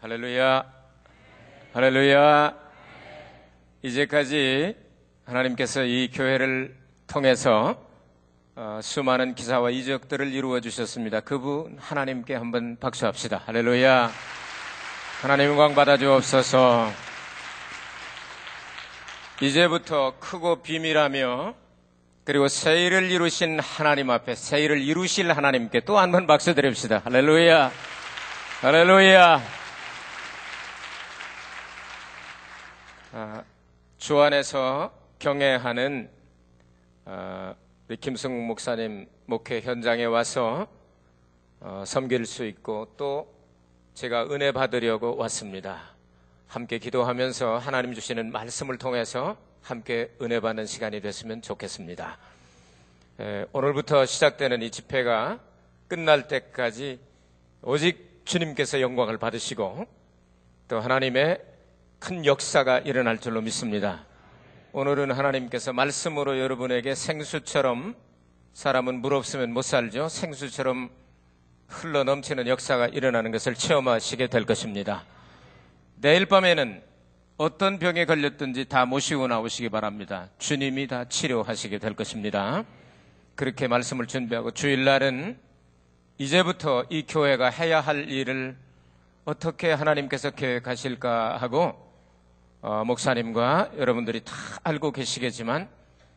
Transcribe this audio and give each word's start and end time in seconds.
할렐루야. 0.00 0.64
할렐루야. 1.72 2.54
이제까지 3.82 4.76
하나님께서 5.26 5.82
이 5.84 6.10
교회를 6.12 6.76
통해서 7.06 7.84
어, 8.54 8.80
수많은 8.82 9.34
기사와 9.34 9.70
이적들을 9.70 10.32
이루어 10.32 10.60
주셨습니다. 10.60 11.20
그분 11.20 11.76
하나님께 11.80 12.34
한번 12.34 12.76
박수합시다. 12.80 13.42
할렐루야. 13.46 14.10
하나님 15.22 15.46
영광 15.50 15.74
받아 15.74 15.96
주옵소서. 15.96 16.90
이제부터 19.40 20.14
크고 20.18 20.62
비밀하며 20.62 21.54
그리고 22.24 22.48
새 22.48 22.84
일을 22.86 23.10
이루신 23.10 23.58
하나님 23.60 24.10
앞에 24.10 24.34
새 24.34 24.60
일을 24.60 24.80
이루실 24.82 25.32
하나님께 25.32 25.80
또 25.80 25.98
한 25.98 26.12
번 26.12 26.26
박수 26.26 26.54
드립시다. 26.54 27.00
할렐루야. 27.04 27.70
할렐루야. 28.60 29.57
주 33.96 34.20
안에서 34.20 34.92
경애하는 35.18 36.10
아, 37.06 37.54
우리 37.88 37.96
김승욱 37.96 38.44
목사님 38.44 39.08
목회 39.24 39.62
현장에 39.62 40.04
와서 40.04 40.68
어, 41.60 41.84
섬길 41.86 42.26
수 42.26 42.44
있고 42.44 42.92
또 42.98 43.32
제가 43.94 44.26
은혜 44.26 44.52
받으려고 44.52 45.16
왔습니다. 45.16 45.94
함께 46.48 46.78
기도하면서 46.78 47.56
하나님 47.56 47.94
주시는 47.94 48.30
말씀을 48.30 48.76
통해서 48.76 49.38
함께 49.62 50.14
은혜 50.20 50.38
받는 50.38 50.66
시간이 50.66 51.00
됐으면 51.00 51.40
좋겠습니다. 51.40 52.18
에, 53.20 53.46
오늘부터 53.52 54.04
시작되는 54.04 54.60
이 54.60 54.70
집회가 54.70 55.40
끝날 55.88 56.28
때까지 56.28 57.00
오직 57.62 58.20
주님께서 58.26 58.82
영광을 58.82 59.16
받으시고 59.16 59.86
또 60.68 60.80
하나님의 60.80 61.57
큰 61.98 62.24
역사가 62.24 62.78
일어날 62.80 63.18
줄로 63.18 63.40
믿습니다. 63.40 64.04
오늘은 64.72 65.10
하나님께서 65.10 65.72
말씀으로 65.72 66.38
여러분에게 66.38 66.94
생수처럼 66.94 67.96
사람은 68.52 69.00
물 69.00 69.14
없으면 69.14 69.52
못 69.52 69.62
살죠. 69.62 70.08
생수처럼 70.08 70.90
흘러 71.66 72.04
넘치는 72.04 72.46
역사가 72.46 72.86
일어나는 72.88 73.32
것을 73.32 73.54
체험하시게 73.54 74.28
될 74.28 74.44
것입니다. 74.44 75.04
내일 75.96 76.26
밤에는 76.26 76.82
어떤 77.36 77.78
병에 77.78 78.04
걸렸든지 78.04 78.66
다 78.66 78.86
모시고 78.86 79.26
나오시기 79.26 79.68
바랍니다. 79.68 80.28
주님이 80.38 80.86
다 80.86 81.04
치료하시게 81.04 81.78
될 81.78 81.94
것입니다. 81.94 82.64
그렇게 83.34 83.68
말씀을 83.68 84.06
준비하고 84.06 84.52
주일날은 84.52 85.38
이제부터 86.18 86.84
이 86.90 87.04
교회가 87.06 87.50
해야 87.50 87.80
할 87.80 88.08
일을 88.08 88.56
어떻게 89.24 89.72
하나님께서 89.72 90.30
계획하실까 90.30 91.36
하고 91.36 91.87
어, 92.60 92.84
목사님과 92.84 93.72
여러분들이 93.78 94.22
다 94.24 94.34
알고 94.64 94.92
계시겠지만 94.92 95.68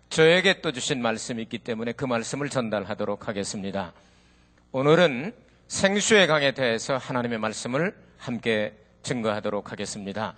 저에게 0.09 0.61
또 0.61 0.72
주신 0.72 1.02
말씀이 1.02 1.42
있기 1.44 1.59
때문에 1.59 1.94
그 1.94 2.06
말씀을 2.06 2.50
전달하도록 2.50 3.28
하겠습니다. 3.28 3.94
오늘은 4.72 5.34
생수의 5.67 6.28
강에 6.28 6.53
대해서 6.53 6.97
하나님의 6.97 7.38
말씀을 7.38 7.95
함께 8.17 8.73
증거하도록 9.03 9.72
하겠습니다. 9.72 10.36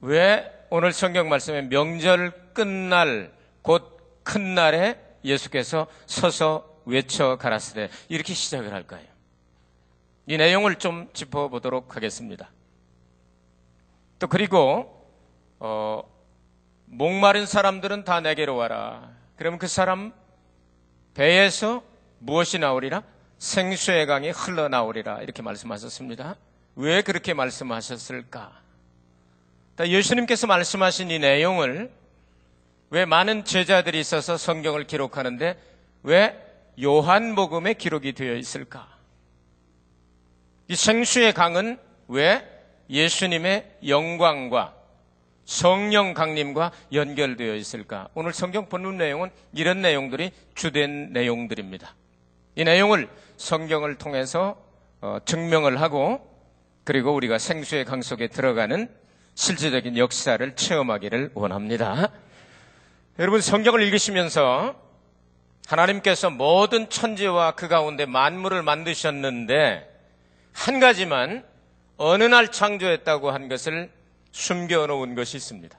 왜 0.00 0.52
오늘 0.70 0.92
성경 0.92 1.28
말씀에 1.28 1.62
명절 1.62 2.52
끝날 2.52 3.32
곧 3.62 3.98
큰 4.28 4.54
날에 4.54 5.00
예수께서 5.24 5.86
서서 6.04 6.82
외쳐 6.84 7.36
가라스되 7.38 7.88
이렇게 8.10 8.34
시작을 8.34 8.74
할까요? 8.74 9.06
이 10.26 10.36
내용을 10.36 10.76
좀 10.76 11.08
짚어보도록 11.14 11.96
하겠습니다. 11.96 12.50
또 14.18 14.26
그리고 14.26 14.94
어, 15.60 16.02
목마른 16.86 17.46
사람들은 17.46 18.04
다 18.04 18.20
내게로 18.20 18.56
와라. 18.56 19.10
그러면 19.36 19.58
그 19.58 19.66
사람 19.68 20.12
배에서 21.14 21.82
무엇이 22.18 22.58
나오리라? 22.58 23.02
생수의 23.38 24.06
강이 24.06 24.30
흘러나오리라. 24.30 25.22
이렇게 25.22 25.42
말씀하셨습니다. 25.42 26.36
왜 26.76 27.02
그렇게 27.02 27.34
말씀하셨을까? 27.34 28.52
예수님께서 29.80 30.46
말씀하신 30.46 31.10
이 31.10 31.18
내용을 31.20 31.90
왜 32.90 33.04
많은 33.04 33.44
제자들이 33.44 34.00
있어서 34.00 34.36
성경을 34.36 34.84
기록하는데 34.84 35.56
왜 36.02 36.44
요한복음에 36.80 37.74
기록이 37.74 38.12
되어 38.12 38.34
있을까? 38.34 38.88
이 40.68 40.74
생수의 40.74 41.32
강은 41.32 41.78
왜 42.08 42.57
예수님의 42.90 43.78
영광과 43.86 44.74
성령 45.44 46.12
강림과 46.14 46.72
연결되어 46.92 47.54
있을까? 47.54 48.08
오늘 48.14 48.32
성경 48.32 48.68
본문 48.68 48.98
내용은 48.98 49.30
이런 49.54 49.80
내용들이 49.80 50.30
주된 50.54 51.12
내용들입니다. 51.12 51.94
이 52.56 52.64
내용을 52.64 53.08
성경을 53.36 53.96
통해서 53.96 54.62
어, 55.00 55.18
증명을 55.24 55.80
하고 55.80 56.26
그리고 56.84 57.14
우리가 57.14 57.38
생수의 57.38 57.84
강 57.84 58.02
속에 58.02 58.28
들어가는 58.28 58.88
실제적인 59.34 59.96
역사를 59.96 60.56
체험하기를 60.56 61.30
원합니다. 61.34 62.10
여러분 63.18 63.40
성경을 63.40 63.82
읽으시면서 63.82 64.74
하나님께서 65.66 66.30
모든 66.30 66.88
천지와 66.88 67.52
그 67.52 67.68
가운데 67.68 68.06
만물을 68.06 68.62
만드셨는데 68.62 69.88
한 70.52 70.80
가지만 70.80 71.44
어느 71.98 72.24
날 72.24 72.50
창조했다고 72.50 73.30
한 73.30 73.48
것을 73.48 73.90
숨겨놓은 74.32 75.14
것이 75.14 75.36
있습니다. 75.36 75.78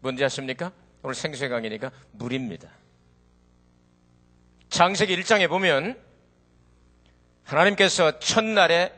뭔지 0.00 0.24
아십니까? 0.24 0.72
오늘 1.02 1.14
생수의 1.14 1.50
강이니까 1.50 1.92
물입니다. 2.12 2.68
창세기 4.70 5.14
1장에 5.18 5.48
보면 5.48 5.98
하나님께서 7.44 8.18
첫날에 8.18 8.92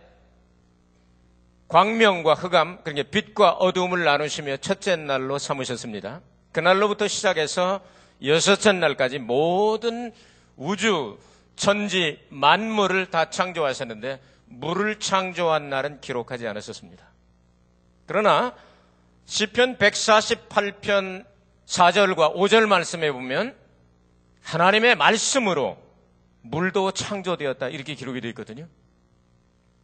광명과 1.67 2.35
흑암, 2.35 2.85
그러니까 2.85 3.11
빛과 3.11 3.53
어두움을 3.55 4.05
나누시며 4.05 4.59
첫째 4.59 4.95
날로 4.95 5.39
삼으셨습니다. 5.39 6.21
그날로부터 6.53 7.09
시작해서 7.09 7.81
여섯째 8.25 8.71
날까지 8.73 9.19
모든 9.19 10.13
우주, 10.57 11.19
천지, 11.57 12.21
만물을 12.29 13.11
다 13.11 13.31
창조하셨는데 13.31 14.21
물을 14.47 14.99
창조한 14.99 15.71
날은 15.71 16.01
기록하지 16.01 16.47
않았었습니다. 16.47 17.05
그러나 18.07 18.55
시편 19.27 19.79
148편 19.79 21.25
4절과 21.67 22.35
5절 22.37 22.67
말씀에 22.67 23.11
보면 23.11 23.57
하나님의 24.43 24.97
말씀으로 24.97 25.79
물도 26.43 26.93
창조되었다 26.93 27.69
이렇게 27.69 27.95
기록이 27.95 28.21
되어 28.21 28.29
있거든요. 28.31 28.69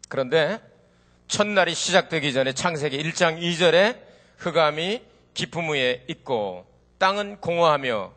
그런데 0.08 0.60
첫날이 1.28 1.74
시작되기 1.74 2.32
전에 2.32 2.52
창세기 2.52 2.98
1장 3.02 3.40
2절에 3.40 3.98
흑암이 4.38 5.02
기품 5.32 5.70
위에 5.70 6.04
있고 6.08 6.66
땅은 6.98 7.40
공허하며 7.40 8.12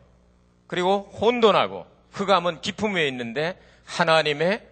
그리고 0.66 1.10
혼돈하고 1.20 1.86
흑암은 2.12 2.60
기품 2.60 2.96
위에 2.96 3.08
있는데 3.08 3.58
하나님의 3.84 4.68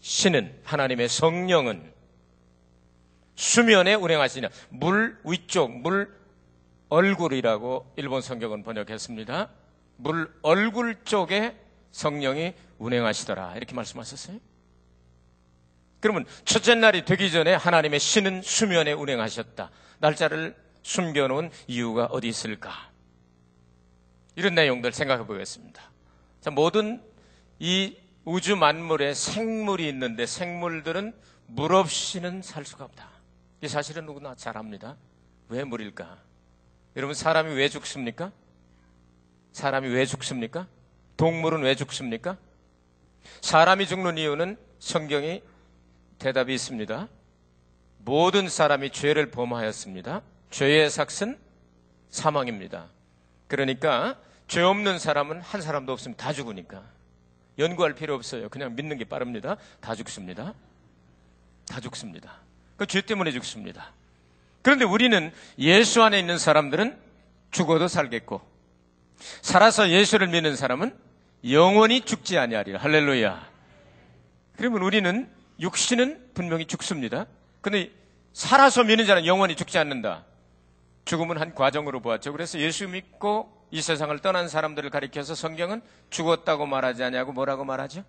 신은 0.00 0.60
하나님의 0.64 1.08
성령은 1.08 1.92
수면에 3.34 3.94
운행하시냐 3.94 4.48
물 4.70 5.18
위쪽 5.24 5.70
물 5.80 6.14
얼굴이라고 6.88 7.92
일본 7.96 8.20
성경은 8.20 8.62
번역했습니다. 8.64 9.50
물 9.96 10.32
얼굴 10.42 11.04
쪽에 11.04 11.56
성령이 11.92 12.54
운행하시더라 12.78 13.56
이렇게 13.56 13.74
말씀하셨어요. 13.74 14.38
그러면 16.00 16.24
첫째 16.44 16.74
날이 16.74 17.04
되기 17.04 17.30
전에 17.30 17.54
하나님의 17.54 18.00
신은 18.00 18.42
수면에 18.42 18.92
운행하셨다. 18.92 19.70
날짜를 19.98 20.56
숨겨놓은 20.82 21.50
이유가 21.66 22.06
어디 22.06 22.28
있을까? 22.28 22.90
이런 24.34 24.54
내용들 24.54 24.92
생각해 24.92 25.26
보겠습니다. 25.26 25.82
자, 26.40 26.50
모든 26.50 27.02
이 27.58 27.96
우주 28.24 28.56
만물에 28.56 29.14
생물이 29.14 29.88
있는데 29.88 30.26
생물들은 30.26 31.14
물 31.46 31.74
없이는 31.74 32.42
살 32.42 32.64
수가 32.64 32.84
없다. 32.84 33.08
이 33.62 33.68
사실은 33.68 34.06
누구나 34.06 34.34
잘 34.34 34.56
압니다. 34.56 34.96
왜 35.48 35.64
물일까? 35.64 36.18
여러분 36.96 37.14
사람이 37.14 37.54
왜 37.54 37.68
죽습니까? 37.68 38.32
사람이 39.52 39.88
왜 39.88 40.06
죽습니까? 40.06 40.66
동물은 41.16 41.62
왜 41.62 41.74
죽습니까? 41.74 42.36
사람이 43.40 43.86
죽는 43.86 44.18
이유는 44.18 44.56
성경이 44.78 45.42
대답이 46.18 46.54
있습니다. 46.54 47.08
모든 47.98 48.48
사람이 48.48 48.90
죄를 48.90 49.30
범하였습니다. 49.30 50.22
죄의 50.50 50.90
삭은 50.90 51.38
사망입니다. 52.10 52.88
그러니까 53.48 54.18
죄 54.46 54.62
없는 54.62 54.98
사람은 54.98 55.40
한 55.40 55.60
사람도 55.60 55.92
없으면 55.92 56.16
다 56.16 56.32
죽으니까. 56.32 56.82
연구할 57.60 57.94
필요 57.94 58.14
없어요. 58.14 58.48
그냥 58.48 58.74
믿는 58.74 58.98
게 58.98 59.04
빠릅니다. 59.04 59.56
다 59.80 59.94
죽습니다. 59.94 60.54
다 61.68 61.80
죽습니다. 61.80 62.40
그 62.76 62.86
죄 62.86 63.00
때문에 63.02 63.30
죽습니다. 63.32 63.92
그런데 64.62 64.84
우리는 64.84 65.32
예수 65.58 66.02
안에 66.02 66.18
있는 66.18 66.38
사람들은 66.38 66.98
죽어도 67.50 67.88
살겠고 67.88 68.40
살아서 69.42 69.90
예수를 69.90 70.28
믿는 70.28 70.56
사람은 70.56 70.96
영원히 71.50 72.00
죽지 72.02 72.38
아니하리라. 72.38 72.80
할렐루야. 72.80 73.48
그러면 74.56 74.82
우리는 74.82 75.28
육신은 75.60 76.30
분명히 76.34 76.66
죽습니다. 76.66 77.26
근데 77.60 77.90
살아서 78.32 78.82
믿는 78.84 79.06
자는 79.06 79.26
영원히 79.26 79.56
죽지 79.56 79.76
않는다. 79.78 80.24
죽음은 81.04 81.38
한 81.38 81.54
과정으로 81.54 82.00
보았죠. 82.00 82.32
그래서 82.32 82.58
예수 82.58 82.88
믿고 82.88 83.59
이 83.70 83.80
세상을 83.80 84.18
떠난 84.18 84.48
사람들을 84.48 84.90
가리켜서 84.90 85.34
성경은 85.34 85.82
죽었다고 86.10 86.66
말하지 86.66 87.04
않냐고 87.04 87.32
뭐라고 87.32 87.64
말하죠? 87.64 88.04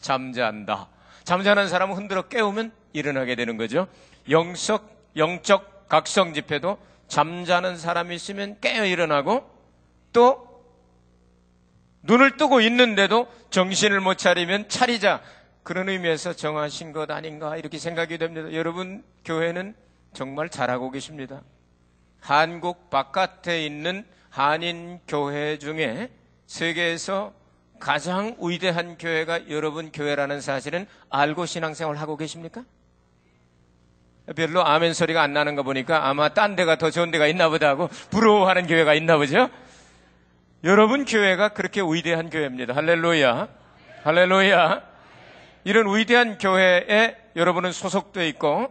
잠자한다. 0.00 0.88
잠자는 1.24 1.68
사람은 1.68 1.96
흔들어 1.96 2.22
깨우면 2.22 2.72
일어나게 2.92 3.34
되는 3.34 3.56
거죠. 3.56 3.86
영적, 4.28 5.12
영적 5.16 5.88
각성 5.88 6.34
집회도 6.34 6.78
잠자는 7.08 7.76
사람이 7.76 8.14
있으면 8.14 8.58
깨어 8.60 8.86
일어나고 8.86 9.48
또 10.12 10.64
눈을 12.02 12.36
뜨고 12.36 12.60
있는데도 12.62 13.28
정신을 13.50 14.00
못 14.00 14.16
차리면 14.16 14.68
차리자. 14.68 15.20
그런 15.62 15.88
의미에서 15.88 16.32
정하신 16.32 16.92
것 16.92 17.10
아닌가 17.10 17.56
이렇게 17.56 17.78
생각이 17.78 18.16
됩니다. 18.18 18.52
여러분 18.54 19.04
교회는 19.24 19.74
정말 20.14 20.48
잘하고 20.48 20.90
계십니다. 20.90 21.42
한국 22.20 22.90
바깥에 22.90 23.64
있는 23.64 24.06
한인 24.30 25.00
교회 25.06 25.58
중에 25.58 26.08
세계에서 26.46 27.32
가장 27.80 28.36
위대한 28.40 28.96
교회가 28.96 29.50
여러분 29.50 29.90
교회라는 29.92 30.40
사실은 30.40 30.86
알고 31.10 31.46
신앙생활 31.46 31.96
하고 31.96 32.16
계십니까? 32.16 32.62
별로 34.36 34.64
아멘 34.64 34.94
소리가 34.94 35.22
안 35.22 35.32
나는 35.32 35.56
거 35.56 35.62
보니까 35.62 36.08
아마 36.08 36.28
딴 36.28 36.54
데가 36.54 36.76
더 36.76 36.90
좋은 36.90 37.10
데가 37.10 37.26
있나 37.26 37.48
보다 37.48 37.68
하고 37.68 37.88
부러워하는 38.10 38.66
교회가 38.66 38.94
있나 38.94 39.16
보죠? 39.16 39.50
여러분 40.62 41.04
교회가 41.04 41.48
그렇게 41.50 41.80
위대한 41.80 42.30
교회입니다. 42.30 42.74
할렐루야. 42.74 43.48
할렐루야. 44.04 44.82
이런 45.64 45.96
위대한 45.96 46.38
교회에 46.38 47.16
여러분은 47.34 47.72
소속되어 47.72 48.24
있고 48.26 48.70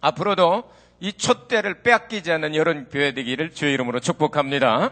앞으로도 0.00 0.64
이 1.00 1.12
촛대를 1.12 1.82
빼앗기지 1.82 2.32
않는 2.32 2.54
이런 2.54 2.88
교회 2.88 3.12
되기를 3.12 3.52
주의 3.52 3.74
이름으로 3.74 4.00
축복합니다. 4.00 4.90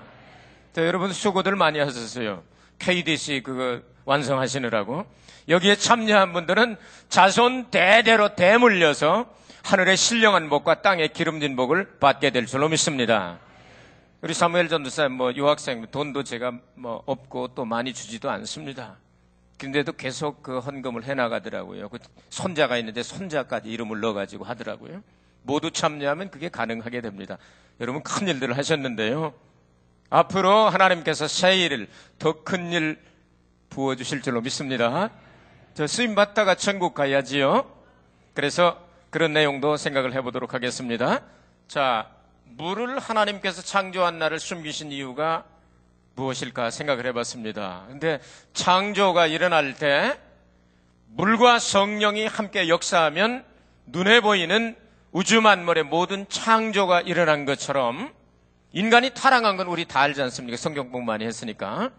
자, 0.73 0.87
여러분 0.87 1.13
수고들 1.13 1.57
많이 1.57 1.79
하셨어요. 1.79 2.43
KDC 2.79 3.43
그거 3.45 3.81
완성하시느라고. 4.05 5.07
여기에 5.49 5.77
참여한 5.77 6.33
분들은 6.33 6.77
자손 7.09 7.71
대대로 7.71 8.35
대물려서 8.35 9.27
하늘의 9.65 9.97
신령한 9.97 10.49
복과 10.49 10.83
땅의 10.83 11.13
기름진 11.13 11.57
복을 11.57 11.99
받게 12.01 12.31
될 12.31 12.47
줄로 12.47 12.69
믿습니다. 12.69 13.39
우리 14.21 14.35
사무엘 14.35 14.69
전도사 14.69 15.09
뭐 15.09 15.33
유학생 15.35 15.87
돈도 15.91 16.25
제가 16.25 16.53
뭐 16.75 17.03
없고 17.07 17.49
또 17.55 17.65
많이 17.65 17.93
주지도 17.93 18.31
않습니다. 18.31 18.97
근데도 19.59 19.93
계속 19.93 20.43
그 20.43 20.59
헌금을 20.59 21.05
해 21.05 21.15
나가더라고요. 21.15 21.89
그 21.89 21.99
손자가 22.31 22.77
있는데 22.79 23.03
손자까지 23.03 23.69
이름을 23.69 24.01
넣어가지고 24.01 24.45
하더라고요. 24.45 25.03
모두 25.43 25.71
참여하면 25.71 26.31
그게 26.31 26.49
가능하게 26.49 27.01
됩니다. 27.01 27.39
여러분 27.81 28.03
큰 28.03 28.29
일들을 28.29 28.57
하셨는데요. 28.57 29.35
앞으로 30.11 30.69
하나님께서 30.69 31.27
새 31.27 31.57
일을 31.59 31.89
더 32.19 32.45
큰 32.45 32.73
일 32.73 32.99
부어주실 33.71 34.21
줄로 34.23 34.43
믿습니다. 34.43 35.11
저 35.75 35.87
쓰임 35.87 36.15
받다가 36.15 36.55
천국 36.55 36.93
가야지요. 36.95 37.65
그래서 38.35 38.79
그런 39.09 39.33
내용도 39.33 39.77
생각을 39.79 40.13
해보도록 40.15 40.53
하겠습니다. 40.53 41.23
자, 41.69 42.11
물을 42.45 42.99
하나님께서 42.99 43.63
창조한 43.63 44.19
날을 44.19 44.39
숨기신 44.39 44.93
이유가 44.93 45.45
무엇일까 46.17 46.71
생각을 46.71 47.07
해봤습니다. 47.07 47.85
근데 47.89 48.21
창조가 48.53 49.27
일어날 49.29 49.73
때 49.75 50.19
물과 51.07 51.59
성령이 51.59 52.27
함께 52.27 52.69
역사하면 52.69 53.45
눈에 53.87 54.21
보이는 54.21 54.77
우주 55.13 55.43
만물의 55.43 55.85
모든 55.85 56.27
창조가 56.29 57.03
일어난 57.03 57.45
것처럼 57.45 58.13
인간이 58.73 59.11
타락한 59.11 59.59
건 59.59 59.67
우리 59.67 59.85
다 59.85 60.01
알지 60.01 60.23
않습니까? 60.23 60.57
성경 60.57 60.91
공 60.91 61.05
많이 61.05 61.27
했으니까. 61.27 61.91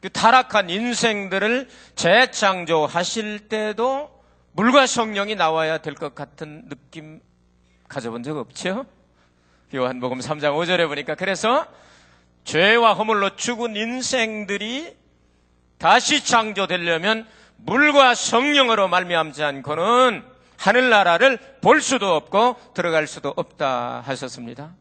그 0.00 0.10
타락한 0.10 0.70
인생들을 0.70 1.68
재창조하실 1.94 3.48
때도 3.48 4.10
물과 4.52 4.86
성령이 4.86 5.36
나와야 5.36 5.78
될 5.78 5.94
것 5.94 6.14
같은 6.14 6.68
느낌 6.68 7.20
가져본 7.88 8.24
적 8.24 8.36
없죠? 8.36 8.86
요한복음 9.72 10.18
3장 10.18 10.54
5절에 10.56 10.88
보니까 10.88 11.14
그래서 11.14 11.64
죄와 12.42 12.94
허물로 12.94 13.36
죽은 13.36 13.76
인생들이 13.76 14.96
다시 15.78 16.24
창조되려면 16.24 17.28
물과 17.58 18.14
성령으로 18.16 18.88
말미암지 18.88 19.44
않고는 19.44 20.24
하늘나라를 20.64 21.38
볼 21.62 21.80
수도 21.80 22.14
없고 22.14 22.54
들어갈 22.74 23.06
수도 23.06 23.32
없다 23.34 24.02
하셨습니다. 24.04 24.74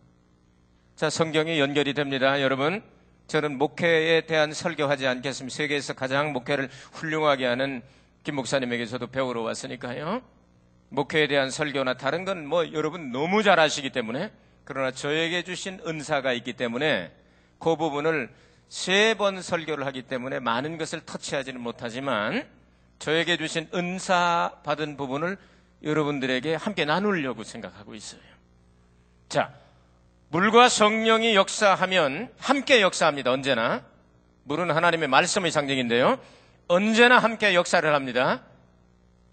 자, 0.97 1.09
성경이 1.09 1.57
연결이 1.57 1.93
됩니다. 1.93 2.41
여러분, 2.41 2.83
저는 3.27 3.57
목회에 3.57 4.25
대한 4.25 4.51
설교하지 4.51 5.07
않겠습니다. 5.07 5.55
세계에서 5.55 5.93
가장 5.93 6.33
목회를 6.33 6.69
훌륭하게 6.91 7.45
하는 7.45 7.81
김 8.23 8.35
목사님에게 8.35 8.87
저도 8.87 9.07
배우러 9.07 9.41
왔으니까요. 9.41 10.21
목회에 10.89 11.27
대한 11.27 11.49
설교나 11.49 11.93
다른 11.93 12.25
건 12.25 12.45
뭐 12.45 12.73
여러분 12.73 13.13
너무 13.13 13.41
잘 13.41 13.57
아시기 13.59 13.91
때문에 13.91 14.33
그러나 14.65 14.91
저에게 14.91 15.43
주신 15.43 15.79
은사가 15.87 16.33
있기 16.33 16.53
때문에 16.53 17.09
그 17.57 17.77
부분을 17.77 18.29
세 18.67 19.15
번 19.17 19.41
설교를 19.41 19.85
하기 19.85 20.01
때문에 20.03 20.39
많은 20.39 20.77
것을 20.77 20.99
터치하지는 21.05 21.61
못하지만 21.61 22.45
저에게 22.99 23.37
주신 23.37 23.69
은사 23.73 24.57
받은 24.63 24.97
부분을 24.97 25.37
여러분들에게 25.83 26.55
함께 26.55 26.85
나누려고 26.85 27.43
생각하고 27.43 27.95
있어요. 27.95 28.21
자, 29.29 29.53
물과 30.29 30.69
성령이 30.69 31.35
역사하면 31.35 32.29
함께 32.37 32.81
역사합니다. 32.81 33.31
언제나. 33.31 33.83
물은 34.43 34.71
하나님의 34.71 35.07
말씀의 35.07 35.51
상징인데요. 35.51 36.19
언제나 36.67 37.19
함께 37.19 37.53
역사를 37.55 37.93
합니다. 37.93 38.41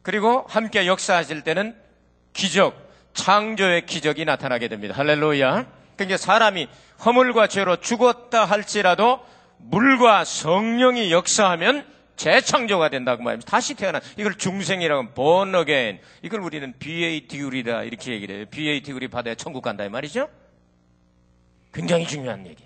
그리고 0.02 0.44
함께 0.48 0.86
역사하실 0.86 1.42
때는 1.42 1.76
기적, 2.32 2.90
창조의 3.14 3.86
기적이 3.86 4.24
나타나게 4.24 4.68
됩니다. 4.68 4.94
할렐루야. 4.96 5.66
그러니까 5.96 6.16
사람이 6.16 6.68
허물과 7.04 7.46
죄로 7.48 7.76
죽었다 7.76 8.44
할지라도 8.44 9.24
물과 9.58 10.24
성령이 10.24 11.10
역사하면 11.12 11.86
재창조가 12.16 12.90
된다고 12.90 13.22
말합니다. 13.22 13.50
다시 13.50 13.74
태어난 13.74 14.00
이걸 14.16 14.36
중생이라고 14.36 15.14
born 15.14 15.54
again. 15.54 16.00
이걸 16.22 16.40
우리는 16.40 16.74
BATU리다 16.78 17.84
이렇게 17.84 18.12
얘기를 18.12 18.36
해요. 18.36 18.46
BATU리 18.50 19.08
받아야 19.08 19.34
천국 19.34 19.62
간다 19.62 19.84
이 19.84 19.88
말이죠. 19.88 20.28
굉장히 21.72 22.06
중요한 22.06 22.46
얘기. 22.46 22.64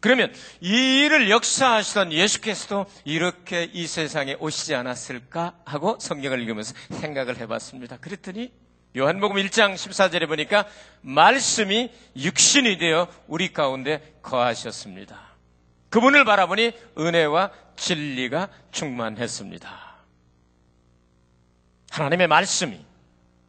그러면 0.00 0.32
이 0.60 1.02
일을 1.04 1.30
역사하시던 1.30 2.12
예수께서도 2.12 2.86
이렇게 3.04 3.64
이 3.72 3.86
세상에 3.86 4.34
오시지 4.40 4.74
않았을까 4.74 5.58
하고 5.64 5.98
성경을 6.00 6.40
읽으면서 6.40 6.74
생각을 6.90 7.36
해봤습니다. 7.36 7.98
그랬더니 7.98 8.50
요한복음 8.96 9.36
1장 9.36 9.74
14절에 9.74 10.26
보니까 10.26 10.66
말씀이 11.02 11.92
육신이 12.16 12.78
되어 12.78 13.06
우리 13.28 13.52
가운데 13.52 14.14
거하셨습니다. 14.22 15.29
그분을 15.90 16.24
바라보니 16.24 16.72
은혜와 16.98 17.50
진리가 17.76 18.48
충만했습니다. 18.70 19.90
하나님의 21.90 22.28
말씀이 22.28 22.84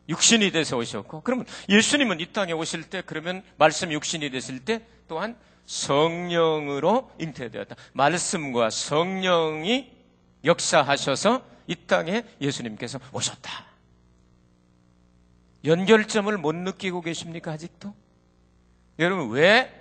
육신이 0.10 0.52
돼서 0.52 0.78
오셨고, 0.78 1.22
그러면 1.22 1.46
예수님은 1.70 2.20
이 2.20 2.34
땅에 2.34 2.52
오실 2.52 2.90
때, 2.90 3.02
그러면 3.06 3.44
말씀 3.58 3.92
육신이 3.92 4.30
됐을 4.32 4.60
때 4.66 4.86
또한 5.08 5.38
성령으로 5.66 7.12
잉태되었다. 7.20 7.76
말씀과 7.94 8.70
성령이 8.70 9.92
역사하셔서 10.44 11.46
이 11.68 11.76
땅에 11.88 12.24
예수님께서 12.42 13.00
오셨다. 13.14 13.66
연결점을 15.64 16.36
못 16.40 16.56
느끼고 16.56 17.02
계십니까, 17.02 17.52
아직도? 17.52 17.94
여러분, 19.00 19.30
왜 19.30 19.81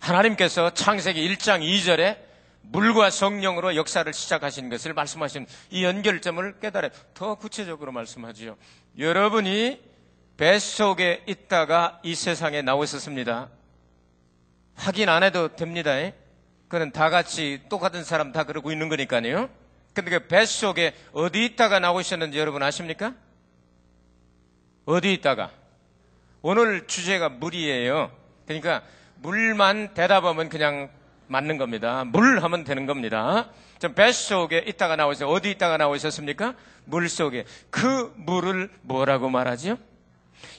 하나님께서 0.00 0.70
창세기 0.70 1.26
1장 1.34 1.60
2절에 1.62 2.18
물과 2.62 3.10
성령으로 3.10 3.76
역사를 3.76 4.12
시작하신 4.12 4.68
것을 4.68 4.92
말씀하신 4.92 5.46
이 5.70 5.84
연결점을 5.84 6.60
깨달아 6.60 6.90
더 7.14 7.36
구체적으로 7.36 7.92
말씀하지요. 7.92 8.56
여러분이 8.98 9.80
뱃속에 10.36 11.24
있다가 11.26 12.00
이 12.02 12.14
세상에 12.14 12.62
나오셨습니다. 12.62 13.50
확인 14.74 15.08
안 15.08 15.22
해도 15.22 15.54
됩니다. 15.54 15.92
그는 16.68 16.92
다 16.92 17.08
같이 17.08 17.62
똑같은 17.68 18.04
사람 18.04 18.32
다 18.32 18.44
그러고 18.44 18.72
있는 18.72 18.88
거니까요. 18.88 19.48
근데 19.94 20.10
그 20.10 20.26
뱃속에 20.26 20.94
어디 21.12 21.44
있다가 21.46 21.78
나오셨는지 21.78 22.38
여러분 22.38 22.62
아십니까? 22.62 23.14
어디 24.84 25.12
있다가 25.14 25.50
오늘 26.42 26.86
주제가 26.86 27.30
물이에요. 27.30 28.12
그러니까 28.44 28.82
물만 29.16 29.94
대답하면 29.94 30.48
그냥 30.48 30.88
맞는 31.28 31.58
겁니다. 31.58 32.04
물 32.04 32.42
하면 32.42 32.64
되는 32.64 32.86
겁니다. 32.86 33.50
좀 33.78 33.94
뱃속에 33.94 34.58
있다가 34.66 34.96
나오셔 34.96 35.26
어디 35.28 35.50
있다가 35.50 35.76
나오셨습니까? 35.76 36.54
물 36.84 37.08
속에 37.08 37.44
그 37.70 38.12
물을 38.16 38.70
뭐라고 38.82 39.28
말하죠? 39.28 39.76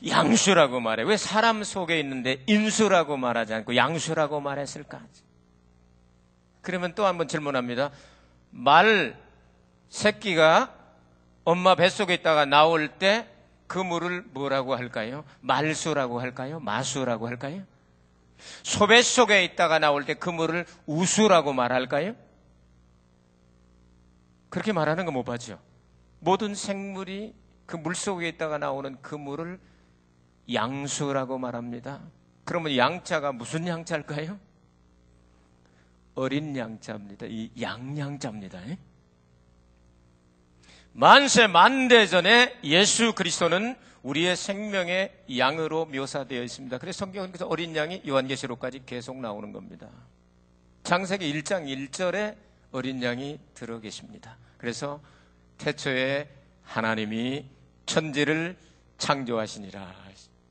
양수라고 0.08 0.80
말해. 0.80 1.04
왜 1.04 1.18
사람 1.18 1.64
속에 1.64 2.00
있는데 2.00 2.44
인수라고 2.48 3.16
말하지 3.18 3.54
않고 3.54 3.76
양수라고 3.76 4.42
말했을까? 4.42 5.02
그러면 6.62 6.94
또 6.96 7.06
한 7.06 7.18
번 7.18 7.28
질문합니다. 7.28 7.92
말 8.52 9.16
새끼가 9.90 10.74
엄마 11.46 11.76
뱃속에 11.76 12.14
있다가 12.16 12.46
나올 12.46 12.88
때 12.90 13.28
그 13.68 13.78
물을 13.80 14.24
뭐라고 14.32 14.76
할까요? 14.76 15.26
말수라고 15.42 16.22
할까요? 16.22 16.60
마수라고 16.62 17.28
할까요? 17.28 17.64
소뱃 18.64 19.04
속에 19.04 19.44
있다가 19.46 19.80
나올 19.80 20.06
때 20.06 20.14
그 20.16 20.30
물을 20.30 20.66
우수라고 20.86 21.54
말할까요? 21.54 22.16
그렇게 24.50 24.72
말하는 24.74 25.06
거 25.06 25.12
못 25.12 25.24
봤죠? 25.24 25.60
모든 26.20 26.56
생물이 26.56 27.36
그 27.66 27.78
물 27.78 27.96
속에 27.96 28.28
있다가 28.30 28.58
나오는 28.58 28.98
그 29.02 29.16
물을 29.16 29.60
양수라고 30.52 31.38
말합니다. 31.38 32.02
그러면 32.46 32.78
양자가 32.78 33.34
무슨 33.34 33.68
양자일까요? 33.68 34.40
어린 36.16 36.56
양자입니다. 36.56 37.26
이 37.28 37.52
양양자입니다. 37.60 38.60
만세 41.00 41.46
만대 41.46 42.08
전에 42.08 42.58
예수 42.64 43.14
그리스도는 43.14 43.76
우리의 44.02 44.36
생명의 44.36 45.14
양으로 45.38 45.86
묘사되어 45.86 46.42
있습니다. 46.42 46.80
그래서 46.80 46.98
성경은 46.98 47.30
그래서 47.30 47.46
어린 47.46 47.76
양이 47.76 48.02
요한계시록까지 48.08 48.82
계속 48.88 49.18
나오는 49.18 49.52
겁니다. 49.52 49.90
창세기 50.82 51.32
1장 51.32 51.68
1절에 51.68 52.36
어린 52.72 53.04
양이 53.04 53.38
들어 53.54 53.80
계십니다. 53.80 54.38
그래서 54.58 55.00
태초에 55.60 56.30
하나님이 56.64 57.46
천지를 57.86 58.58
창조하시니라. 58.98 59.94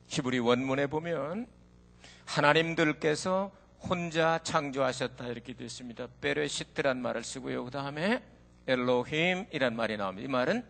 히브리 0.07 0.39
원문에 0.39 0.87
보면 0.87 1.49
하나님들께서 2.25 3.51
혼자 3.81 4.39
창조하셨다 4.45 5.27
이렇게 5.27 5.55
되어 5.55 5.67
있습니다. 5.67 6.07
베레시트란 6.21 7.03
말을 7.03 7.25
쓰고요. 7.25 7.65
그 7.65 7.73
다음에 7.73 8.23
엘로힘이란 8.67 9.77
말이 9.77 9.97
나옵니다. 9.97 10.27
이 10.27 10.31
말은 10.31 10.65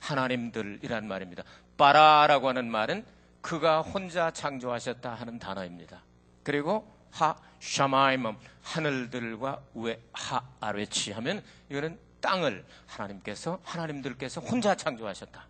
하나님들이란 0.00 1.06
말입니다. 1.06 1.42
바라라고 1.76 2.48
하는 2.48 2.70
말은 2.70 3.04
그가 3.40 3.82
혼자 3.82 4.30
창조하셨다 4.30 5.14
하는 5.14 5.38
단어입니다. 5.38 6.02
그리고 6.42 6.90
하 7.10 7.36
샤마이멈 7.60 8.36
하늘들과 8.62 9.62
왜하 9.74 10.42
아래치 10.60 11.12
하면 11.12 11.42
이거는 11.70 11.98
땅을 12.20 12.64
하나님께서 12.86 13.60
하나님들께서 13.62 14.40
혼자 14.40 14.74
창조하셨다. 14.74 15.46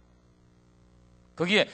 거기에 1.36 1.68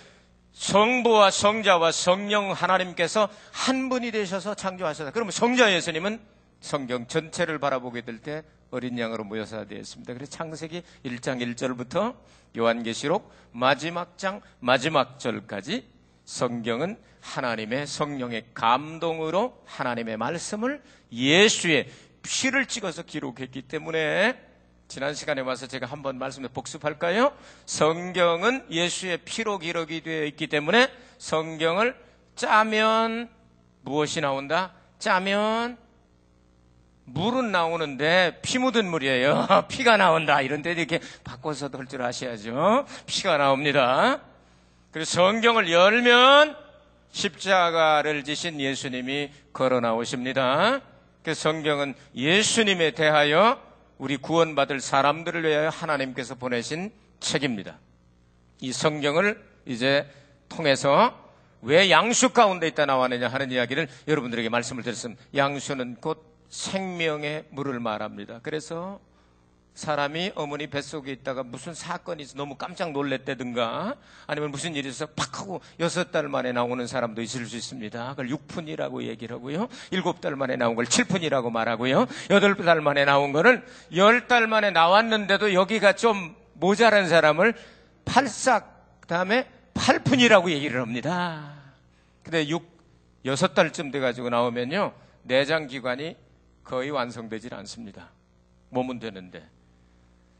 성부와 0.53 1.31
성자와 1.31 1.93
성령 1.93 2.53
하나님께서 2.53 3.29
한 3.53 3.89
분이 3.89 4.11
되셔서 4.11 4.55
창조하셨다. 4.55 5.12
그러면 5.12 5.31
성자 5.31 5.73
예수님은 5.73 6.21
성경 6.61 7.07
전체를 7.07 7.59
바라보게 7.59 8.02
될 8.02 8.21
때 8.21 8.43
어린 8.71 8.99
양으로 8.99 9.25
모여서 9.25 9.64
되었습니다. 9.67 10.14
그래서 10.14 10.31
창세기 10.31 10.83
1장 11.05 11.43
1절부터 11.55 12.14
요한계시록 12.57 13.33
마지막 13.52 14.17
장 14.17 14.40
마지막 14.61 15.19
절까지 15.19 15.87
성경은 16.25 16.97
하나님의 17.21 17.87
성령의 17.87 18.47
감동으로 18.55 19.61
하나님의 19.67 20.17
말씀을 20.17 20.83
예수의 21.12 21.88
피를 22.23 22.67
찍어서 22.67 23.02
기록했기 23.02 23.62
때문에 23.62 24.40
지난 24.88 25.14
시간에 25.14 25.40
와서 25.40 25.67
제가 25.67 25.87
한번 25.87 26.19
말씀을 26.19 26.49
복습할까요? 26.50 27.33
성경은 27.67 28.67
예수의 28.71 29.19
피로 29.25 29.59
기록이 29.59 30.02
되어 30.02 30.25
있기 30.26 30.47
때문에 30.49 30.88
성경을 31.19 31.97
짜면 32.35 33.29
무엇이 33.83 34.21
나온다? 34.21 34.75
짜면 34.99 35.79
물은 37.12 37.50
나오는데 37.52 38.38
피 38.43 38.59
묻은 38.59 38.87
물이에요. 38.88 39.47
피가 39.69 39.97
나온다. 39.97 40.40
이런 40.40 40.62
데 40.62 40.73
이렇게 40.73 41.00
바꿔서도 41.25 41.79
할 41.79 41.87
줄 41.87 42.02
아셔야죠. 42.02 42.87
피가 43.07 43.37
나옵니다. 43.37 44.21
그래서 44.93 45.12
성경을 45.12 45.71
열면 45.71 46.57
십자가를 47.11 48.23
지신 48.25 48.61
예수님이 48.61 49.31
걸어 49.52 49.81
나오십니다. 49.81 50.81
그 51.25 51.35
성경은 51.35 51.95
예수님에 52.14 52.93
대하여 52.93 53.61
우리 53.99 54.17
구원받을 54.17 54.81
사람들을 54.81 55.45
위하여 55.45 55.69
하나님께서 55.69 56.37
보내신 56.37 56.93
책입니다. 57.19 57.79
이 58.61 58.73
성경을 58.73 59.43
이제 59.67 60.09
통해서 60.49 61.14
왜 61.62 61.90
양수 61.90 62.31
가운데 62.31 62.67
있다 62.69 62.87
나왔느냐 62.87 63.29
하는 63.29 63.50
이야기를 63.50 63.88
여러분들에게 64.09 64.49
말씀을 64.49 64.83
드렸습니다. 64.83 65.23
양수는 65.35 65.97
곧 66.00 66.30
생명의 66.50 67.47
물을 67.50 67.80
말합니다. 67.80 68.40
그래서 68.42 69.00
사람이 69.75 70.33
어머니 70.35 70.66
뱃속에 70.66 71.12
있다가 71.12 71.42
무슨 71.42 71.73
사건이 71.75 72.23
있어 72.25 72.37
너무 72.37 72.57
깜짝 72.57 72.92
놀랬다든가 72.92 73.95
아니면 74.26 74.50
무슨 74.50 74.75
일이 74.75 74.88
있어서 74.88 75.11
팍 75.16 75.40
하고 75.40 75.61
여섯 75.78 76.11
달 76.11 76.28
만에 76.28 76.52
나오는 76.52 76.87
사람도 76.87 77.23
있을 77.23 77.47
수 77.47 77.57
있습니다. 77.57 78.11
그걸 78.11 78.28
6푼이라고 78.28 79.04
얘기를 79.04 79.37
하고요. 79.37 79.69
일곱 79.90 80.21
달 80.21 80.37
만에 80.37 80.57
나온 80.57 80.75
걸 80.75 80.85
7푼이라고 80.85 81.50
말하고요. 81.50 82.07
여덟 82.30 82.57
달 82.57 82.80
만에 82.80 83.04
나온 83.04 83.33
거는 83.33 83.64
열달 83.95 84.49
만에 84.49 84.71
나왔는데도 84.71 85.54
여기가 85.54 85.95
좀 85.95 86.35
모자란 86.54 87.09
사람을 87.09 87.54
8싹 88.04 88.64
다음에 89.07 89.49
8푼이라고 89.75 90.50
얘기를 90.50 90.80
합니다. 90.80 91.54
근데 92.23 92.47
6, 92.49 92.69
여섯 93.25 93.54
달쯤 93.54 93.92
돼가지고 93.92 94.28
나오면요. 94.28 94.92
내장 95.23 95.69
기관이 95.69 96.16
거의 96.64 96.90
완성되질 96.90 97.55
않습니다. 97.55 98.11
몸은 98.71 98.99
되는데. 98.99 99.47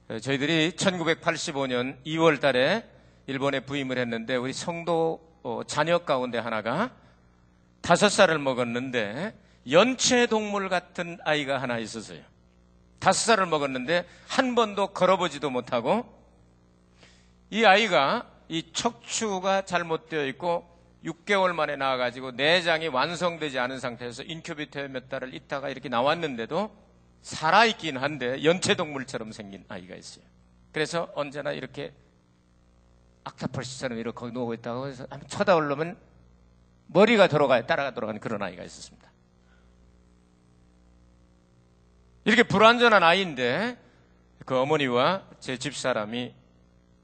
어, 0.09 0.19
저희들이 0.19 0.73
1985년 0.73 2.03
2월 2.05 2.41
달에 2.41 2.89
일본에 3.27 3.61
부임을 3.61 3.99
했는데 3.99 4.37
우리 4.37 4.53
성도 4.53 5.21
어, 5.43 5.63
자녀 5.67 5.99
가운데 5.99 6.39
하나가 6.39 6.91
다섯 7.81 8.09
살을 8.09 8.39
먹었는데 8.39 9.35
연체 9.71 10.27
동물 10.27 10.69
같은 10.69 11.19
아이가 11.25 11.61
하나 11.61 11.79
있었어요. 11.79 12.21
다섯 12.99 13.27
살을 13.27 13.47
먹었는데 13.47 14.07
한 14.29 14.55
번도 14.55 14.89
걸어보지도 14.89 15.51
못하고 15.51 16.05
이 17.51 17.65
아이가 17.65 18.31
이 18.49 18.73
척추가 18.73 19.65
잘못되어 19.65 20.27
있고 20.27 20.70
6개월 21.05 21.53
만에 21.53 21.77
나와가지고 21.77 22.33
내장이 22.33 22.89
완성되지 22.89 23.59
않은 23.59 23.81
상태에서 23.81 24.23
인큐비터에 24.23 24.89
몇 24.89 25.09
달을 25.09 25.35
있다가 25.35 25.69
이렇게 25.69 25.89
나왔는데도 25.89 26.71
살아있긴 27.23 27.97
한데 27.97 28.45
연체동물처럼 28.45 29.33
생긴 29.33 29.65
아이가 29.69 29.95
있어요. 29.95 30.25
그래서 30.73 31.11
언제나 31.15 31.53
이렇게 31.53 31.93
악타펄시처럼 33.25 33.99
이렇게 33.99 34.15
거기 34.15 34.33
누워 34.33 34.55
있다고 34.55 34.89
해서 34.89 35.07
한번 35.11 35.29
쳐다보려면 35.29 35.99
머리가 36.87 37.29
돌아가요. 37.29 37.67
따라가 37.67 37.93
돌아가는 37.93 38.21
그런 38.21 38.43
아이가 38.43 38.63
있었습니다. 38.65 39.11
이렇게 42.25 42.43
불완전한 42.43 43.03
아이인데 43.03 43.79
그 44.45 44.59
어머니와 44.59 45.27
제 45.39 45.57
집사람이 45.57 46.35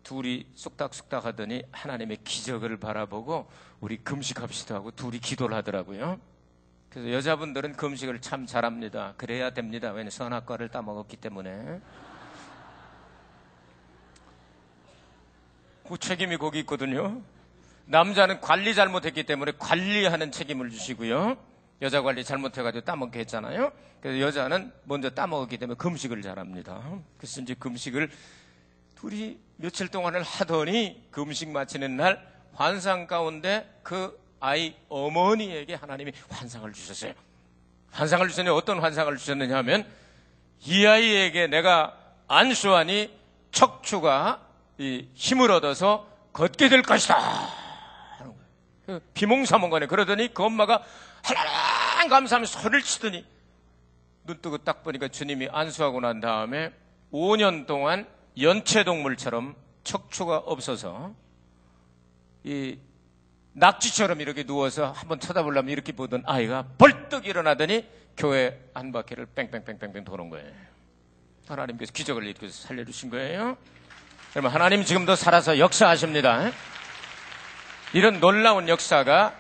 둘이 0.03 0.47
쑥닥쑥닥 0.55 1.25
하더니 1.25 1.63
하나님의 1.73 2.19
기적을 2.23 2.77
바라보고 2.79 3.49
우리 3.81 3.97
금식합시다 3.99 4.77
하고 4.77 4.91
둘이 4.91 5.19
기도를 5.19 5.57
하더라고요. 5.57 6.19
그래서 6.89 7.13
여자분들은 7.13 7.77
금식을 7.77 8.21
참 8.21 8.47
잘합니다. 8.47 9.15
그래야 9.17 9.51
됩니다. 9.51 9.91
왜냐 9.93 10.11
선악과를 10.11 10.71
따먹었기 10.71 11.17
때문에. 11.19 11.81
그 15.89 15.99
책임이 15.99 16.37
거기 16.39 16.61
있거든요. 16.61 17.21
남자는 17.85 18.41
관리 18.41 18.75
잘못했기 18.75 19.25
때문에 19.25 19.53
관리하는 19.59 20.33
책임을 20.33 20.71
주시고요. 20.71 21.37
여자 21.83 22.03
관리 22.03 22.25
잘못해가지고 22.25 22.85
따먹게 22.85 23.21
했잖아요. 23.21 23.71
그래서 24.01 24.21
여자는 24.21 24.73
먼저 24.85 25.11
따먹었기 25.11 25.59
때문에 25.59 25.77
금식을 25.77 26.23
잘합니다. 26.23 26.83
그래서 27.19 27.41
이제 27.41 27.55
금식을 27.55 28.11
둘이 28.97 29.39
며칠 29.57 29.89
동안을 29.89 30.23
하더니 30.23 31.07
금식 31.11 31.51
마치는 31.51 31.97
날 31.97 32.36
환상 32.57 33.07
가운데 33.07 33.71
그 33.83 34.19
아이 34.41 34.75
어머니에게 34.89 35.75
하나님이 35.75 36.13
환상을 36.31 36.73
주셨어요. 36.73 37.13
환상을 37.91 38.27
주셨는데 38.29 38.57
어떤 38.57 38.81
환상을 38.81 39.15
주셨느냐 39.17 39.57
하면 39.59 39.87
이 40.65 40.85
아이에게 40.87 41.47
내가 41.47 41.97
안수하니 42.29 43.15
척추가 43.53 44.41
힘을 44.79 45.51
얻어서 45.51 46.09
걷게 46.33 46.69
될 46.69 46.83
것이다. 46.83 47.17
비몽사몽간에 49.15 49.87
그러더니 49.87 50.33
그 50.33 50.45
엄마가 50.45 50.83
하나님 51.23 52.11
감사하면서 52.11 52.61
소리를 52.61 52.83
치더니 52.83 53.25
눈 54.25 54.41
뜨고 54.41 54.59
딱 54.59 54.83
보니까 54.83 55.09
주님이 55.09 55.49
안수하고 55.51 56.01
난 56.01 56.21
다음에 56.21 56.73
5년 57.13 57.67
동안 57.67 58.07
연체동물처럼 58.41 59.57
척추가 59.85 60.37
없어서 60.39 61.15
이 62.47 62.79
낙지처럼 63.55 64.21
이렇게 64.21 64.45
누워서 64.45 64.93
한번 64.93 65.19
쳐다보려면 65.19 65.73
이렇게 65.73 65.91
보던 65.91 66.23
아이가 66.27 66.65
벌떡 66.79 67.27
일어나더니 67.27 67.85
교회 68.17 68.71
한 68.73 68.93
바퀴를 68.93 69.27
뺑뺑뺑뺑뺑 69.35 70.05
도는 70.05 70.31
거예요. 70.31 70.53
하나님께서 71.49 71.93
기적을 71.93 72.23
일으켜서 72.23 72.69
살려주신 72.69 73.11
거예요. 73.11 73.57
여러분 74.37 74.53
하나님 74.53 74.85
지금도 74.85 75.17
살아서 75.17 75.59
역사하십니다. 75.59 76.53
이런 77.93 78.21
놀라운 78.21 78.69
역사가 78.69 79.35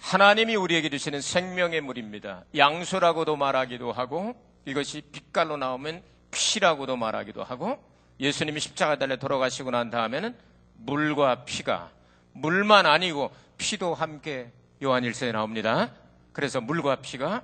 하나님이 0.00 0.56
우리에게 0.56 0.88
주시는 0.88 1.20
생명의 1.20 1.82
물입니다. 1.82 2.44
양수라고도 2.56 3.36
말하기도 3.36 3.92
하고 3.92 4.34
이것이 4.64 5.02
빛깔로 5.12 5.58
나오면 5.58 6.02
피라고도 6.30 6.96
말하기도 6.96 7.44
하고 7.44 7.84
예수님이 8.18 8.60
십자가 8.60 8.96
달려 8.96 9.16
돌아가시고 9.16 9.70
난 9.72 9.90
다음에는 9.90 10.34
물과 10.76 11.44
피가 11.44 11.95
물만 12.36 12.86
아니고 12.86 13.30
피도 13.58 13.94
함께 13.94 14.50
요한일서에 14.82 15.32
나옵니다. 15.32 15.90
그래서 16.32 16.60
물과 16.60 16.96
피가 16.96 17.42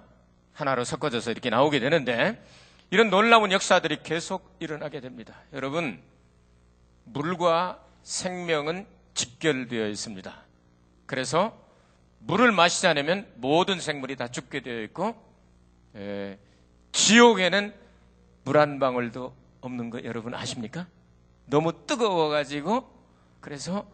하나로 0.52 0.84
섞어져서 0.84 1.30
이렇게 1.30 1.50
나오게 1.50 1.80
되는데 1.80 2.42
이런 2.90 3.08
놀라운 3.08 3.52
역사들이 3.52 4.02
계속 4.02 4.56
일어나게 4.60 5.00
됩니다. 5.00 5.34
여러분, 5.54 5.98
물과 7.04 7.82
생명은 8.02 8.86
직결되어 9.14 9.88
있습니다. 9.88 10.34
그래서 11.06 11.58
물을 12.18 12.52
마시지 12.52 12.86
않으면 12.86 13.26
모든 13.36 13.80
생물이 13.80 14.16
다 14.16 14.28
죽게 14.28 14.60
되어 14.60 14.82
있고, 14.82 15.14
에, 15.96 16.38
지옥에는 16.92 17.74
물 18.44 18.58
한 18.58 18.78
방울도 18.78 19.34
없는 19.62 19.88
거 19.90 20.04
여러분 20.04 20.34
아십니까? 20.34 20.86
너무 21.46 21.86
뜨거워가지고, 21.86 22.88
그래서 23.40 23.86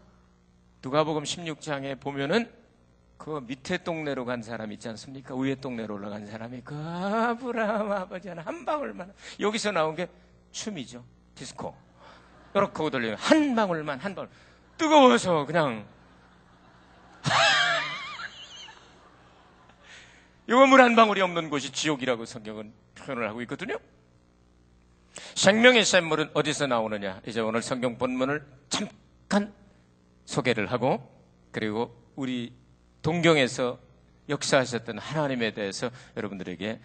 누가복음 0.82 1.22
16장에 1.24 2.00
보면은 2.00 2.50
그 3.16 3.40
밑에 3.46 3.78
동네로 3.78 4.24
간 4.24 4.42
사람 4.42 4.70
있지 4.72 4.88
않습니까? 4.90 5.34
위에 5.34 5.56
동네로 5.56 5.94
올라간 5.94 6.26
사람이 6.26 6.60
그 6.64 6.74
아브라함 6.76 7.90
아버지 7.90 8.28
하나 8.28 8.42
한 8.42 8.64
방울만 8.64 9.12
여기서 9.40 9.72
나온 9.72 9.96
게 9.96 10.08
춤이죠. 10.52 11.04
디스코. 11.34 11.74
이렇게 12.54 12.90
돌리면 12.90 13.16
한 13.18 13.54
방울만 13.54 13.98
한 13.98 14.14
방울 14.14 14.30
뜨거워서 14.76 15.44
그냥 15.46 15.84
이거 20.46 20.66
물 20.66 20.80
한 20.80 20.94
방울이 20.96 21.20
없는 21.20 21.50
곳이 21.50 21.72
지옥이라고 21.72 22.24
성경은 22.24 22.72
표현을 22.94 23.28
하고 23.28 23.42
있거든요. 23.42 23.76
생명의 25.34 25.84
샘물은 25.84 26.30
어디서 26.34 26.68
나오느냐? 26.68 27.20
이제 27.26 27.40
오늘 27.40 27.62
성경 27.62 27.98
본문을 27.98 28.46
잠깐 28.68 29.52
소개를 30.28 30.70
하고 30.70 31.10
그리고 31.52 31.96
우리 32.14 32.52
동경에서 33.00 33.78
역사하셨던 34.28 34.98
하나님에 34.98 35.52
대해서 35.52 35.90
여러분들에게 36.18 36.78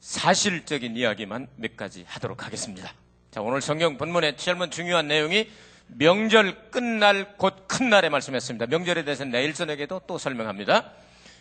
사실적인 0.00 0.96
이야기만 0.96 1.48
몇 1.56 1.78
가지 1.78 2.04
하도록 2.06 2.44
하겠습니다. 2.44 2.92
자, 3.30 3.40
오늘 3.40 3.62
성경 3.62 3.96
본문의 3.96 4.36
제일 4.36 4.58
중요한 4.70 5.08
내용이 5.08 5.48
명절 5.88 6.70
끝날 6.70 7.38
곧 7.38 7.66
큰 7.68 7.88
날에 7.88 8.10
말씀했습니다. 8.10 8.66
명절에 8.66 9.04
대해서는 9.04 9.32
내일 9.32 9.54
저녁에도 9.54 10.02
또 10.06 10.18
설명합니다. 10.18 10.92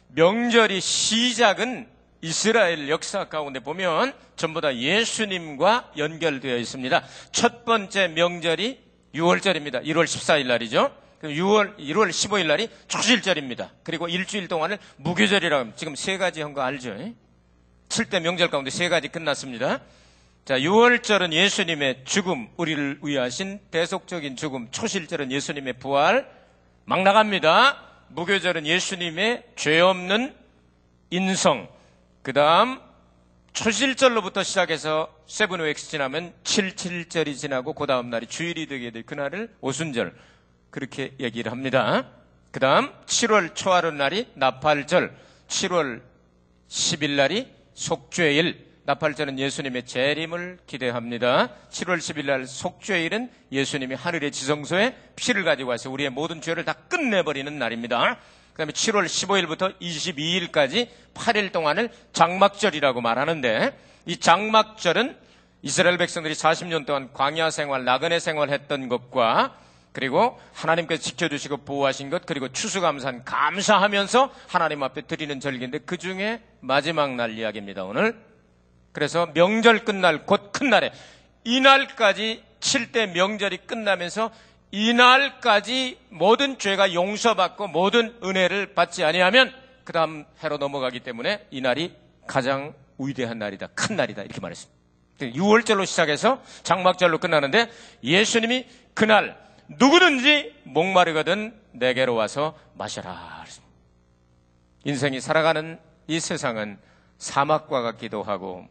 명절이 0.08 0.80
시작은 0.80 1.90
이스라엘 2.22 2.88
역사 2.88 3.28
가운데 3.28 3.60
보면 3.60 4.14
전부 4.38 4.62
다 4.62 4.74
예수님과 4.74 5.92
연결되어 5.98 6.56
있습니다. 6.58 7.04
첫 7.34 7.66
번째 7.66 8.08
명절이 8.08 8.83
6월절입니다. 9.14 9.84
1월 9.86 10.06
14일 10.06 10.48
날이죠. 10.48 10.92
6월, 11.22 11.78
1월 11.78 12.10
15일 12.10 12.48
날이 12.48 12.68
초실절입니다. 12.88 13.72
그리고 13.84 14.08
일주일 14.10 14.48
동안을 14.48 14.78
무교절이라고 14.98 15.76
지금 15.76 15.96
세 15.96 16.18
가지 16.18 16.42
한 16.42 16.54
거 16.54 16.62
알죠? 16.62 16.96
7대 17.90 18.20
명절 18.22 18.50
가운데 18.50 18.70
세 18.72 18.90
가지 18.90 19.08
끝났습니다. 19.08 19.80
자, 20.46 20.58
6월절은 20.58 21.32
예수님의 21.32 22.02
죽음, 22.04 22.50
우리를 22.58 23.00
위하신 23.04 23.60
대속적인 23.72 24.36
죽음, 24.36 24.68
초실절은 24.72 25.32
예수님의 25.32 25.74
부활, 25.74 26.28
막 26.86 27.02
나갑니다. 27.04 27.82
무교절은 28.10 28.66
예수님의 28.68 29.44
죄 29.56 29.80
없는 29.80 30.36
인성, 31.12 31.70
그 32.24 32.34
다음 32.34 32.80
초실절로부터 33.54 34.44
시작해서 34.44 35.08
세븐웨엑스 35.28 35.90
지나면 35.90 36.34
77절이 36.44 37.38
지나고 37.38 37.74
그 37.74 37.86
다음 37.88 38.10
날이 38.10 38.28
주일이 38.28 38.68
되게 38.68 38.92
될 38.92 39.04
그날을 39.04 39.54
오순절, 39.62 40.14
그렇게 40.70 41.14
얘기를 41.20 41.52
합니다. 41.52 42.10
그 42.52 42.60
다음 42.60 42.92
7월 43.06 43.56
초하루 43.56 43.92
날이 43.92 44.28
나팔절, 44.36 45.16
7월 45.48 46.02
10일 46.68 47.12
날이 47.12 47.48
속죄일, 47.74 48.74
나팔절은 48.86 49.40
예수님의 49.40 49.86
재림을 49.86 50.60
기대합니다. 50.68 51.50
7월 51.70 51.98
10일 52.00 52.26
날 52.26 52.46
속죄일은 52.46 53.32
예수님이 53.52 53.96
하늘의 53.96 54.32
지성소에 54.32 54.96
피를 55.16 55.46
가지고 55.46 55.70
와서 55.70 55.90
우리의 55.90 56.10
모든 56.10 56.42
죄를 56.42 56.66
다 56.66 56.74
끝내버리는 56.74 57.58
날입니다. 57.58 58.20
그 58.52 58.58
다음에 58.58 58.74
7월 58.74 59.06
15일부터 59.06 59.80
22일까지 59.80 60.90
8일 61.14 61.52
동안을 61.54 61.90
장막절이라고 62.12 63.02
말하는데 63.02 63.93
이 64.06 64.18
장막절은 64.18 65.18
이스라엘 65.62 65.98
백성들이 65.98 66.34
40년 66.34 66.86
동안 66.86 67.10
광야 67.14 67.50
생활, 67.50 67.86
나그네 67.86 68.20
생활했던 68.20 68.90
것과 68.90 69.56
그리고 69.94 70.40
하나님께서 70.54 71.02
지켜주시고 71.02 71.58
보호하신 71.58 72.10
것 72.10 72.26
그리고 72.26 72.50
추수감산 72.52 73.24
감사하면서 73.24 74.34
하나님 74.48 74.84
앞에 74.84 75.02
드리는 75.04 75.40
절기인데 75.40 75.80
그 75.80 75.98
중에 75.98 76.42
마지막 76.60 77.16
날 77.16 77.32
이야기입니다 77.32 77.84
오늘. 77.84 78.16
그래서 78.92 79.30
명절 79.34 79.86
끝날 79.86 80.26
곧 80.26 80.52
큰 80.52 80.70
날에 80.70 80.92
이날까지 81.46 82.44
7대 82.60 83.12
명절이 83.12 83.58
끝나면서 83.68 84.32
이날까지 84.72 86.00
모든 86.10 86.58
죄가 86.58 86.94
용서받고 86.94 87.68
모든 87.68 88.16
은혜를 88.24 88.74
받지 88.74 89.04
아니하면 89.04 89.54
그 89.84 89.94
다음 89.94 90.26
해로 90.44 90.58
넘어가기 90.58 91.02
때문에 91.02 91.46
이날이 91.52 91.94
가장 92.26 92.74
위대한 92.98 93.40
날이다 93.40 93.68
큰 93.76 93.96
날이다 93.96 94.24
이렇게 94.24 94.40
말했습니다 94.40 94.84
6월절로 95.20 95.86
시작해서 95.86 96.42
장막절로 96.64 97.20
끝나는데 97.20 97.70
예수님이 98.04 98.68
그날 98.94 99.38
누구든지 99.68 100.54
목마르거든 100.64 101.54
내게로 101.72 102.16
와서 102.16 102.58
마셔라. 102.76 103.46
인생이 104.86 105.22
살아가는 105.22 105.80
이 106.08 106.20
세상은 106.20 106.78
사막과 107.18 107.82
같기도 107.82 108.22
하고 108.22 108.68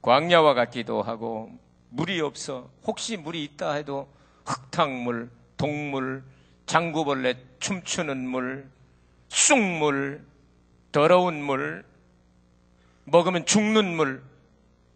광야와 0.00 0.54
같기도 0.54 1.02
하고 1.02 1.50
물이 1.90 2.20
없어 2.20 2.70
혹시 2.84 3.16
물이 3.18 3.44
있다 3.44 3.74
해도 3.74 4.08
흙탕물, 4.46 5.30
동물, 5.56 6.24
장구벌레 6.64 7.34
춤추는 7.60 8.16
물, 8.28 8.68
쑥물, 9.28 10.24
더러운 10.90 11.42
물, 11.42 11.84
먹으면 13.04 13.46
죽는 13.46 13.96
물 13.96 14.22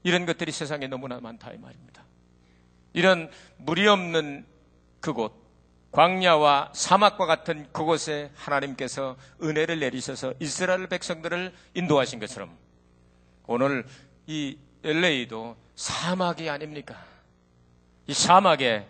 이런 0.03 0.27
것들이 0.27 0.53
세상에 0.53 0.87
너무나 0.87 1.21
많다 1.21 1.53
이 1.53 1.59
말입니다. 1.59 2.05
이런 2.93 3.31
물이 3.59 3.87
없는 3.89 4.47
그곳, 5.01 5.35
광야와 5.93 6.73
사막과 6.75 7.27
같은 7.27 7.67
그곳에 7.73 8.31
하나님께서 8.35 9.17
은혜를 9.43 9.81
내리셔서 9.81 10.35
이스라엘 10.41 10.87
백성들을 10.87 11.53
인도하신 11.75 12.21
것처럼 12.21 12.57
오늘 13.47 13.87
이 14.27 14.59
LA도 14.83 15.57
사막이 15.75 16.49
아닙니까? 16.49 17.03
이 18.07 18.15
사막에 18.15 18.87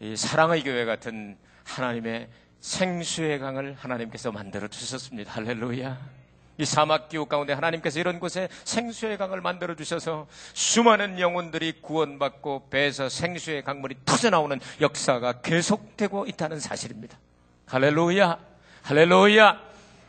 이 0.00 0.16
사랑의 0.16 0.62
교회 0.64 0.84
같은 0.84 1.38
하나님의 1.64 2.28
생수의 2.60 3.38
강을 3.38 3.74
하나님께서 3.74 4.32
만들어 4.32 4.68
주셨습니다. 4.68 5.32
할렐루야. 5.32 6.23
이 6.56 6.64
사막 6.64 7.08
기후 7.08 7.26
가운데 7.26 7.52
하나님께서 7.52 7.98
이런 7.98 8.20
곳에 8.20 8.48
생수의 8.64 9.18
강을 9.18 9.40
만들어 9.40 9.74
주셔서 9.74 10.26
수많은 10.52 11.18
영혼들이 11.18 11.80
구원받고 11.80 12.68
배에서 12.70 13.08
생수의 13.08 13.64
강물이 13.64 13.96
터져 14.04 14.30
나오는 14.30 14.60
역사가 14.80 15.40
계속되고 15.40 16.26
있다는 16.26 16.60
사실입니다. 16.60 17.18
할렐루야, 17.66 18.38
할렐루야. 18.82 19.60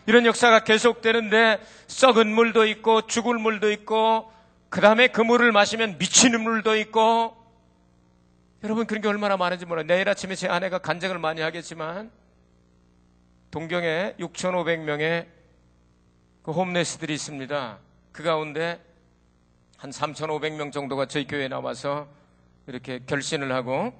이런 0.08 0.26
역사가 0.26 0.64
계속되는데 0.64 1.60
썩은 1.88 2.28
물도 2.28 2.68
있고 2.68 3.08
죽을 3.08 3.40
물도 3.40 3.72
있고 3.72 4.32
그 4.70 4.82
다음에 4.82 5.08
그 5.08 5.22
물을 5.22 5.52
마시면 5.52 5.98
미치는 5.98 6.42
물도 6.42 6.76
있고 6.78 7.36
여러분 8.64 8.86
그런 8.86 9.02
게 9.02 9.08
얼마나 9.08 9.38
많은지 9.38 9.66
몰라요. 9.66 9.86
내일 9.88 10.10
아침에 10.10 10.36
제 10.36 10.48
아내가 10.48 10.78
간증을 10.78 11.18
많이 11.18 11.42
하겠지만 11.42 12.12
동경에 13.50 14.16
6,500명의 14.20 15.35
그 16.46 16.52
홈레스들이 16.52 17.12
있습니다. 17.16 17.80
그 18.12 18.22
가운데 18.22 18.80
한 19.78 19.90
3,500명 19.90 20.72
정도가 20.72 21.08
저희 21.08 21.26
교회에 21.26 21.48
나와서 21.48 22.08
이렇게 22.68 23.00
결신을 23.04 23.52
하고 23.52 23.92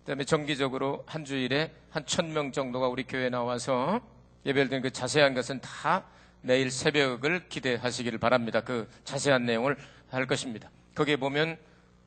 그다음에 0.00 0.24
정기적으로 0.24 1.04
한 1.06 1.24
주일에 1.24 1.72
한 1.90 2.04
1,000명 2.04 2.52
정도가 2.52 2.88
우리 2.88 3.04
교회에 3.04 3.30
나와서 3.30 4.00
예배를 4.44 4.68
드는 4.68 4.82
그 4.82 4.90
자세한 4.90 5.34
것은 5.34 5.60
다 5.60 6.02
내일 6.40 6.72
새벽을 6.72 7.48
기대하시기를 7.48 8.18
바랍니다. 8.18 8.62
그 8.62 8.90
자세한 9.04 9.46
내용을 9.46 9.76
할 10.10 10.26
것입니다. 10.26 10.70
거기에 10.96 11.14
보면 11.14 11.56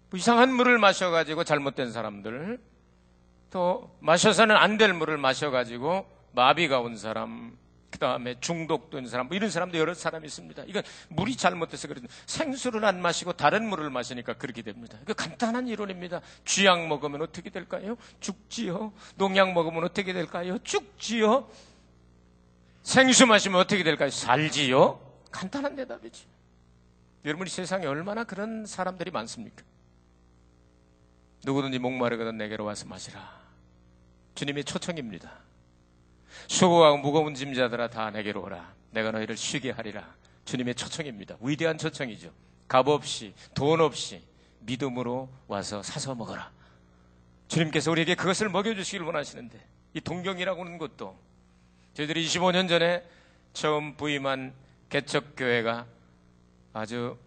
뭐 0.09 0.17
이상한 0.17 0.53
물을 0.53 0.77
마셔가지고 0.77 1.45
잘못된 1.45 1.93
사람들, 1.93 2.59
또 3.49 3.95
마셔서는 4.01 4.57
안 4.57 4.77
될 4.77 4.91
물을 4.91 5.17
마셔가지고 5.17 6.05
마비가 6.33 6.81
온 6.81 6.97
사람, 6.97 7.57
그 7.95 7.99
다음에 7.99 8.35
중독된 8.41 9.07
사람, 9.07 9.27
뭐 9.27 9.37
이런 9.37 9.49
사람도 9.49 9.77
여러 9.77 9.93
사람이 9.93 10.25
있습니다. 10.25 10.63
이건 10.67 10.83
물이 11.07 11.37
잘못돼서 11.37 11.87
그런데 11.87 12.09
생수를 12.25 12.83
안 12.83 13.01
마시고 13.01 13.31
다른 13.31 13.69
물을 13.69 13.89
마시니까 13.89 14.33
그렇게 14.33 14.63
됩니다. 14.63 14.97
이거 15.01 15.13
간단한 15.13 15.69
이론입니다. 15.69 16.19
쥐약 16.43 16.87
먹으면 16.87 17.21
어떻게 17.21 17.49
될까요? 17.49 17.95
죽지요. 18.19 18.91
농약 19.15 19.53
먹으면 19.53 19.85
어떻게 19.85 20.11
될까요? 20.11 20.57
죽지요. 20.61 21.49
생수 22.83 23.27
마시면 23.27 23.61
어떻게 23.61 23.81
될까요? 23.81 24.09
살지요. 24.09 24.99
간단한 25.31 25.77
대답이지. 25.77 26.25
여러분 27.23 27.47
이 27.47 27.49
세상에 27.49 27.85
얼마나 27.85 28.25
그런 28.25 28.65
사람들이 28.65 29.09
많습니까? 29.09 29.63
누구든지 31.45 31.79
목마르거든 31.79 32.37
내게로 32.37 32.65
와서 32.65 32.85
마시라. 32.87 33.39
주님의 34.35 34.65
초청입니다. 34.65 35.31
수고하고 36.47 36.97
무거운 36.97 37.33
짐자들아 37.33 37.89
다 37.89 38.11
내게로 38.11 38.43
오라. 38.43 38.73
내가 38.91 39.11
너희를 39.11 39.37
쉬게 39.37 39.71
하리라. 39.71 40.15
주님의 40.45 40.75
초청입니다. 40.75 41.37
위대한 41.41 41.77
초청이죠. 41.77 42.31
값 42.67 42.87
없이 42.87 43.33
돈 43.53 43.81
없이 43.81 44.21
믿음으로 44.59 45.29
와서 45.47 45.83
사서 45.83 46.15
먹어라. 46.15 46.51
주님께서 47.47 47.91
우리에게 47.91 48.15
그것을 48.15 48.49
먹여주시길 48.49 49.01
원하시는데 49.01 49.59
이 49.93 50.01
동경이라고 50.01 50.63
하는 50.63 50.77
것도 50.77 51.17
저희들이 51.93 52.25
25년 52.25 52.67
전에 52.67 53.03
처음 53.53 53.95
부임한 53.95 54.53
개척교회가 54.89 55.85
아주 56.73 57.17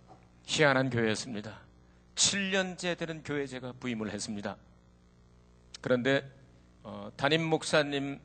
희한한 0.44 0.90
교회였습니다. 0.90 1.60
7년째 2.14 2.98
되는 2.98 3.22
교회 3.22 3.46
제가 3.46 3.72
부임을 3.80 4.10
했습니다. 4.10 4.56
그런데 5.80 6.28
어, 6.82 7.10
담임 7.16 7.44
목사님 7.44 8.20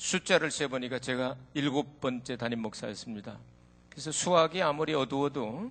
숫자를 0.00 0.50
세보니까 0.50 0.98
제가 0.98 1.36
일곱 1.52 2.00
번째 2.00 2.36
담임 2.38 2.62
목사였습니다. 2.62 3.38
그래서 3.90 4.10
수학이 4.10 4.62
아무리 4.62 4.94
어두워도 4.94 5.70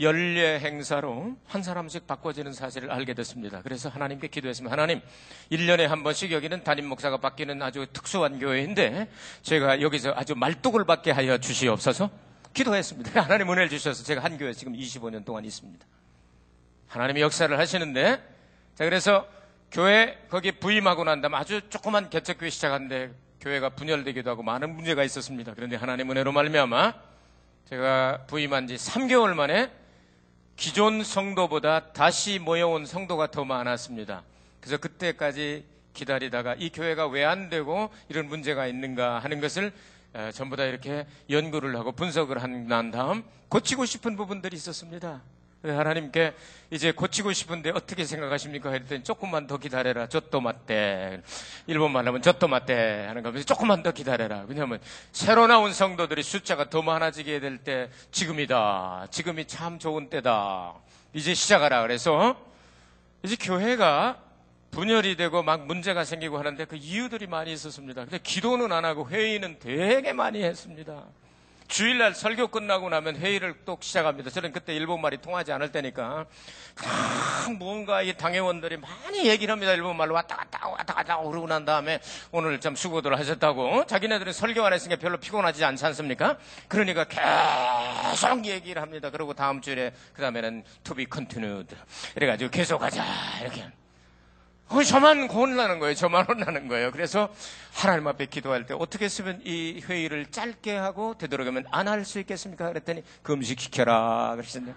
연례 0.00 0.58
행사로 0.58 1.36
한 1.46 1.62
사람씩 1.62 2.08
바꿔지는 2.08 2.54
사실을 2.54 2.90
알게 2.90 3.14
됐습니다. 3.14 3.62
그래서 3.62 3.88
하나님께 3.88 4.26
기도했습니다. 4.26 4.72
하나님, 4.72 5.00
1년에 5.52 5.82
한 5.82 6.02
번씩 6.02 6.32
여기는 6.32 6.64
담임 6.64 6.88
목사가 6.88 7.18
바뀌는 7.18 7.62
아주 7.62 7.86
특수한 7.92 8.40
교회인데 8.40 9.08
제가 9.42 9.80
여기서 9.80 10.12
아주 10.16 10.34
말뚝을 10.34 10.84
받게 10.84 11.12
하여 11.12 11.38
주시옵소서 11.38 12.10
기도했습니다. 12.54 13.20
하나님 13.22 13.48
은혜를 13.48 13.68
주셔서 13.68 14.02
제가 14.02 14.24
한 14.24 14.38
교회 14.38 14.52
지금 14.52 14.72
25년 14.72 15.24
동안 15.24 15.44
있습니다. 15.44 15.86
하나님이 16.88 17.20
역사를 17.20 17.56
하시는데 17.56 18.16
자 18.74 18.84
그래서 18.84 19.28
교회 19.70 20.18
거기 20.28 20.50
부임하고 20.50 21.04
난 21.04 21.20
다음에 21.20 21.36
아주 21.36 21.60
조그만 21.70 22.10
개척교회 22.10 22.50
시작하는데 22.50 23.21
교회가 23.42 23.70
분열되기도 23.70 24.30
하고 24.30 24.44
많은 24.44 24.74
문제가 24.76 25.02
있었습니다. 25.02 25.54
그런데 25.54 25.74
하나님 25.74 26.10
은혜로 26.12 26.30
말미암아 26.30 26.94
제가 27.68 28.24
부임한 28.28 28.68
지 28.68 28.76
3개월 28.76 29.34
만에 29.34 29.68
기존 30.54 31.02
성도보다 31.02 31.92
다시 31.92 32.38
모여온 32.38 32.86
성도가 32.86 33.32
더 33.32 33.44
많았습니다. 33.44 34.22
그래서 34.60 34.76
그때까지 34.76 35.64
기다리다가 35.92 36.54
이 36.54 36.70
교회가 36.70 37.08
왜 37.08 37.24
안 37.24 37.50
되고 37.50 37.90
이런 38.08 38.28
문제가 38.28 38.68
있는가 38.68 39.18
하는 39.18 39.40
것을 39.40 39.72
전부 40.32 40.54
다 40.54 40.64
이렇게 40.64 41.04
연구를 41.28 41.76
하고 41.76 41.90
분석을 41.90 42.40
한 42.40 42.68
다음 42.92 43.24
고치고 43.48 43.86
싶은 43.86 44.16
부분들이 44.16 44.56
있었습니다. 44.56 45.20
하나님께 45.64 46.34
이제 46.70 46.90
고치고 46.90 47.32
싶은데 47.32 47.70
어떻게 47.70 48.04
생각하십니까? 48.04 48.70
했더니 48.70 49.04
조금만 49.04 49.46
더 49.46 49.58
기다려라. 49.58 50.08
저또 50.08 50.40
맞대. 50.40 51.22
일본 51.66 51.92
말 51.92 52.06
하면 52.06 52.20
저또 52.22 52.48
맞대. 52.48 53.04
하는 53.06 53.22
거면서 53.22 53.44
조금만 53.46 53.82
더 53.82 53.92
기다려라. 53.92 54.44
왜냐하면 54.48 54.80
새로 55.12 55.46
나온 55.46 55.72
성도들이 55.72 56.22
숫자가 56.22 56.68
더 56.70 56.82
많아지게 56.82 57.40
될 57.40 57.58
때 57.62 57.90
지금이다. 58.10 59.06
지금이 59.10 59.44
참 59.46 59.78
좋은 59.78 60.08
때다. 60.10 60.74
이제 61.12 61.34
시작하라. 61.34 61.82
그래서 61.82 62.34
이제 63.22 63.36
교회가 63.36 64.18
분열이 64.72 65.16
되고 65.16 65.42
막 65.42 65.66
문제가 65.66 66.02
생기고 66.04 66.38
하는데 66.38 66.64
그 66.64 66.76
이유들이 66.76 67.26
많이 67.26 67.52
있었습니다. 67.52 68.02
근데 68.02 68.18
기도는 68.18 68.72
안 68.72 68.84
하고 68.86 69.06
회의는 69.06 69.58
되게 69.60 70.12
많이 70.14 70.42
했습니다. 70.42 71.04
주일날 71.72 72.14
설교 72.14 72.48
끝나고 72.48 72.90
나면 72.90 73.16
회의를 73.16 73.54
또 73.64 73.78
시작합니다. 73.80 74.28
저는 74.28 74.52
그때 74.52 74.74
일본말이 74.74 75.22
통하지 75.22 75.52
않을 75.52 75.72
때니까 75.72 76.26
뭔가 77.58 78.02
이 78.02 78.14
당회원들이 78.14 78.76
많이 78.76 79.26
얘기를 79.26 79.50
합니다. 79.50 79.72
일본말로 79.72 80.12
왔다 80.12 80.36
갔다 80.36 80.68
왔다 80.68 80.92
갔다 80.92 81.16
오르고 81.16 81.46
난 81.46 81.64
다음에 81.64 81.98
오늘 82.30 82.60
좀 82.60 82.76
수고들 82.76 83.18
하셨다고 83.18 83.86
자기네들은 83.86 84.34
설교 84.34 84.62
안 84.62 84.74
했으니까 84.74 85.00
별로 85.00 85.16
피곤하지 85.16 85.64
않지 85.64 85.86
않습니까? 85.86 86.36
그러니까 86.68 87.04
계속 87.04 88.44
얘기를 88.44 88.82
합니다. 88.82 89.08
그리고 89.08 89.32
다음 89.32 89.62
주에 89.62 89.94
그 90.12 90.20
다음에는 90.20 90.64
to 90.84 90.94
be 90.94 91.06
continued 91.10 91.74
이래가지고 92.16 92.50
계속하자 92.50 93.02
이렇게 93.40 93.64
어, 94.72 94.82
저만 94.82 95.28
혼나는 95.28 95.78
거예요. 95.80 95.94
저만 95.94 96.24
혼나는 96.24 96.66
거예요. 96.68 96.90
그래서 96.92 97.28
하나님 97.74 98.06
앞에 98.06 98.26
기도할 98.26 98.66
때 98.66 98.74
어떻게 98.78 99.04
했으면 99.04 99.40
이 99.44 99.82
회의를 99.86 100.26
짧게 100.30 100.74
하고 100.76 101.16
되도록이면 101.18 101.64
안 101.70 101.88
할 101.88 102.04
수 102.04 102.18
있겠습니까? 102.20 102.68
그랬더니 102.68 103.02
금식시켜라. 103.22 104.32
그러시는데. 104.36 104.74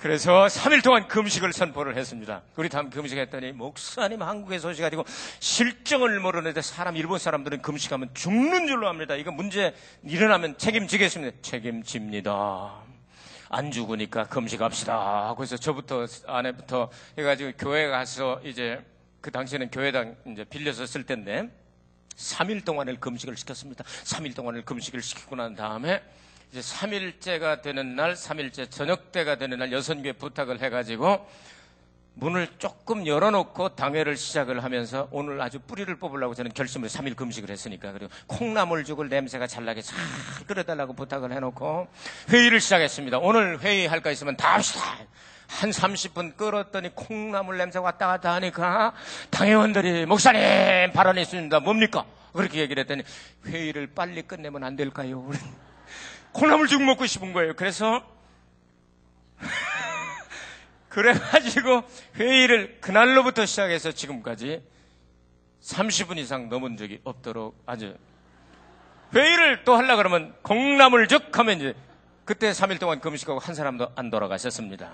그래서 0.00 0.46
3일 0.46 0.82
동안 0.84 1.08
금식을 1.08 1.52
선포를 1.52 1.96
했습니다. 1.96 2.42
우리 2.56 2.68
다음 2.68 2.90
금식했더니 2.90 3.52
목사님 3.52 4.22
한국에 4.22 4.58
소식가지고 4.58 5.04
실정을 5.40 6.20
모르는데 6.20 6.60
사람 6.62 6.96
일본 6.96 7.18
사람들은 7.18 7.62
금식하면 7.62 8.10
죽는 8.14 8.66
줄로 8.66 8.88
합니다. 8.88 9.14
이거 9.14 9.30
문제 9.32 9.74
일어나면 10.04 10.58
책임지겠습니다. 10.58 11.38
책임집니다. 11.42 12.83
안 13.54 13.70
죽으니까 13.70 14.24
금식합시다. 14.24 15.34
그래서 15.36 15.56
저부터 15.56 16.06
아내부터 16.26 16.90
해가지고 17.16 17.52
교회 17.56 17.86
가서 17.86 18.40
이제 18.42 18.84
그 19.20 19.30
당시에는 19.30 19.70
교회당 19.70 20.16
이제 20.26 20.42
빌려서 20.42 20.86
쓸 20.86 21.06
텐데 21.06 21.48
3일 22.16 22.64
동안을 22.64 22.98
금식을 22.98 23.36
시켰습니다. 23.36 23.84
3일 23.84 24.34
동안을 24.34 24.64
금식을 24.64 25.00
시키고 25.00 25.36
난 25.36 25.54
다음에 25.54 26.02
이제 26.50 26.58
3일째가 26.60 27.62
되는 27.62 27.94
날, 27.94 28.14
3일째 28.14 28.68
저녁 28.72 29.12
때가 29.12 29.36
되는 29.38 29.56
날개 29.56 30.12
부탁을 30.12 30.60
해가지고 30.60 31.24
문을 32.14 32.48
조금 32.58 33.06
열어놓고 33.06 33.70
당회를 33.70 34.16
시작을 34.16 34.62
하면서 34.62 35.08
오늘 35.10 35.40
아주 35.40 35.58
뿌리를 35.58 35.92
뽑으려고 35.96 36.34
저는 36.34 36.52
결심을 36.52 36.88
3일 36.88 37.16
금식을 37.16 37.50
했으니까 37.50 37.92
그리고 37.92 38.10
콩나물 38.26 38.84
죽을 38.84 39.08
냄새가 39.08 39.46
잘 39.46 39.64
나게 39.64 39.82
잘 39.82 39.98
끓여달라고 40.46 40.94
부탁을 40.94 41.32
해놓고 41.32 41.88
회의를 42.30 42.60
시작했습니다. 42.60 43.18
오늘 43.18 43.60
회의할 43.60 44.00
거 44.00 44.10
있으면 44.10 44.36
다 44.36 44.54
합시다. 44.54 44.80
한 45.48 45.70
30분 45.70 46.36
끓었더니 46.36 46.94
콩나물 46.94 47.58
냄새 47.58 47.78
왔다 47.78 48.06
갔다 48.06 48.32
하니까 48.34 48.94
당회원들이 49.30 50.06
목사님 50.06 50.92
발언이 50.92 51.20
있습니다. 51.22 51.60
뭡니까? 51.60 52.06
그렇게 52.32 52.60
얘기를 52.60 52.80
했더니 52.82 53.02
회의를 53.46 53.88
빨리 53.88 54.22
끝내면 54.22 54.64
안 54.64 54.76
될까요? 54.76 55.30
콩나물 56.32 56.66
죽 56.66 56.82
먹고 56.82 57.06
싶은 57.06 57.32
거예요. 57.32 57.54
그래서 57.54 58.02
그래가지고 60.94 61.82
회의를 62.14 62.80
그날로부터 62.80 63.44
시작해서 63.46 63.90
지금까지 63.90 64.62
30분 65.60 66.18
이상 66.18 66.48
넘은 66.48 66.76
적이 66.76 67.00
없도록 67.02 67.60
아주 67.66 67.96
회의를 69.12 69.64
또 69.64 69.74
하려 69.74 69.96
그러면 69.96 70.36
콩나물죽 70.42 71.36
하면 71.36 71.56
이제 71.56 71.74
그때 72.24 72.52
3일 72.52 72.78
동안 72.78 73.00
금식하고 73.00 73.40
한 73.40 73.56
사람도 73.56 73.90
안 73.96 74.08
돌아가셨습니다. 74.08 74.92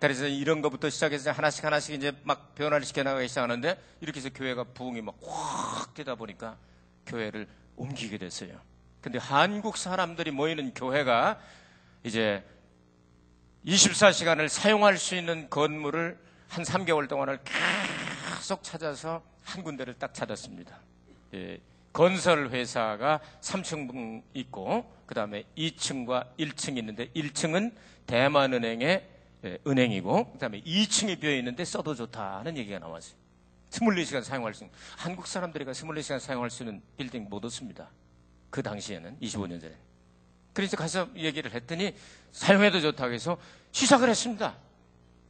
그래서 0.00 0.26
이런 0.26 0.60
것부터 0.60 0.90
시작해서 0.90 1.30
하나씩 1.30 1.64
하나씩 1.64 1.94
이제 1.94 2.12
막 2.24 2.56
변화를 2.56 2.84
시켜나가기 2.84 3.28
시작하는데 3.28 3.80
이렇게 4.00 4.18
해서 4.18 4.30
교회가 4.34 4.64
부흥이 4.74 5.02
막 5.02 5.14
확 5.22 5.94
되다 5.94 6.16
보니까 6.16 6.56
교회를 7.06 7.46
옮기게 7.76 8.18
됐어요. 8.18 8.60
근데 9.00 9.18
한국 9.18 9.76
사람들이 9.76 10.32
모이는 10.32 10.74
교회가 10.74 11.38
이제 12.02 12.44
24시간을 13.68 14.48
사용할 14.48 14.96
수 14.96 15.14
있는 15.14 15.50
건물을 15.50 16.18
한 16.48 16.64
3개월 16.64 17.06
동안을 17.06 17.38
계속 17.44 18.62
찾아서 18.62 19.22
한 19.42 19.62
군데를 19.62 19.94
딱 19.94 20.14
찾았습니다. 20.14 20.78
예, 21.34 21.60
건설 21.92 22.48
회사가 22.48 23.20
3층 23.42 24.22
있고 24.32 24.90
그 25.04 25.14
다음에 25.14 25.44
2층과 25.56 26.36
1층이 26.38 26.78
있는데 26.78 27.08
1층은 27.10 27.74
대만은행의 28.06 29.08
예, 29.44 29.58
은행이고 29.66 30.32
그 30.32 30.38
다음에 30.38 30.62
2층이 30.62 31.20
비어 31.20 31.36
있는데 31.36 31.64
써도 31.66 31.94
좋다는 31.94 32.56
얘기가 32.56 32.78
나왔어요. 32.78 33.18
24시간 33.70 34.22
사용할 34.22 34.54
수 34.54 34.64
있는 34.64 34.74
한국 34.96 35.26
사람들이 35.26 35.66
24시간 35.66 36.18
사용할 36.18 36.48
수 36.48 36.62
있는 36.62 36.80
빌딩 36.96 37.28
못 37.28 37.44
얻습니다. 37.44 37.90
그 38.48 38.62
당시에는 38.62 39.18
25년 39.20 39.60
전에. 39.60 39.76
그래서 40.58 40.76
가서 40.76 41.08
얘기를 41.14 41.52
했더니 41.52 41.94
사용해도 42.32 42.80
좋다고 42.80 43.12
해서 43.12 43.38
시작을 43.72 44.08
했습니다. 44.08 44.56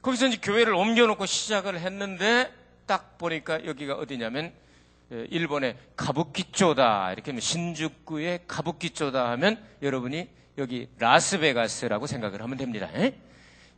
거기서 0.02 0.26
이제 0.26 0.38
교회를 0.40 0.74
옮겨놓고 0.74 1.26
시작을 1.26 1.80
했는데 1.80 2.52
딱 2.86 3.18
보니까 3.18 3.64
여기가 3.64 3.94
어디냐면 3.94 4.52
예, 5.12 5.26
일본의 5.30 5.76
가부키초다 5.96 7.12
이렇게 7.12 7.30
하면 7.30 7.40
신주쿠의 7.40 8.40
가부키초다 8.46 9.30
하면 9.30 9.62
여러분이 9.82 10.28
여기 10.58 10.88
라스베가스라고 10.98 12.06
생각을 12.06 12.42
하면 12.42 12.58
됩니다. 12.58 12.88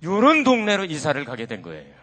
이런 0.01 0.45
동네로 0.45 0.87
이사를 0.87 1.23
가게 1.25 1.47
된 1.47 1.63
거예요. 1.63 2.01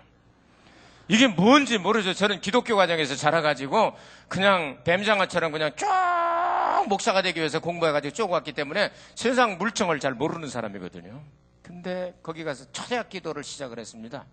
이게 1.09 1.27
뭔지 1.27 1.77
모르죠. 1.77 2.13
저는 2.13 2.41
기독교 2.41 2.75
과정에서 2.75 3.15
자라가지고 3.15 3.93
그냥 4.27 4.81
뱀장어처럼 4.83 5.51
그냥 5.51 5.71
쫙 5.77 6.85
목사가 6.87 7.21
되기 7.21 7.39
위해서 7.39 7.59
공부해가지고 7.59 8.13
쪼고 8.13 8.33
왔기 8.33 8.53
때문에 8.53 8.91
세상 9.15 9.57
물정을 9.57 9.99
잘 9.99 10.13
모르는 10.13 10.49
사람이거든요. 10.49 11.21
근데 11.67 12.17
거기 12.23 12.45
가서 12.45 12.63
초대학 12.71 13.09
기도를 13.09 13.43
시작을 13.43 13.77
했습니다. 13.77 14.23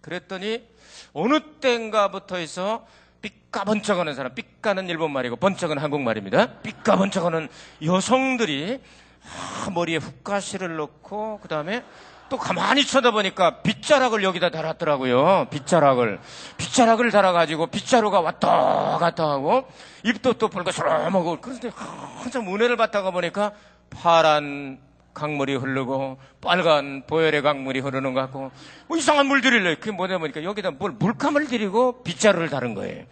그랬더니 0.00 0.68
어느 1.12 1.38
때인가부터 1.60 2.36
해서 2.38 2.84
삐까 3.20 3.62
번쩍하는 3.62 4.16
사람, 4.16 4.34
삐까는 4.34 4.88
일본말이고 4.88 5.36
번쩍은 5.36 5.78
한국말입니다. 5.78 6.58
삐까 6.62 6.96
번쩍하는 6.96 7.48
여성들이 7.84 8.80
아, 9.22 9.70
머리에 9.70 9.98
훅가시를 9.98 10.74
넣고 10.74 11.38
그 11.40 11.46
다음에 11.46 11.84
또 12.28 12.36
가만히 12.36 12.84
쳐다보니까 12.84 13.62
빗자락을 13.62 14.24
여기다 14.24 14.50
달았더라고요. 14.50 15.46
빗자락을. 15.50 16.18
빗자락을 16.56 17.12
달아가지고 17.12 17.68
빗자루가 17.68 18.20
왔다 18.20 18.98
갔다 18.98 19.28
하고 19.28 19.68
입도 20.04 20.32
또 20.32 20.48
벌거스름하고 20.48 21.40
그런데 21.40 21.70
한참 21.76 22.48
은혜를 22.52 22.76
받다가 22.76 23.12
보니까 23.12 23.52
파란 23.90 24.80
강물이 25.14 25.56
흐르고 25.56 26.18
빨간 26.40 27.04
보혈의 27.06 27.42
강물이 27.42 27.80
흐르는 27.80 28.14
것 28.14 28.20
같고 28.20 28.50
뭐 28.86 28.96
이상한 28.96 29.26
물들이래. 29.26 29.76
그게 29.76 29.90
뭐냐 29.90 30.18
보니까 30.18 30.42
여기다 30.42 30.72
뭘 30.72 30.92
물감을 30.92 31.46
들이고 31.46 32.02
빗자루를 32.02 32.50
다른 32.50 32.74
거예요. 32.74 33.04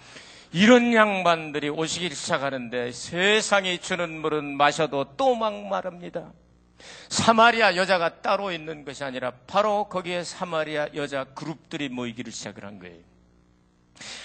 이런 0.52 0.92
양반들이 0.92 1.68
오시기 1.68 2.14
시작하는데 2.14 2.90
세상이 2.92 3.78
주는 3.78 4.20
물은 4.20 4.56
마셔도 4.56 5.04
또 5.16 5.34
막마릅니다. 5.34 6.32
사마리아 7.08 7.76
여자가 7.76 8.20
따로 8.22 8.50
있는 8.50 8.84
것이 8.84 9.04
아니라 9.04 9.32
바로 9.46 9.84
거기에 9.84 10.24
사마리아 10.24 10.88
여자 10.94 11.24
그룹들이 11.24 11.88
모이기를 11.88 12.32
시작을 12.32 12.64
한 12.64 12.78
거예요. 12.78 13.09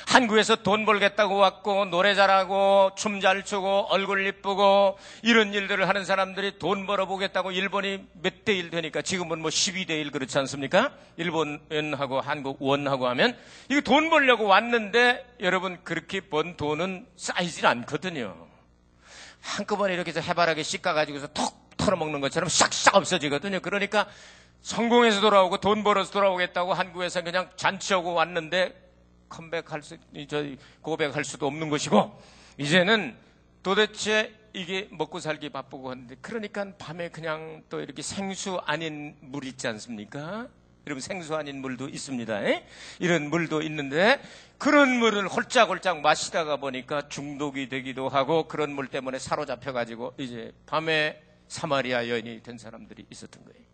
한국에서 0.08 0.58
돈 0.58 0.86
벌겠다고 0.86 1.36
왔고 1.36 1.86
노래 1.86 2.16
잘하고 2.16 2.92
춤 2.96 3.20
잘 3.22 3.44
추고 3.44 3.88
얼굴 3.90 4.26
이쁘고 4.28 4.98
이런 5.24 5.54
일들을 5.54 5.88
하는 5.88 6.06
사람들이 6.06 6.60
돈 6.60 6.86
벌어보겠다고 6.86 7.52
일본이 7.52 8.06
몇 8.22 8.46
대 8.46 8.54
일 8.56 8.70
되니까 8.70 9.02
지금은 9.02 9.40
뭐 9.42 9.50
12대 9.50 9.90
1 9.92 10.12
그렇지 10.12 10.38
않습니까? 10.40 10.92
일본 11.18 11.60
은하고 11.72 12.22
한국 12.22 12.62
원하고 12.62 13.08
하면 13.10 13.36
이게 13.70 13.82
돈 13.82 14.10
벌려고 14.10 14.46
왔는데 14.46 15.26
여러분 15.42 15.80
그렇게 15.84 16.20
번 16.22 16.56
돈은 16.56 17.08
쌓이질 17.16 17.66
않거든요. 17.66 18.36
한꺼번에 19.42 19.94
이렇게 19.94 20.10
해서 20.10 20.22
해바라기 20.22 20.64
씻가가지고서 20.64 21.28
톡 21.28 21.70
털어먹는 21.78 22.22
것처럼 22.22 22.50
싹싹 22.50 22.96
없어지거든요. 22.96 23.60
그러니까 23.62 24.08
성공해서 24.62 25.22
돌아오고 25.22 25.58
돈 25.58 25.84
벌어서 25.84 26.12
돌아오겠다고 26.12 26.74
한국에서 26.74 27.22
그냥 27.24 27.50
잔치하고 27.56 28.14
왔는데 28.14 28.74
컴백할 29.30 29.82
수, 29.82 29.98
저 30.28 30.44
고백할 30.82 31.24
수도 31.24 31.48
없는 31.48 31.70
것이고, 31.70 32.20
이제는 32.58 33.16
도대체 33.64 34.34
이게 34.54 34.88
먹고 34.92 35.20
살기 35.20 35.50
바쁘고 35.50 35.92
하는데, 35.92 36.16
그러니까 36.22 36.72
밤에 36.78 37.10
그냥 37.10 37.64
또 37.70 37.82
이렇게 37.82 38.02
생수 38.02 38.58
아닌 38.66 39.16
물 39.22 39.46
있지 39.46 39.68
않습니까? 39.68 40.48
여러분 40.88 41.02
생수 41.02 41.36
아닌 41.36 41.62
물도 41.62 41.90
있습니다. 41.90 42.44
에? 42.44 42.68
이런 43.00 43.30
물도 43.30 43.64
있는데 43.64 44.22
그런 44.58 45.00
물을 45.00 45.28
홀짝홀짝 45.28 46.02
마시다가 46.02 46.58
보니까 46.58 47.10
중독이 47.10 47.70
되기도 47.70 48.08
하고 48.08 48.48
그런 48.48 48.72
물 48.72 48.88
때문에 48.88 49.18
사로잡혀 49.18 49.74
가지고 49.74 50.14
이제 50.18 50.54
밤에 50.68 51.22
사마리아 51.48 52.08
여인이 52.08 52.44
된 52.44 52.58
사람들이 52.58 53.06
있었던 53.10 53.44
거예요. 53.46 53.66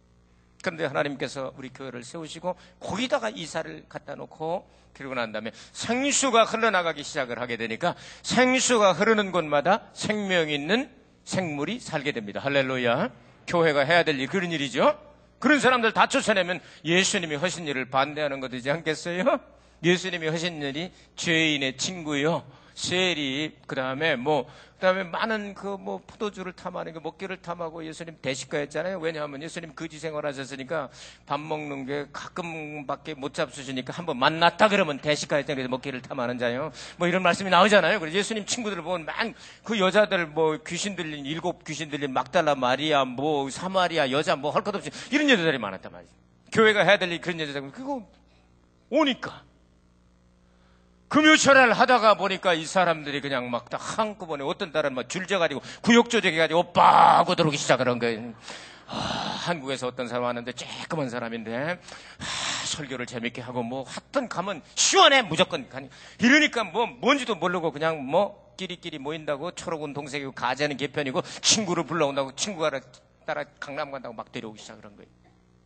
그런데 0.62 0.86
하나님께서 0.86 1.54
우리 1.58 1.70
교회를 1.70 2.04
세우시고 2.04 2.56
거기다가 2.80 3.30
이사를 3.30 3.86
갖다 3.90 4.16
놓고 4.16 4.70
그리고 4.94 5.14
난 5.16 5.32
다음에 5.32 5.52
생수가 5.72 6.44
흘러나가기 6.46 7.04
시작을 7.04 7.40
하게 7.40 7.58
되니까 7.58 7.96
생수가 8.24 8.94
흐르는 8.94 9.32
곳마다 9.32 9.90
생명 9.94 10.50
있는 10.50 10.90
생물이 11.24 11.80
살게 11.80 12.12
됩니다. 12.12 12.40
할렐루야. 12.40 13.12
교회가 13.48 13.82
해야 13.82 14.04
될 14.04 14.20
일, 14.20 14.28
그런 14.28 14.52
일이죠. 14.52 15.00
그런 15.40 15.60
사람들 15.60 15.94
다 15.94 16.08
쫓아내면 16.08 16.60
예수님이 16.86 17.36
하신 17.36 17.68
일을 17.68 17.90
반대하는 17.90 18.40
거 18.40 18.48
되지 18.48 18.70
않겠어요? 18.70 19.40
예수님이 19.84 20.28
하신 20.28 20.62
일이 20.62 20.92
죄인의 21.16 21.78
친구요. 21.78 22.44
세리, 22.82 23.56
그 23.68 23.76
다음에 23.76 24.16
뭐, 24.16 24.46
그 24.76 24.80
다음에 24.88 25.04
많은 25.04 25.54
그 25.54 25.78
뭐 25.78 26.02
포도주를 26.08 26.54
탐하는 26.54 26.94
그 26.94 27.00
먹기를 27.00 27.38
탐하고 27.38 27.86
예수님 27.86 28.18
대식가였잖아요. 28.22 28.98
왜냐하면 29.00 29.42
예수님 29.44 29.74
거지 29.76 30.00
생활 30.00 30.26
하셨으니까 30.26 30.90
밥 31.28 31.40
먹는 31.40 31.86
게 31.86 32.08
가끔밖에 32.12 33.14
못 33.14 33.34
잡수시니까 33.34 33.94
한번 33.94 34.18
만났다 34.18 34.70
그러면 34.70 34.98
대식가였잖아요. 35.00 35.68
먹기를 35.68 36.02
탐하는 36.02 36.40
자요. 36.40 36.72
뭐 36.98 37.08
이런 37.08 37.22
말씀이 37.22 37.50
나오잖아요. 37.52 38.00
그래서 38.00 38.18
예수님 38.18 38.46
친구들을 38.46 38.82
보면 38.84 39.06
만 39.06 39.34
그 39.64 39.80
여자들 39.80 40.26
뭐 40.28 40.58
귀신 40.68 40.96
들린 40.96 41.26
일곱 41.26 41.64
귀신 41.64 41.90
들린 41.90 42.12
막달라 42.12 42.56
마리아 42.56 43.06
뭐 43.06 43.50
사마리아 43.50 44.10
여자 44.12 44.36
뭐 44.36 44.52
할 44.52 44.64
것 44.64 44.76
없이 44.76 44.90
이런 45.12 45.30
여자들이 45.30 45.58
많았단 45.60 45.92
말이죠. 45.92 46.14
교회가 46.52 46.82
해야 46.84 46.98
될일 46.98 47.22
그런 47.22 47.40
여자들 47.40 47.72
그거 47.72 48.04
오니까 48.90 49.44
금요철을 51.12 51.74
하다가 51.74 52.14
보니까 52.16 52.54
이 52.54 52.66
사람들이 52.66 53.20
그냥 53.20 53.52
막 53.52 53.70
다 53.70 53.78
한꺼번에 53.78 54.44
어떤 54.46 54.72
딸은 54.72 54.94
막 54.94 55.08
줄져가지고 55.10 55.62
구역조적해가지고 55.82 56.60
오빠 56.60 57.18
하고 57.20 57.36
들어오기 57.36 57.58
시작을 57.58 57.88
한 57.90 58.00
거예요. 58.00 58.34
아, 58.88 58.94
한국에서 59.46 59.88
어떤 59.88 60.08
사람 60.08 60.24
왔는데 60.24 60.52
쬐끄만 60.54 61.10
사람인데 61.10 61.80
아, 62.20 62.66
설교를 62.66 63.06
재밌게 63.06 63.42
하고 63.42 63.62
뭐 63.62 63.84
하여튼 63.84 64.30
가면 64.30 64.62
시원해 64.76 65.22
무조건 65.22 65.68
가니 65.70 65.90
이러니까 66.20 66.64
뭐 66.64 66.86
뭔지도 66.86 67.36
모르고 67.36 67.72
그냥 67.72 68.06
뭐 68.06 68.54
끼리끼리 68.58 68.98
모인다고 69.00 69.52
초록은 69.52 69.94
동생이고 69.94 70.32
가재는 70.32 70.78
개편이고 70.78 71.22
친구를 71.42 71.86
불러온다고 71.86 72.34
친구가 72.36 72.80
따라 73.26 73.44
강남 73.60 73.92
간다고 73.92 74.14
막 74.16 74.32
데려오기 74.32 74.60
시작을 74.62 74.86
한 74.86 74.96
거예요. 74.96 75.21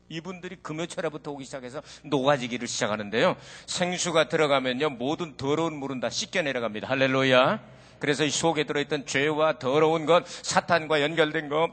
이분들이 0.10 0.58
금요철에부터 0.62 1.32
오기 1.32 1.46
시작해서 1.46 1.82
녹아지기를 2.04 2.68
시작하는데요. 2.68 3.36
생수가 3.66 4.30
들어가면요. 4.30 4.92
모든 4.92 5.36
더러운 5.38 5.76
물은 5.76 6.00
다 6.00 6.10
씻겨 6.10 6.42
내려갑니다. 6.44 6.88
할렐루야. 6.88 7.60
그래서 8.00 8.24
이 8.24 8.30
속에 8.30 8.66
들어있던 8.66 9.06
죄와 9.06 9.58
더러운 9.58 10.06
것, 10.06 10.28
사탄과 10.28 11.02
연결된 11.02 11.50
것, 11.50 11.70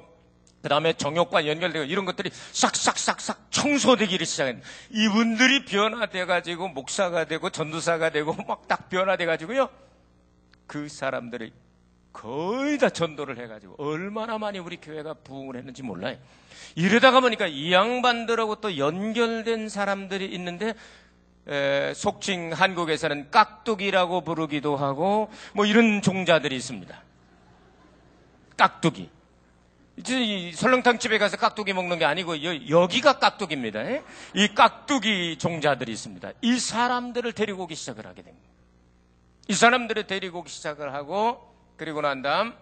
그 0.62 0.68
다음에 0.68 0.92
정욕과 0.92 1.46
연결되고 1.48 1.84
이런 1.86 2.04
것들이 2.04 2.30
싹싹싹싹 2.52 3.50
청소되기를 3.50 4.24
시작했는데 4.24 4.66
이분들이 4.90 5.64
변화돼가지고 5.64 6.68
목사가 6.68 7.24
되고 7.24 7.50
전도사가 7.50 8.10
되고 8.10 8.32
막 8.46 8.68
딱 8.68 8.88
변화돼가지고요. 8.88 9.68
그 10.68 10.88
사람들이 10.88 11.52
거의 12.12 12.78
다 12.78 12.90
전도를 12.90 13.38
해가지고 13.38 13.76
얼마나 13.78 14.38
많이 14.38 14.58
우리 14.58 14.76
교회가 14.76 15.14
부흥을 15.24 15.56
했는지 15.56 15.82
몰라요. 15.82 16.16
이러다가 16.74 17.20
보니까 17.20 17.46
이 17.46 17.72
양반들하고 17.72 18.56
또 18.56 18.78
연결된 18.78 19.68
사람들이 19.68 20.26
있는데 20.34 20.74
에, 21.48 21.92
속칭 21.94 22.52
한국에서는 22.52 23.30
깍두기라고 23.30 24.20
부르기도 24.20 24.76
하고 24.76 25.30
뭐 25.54 25.66
이런 25.66 26.02
종자들이 26.02 26.54
있습니다. 26.56 27.02
깍두기. 28.56 29.10
이 30.08 30.52
설렁탕 30.54 30.98
집에 30.98 31.18
가서 31.18 31.36
깍두기 31.36 31.74
먹는 31.74 31.98
게 31.98 32.04
아니고 32.04 32.42
여, 32.70 32.86
기가 32.86 33.18
깍두기입니다. 33.18 33.80
에? 33.82 34.02
이 34.34 34.48
깍두기 34.54 35.36
종자들이 35.38 35.92
있습니다. 35.92 36.32
이 36.40 36.58
사람들을 36.58 37.32
데리고 37.32 37.64
오기 37.64 37.74
시작을 37.74 38.06
하게 38.06 38.22
됩니다. 38.22 38.48
이 39.48 39.54
사람들을 39.54 40.06
데리고 40.06 40.40
오기 40.40 40.50
시작을 40.50 40.94
하고 40.94 41.51
그리고 41.82 42.00
난 42.00 42.22
다음 42.22 42.54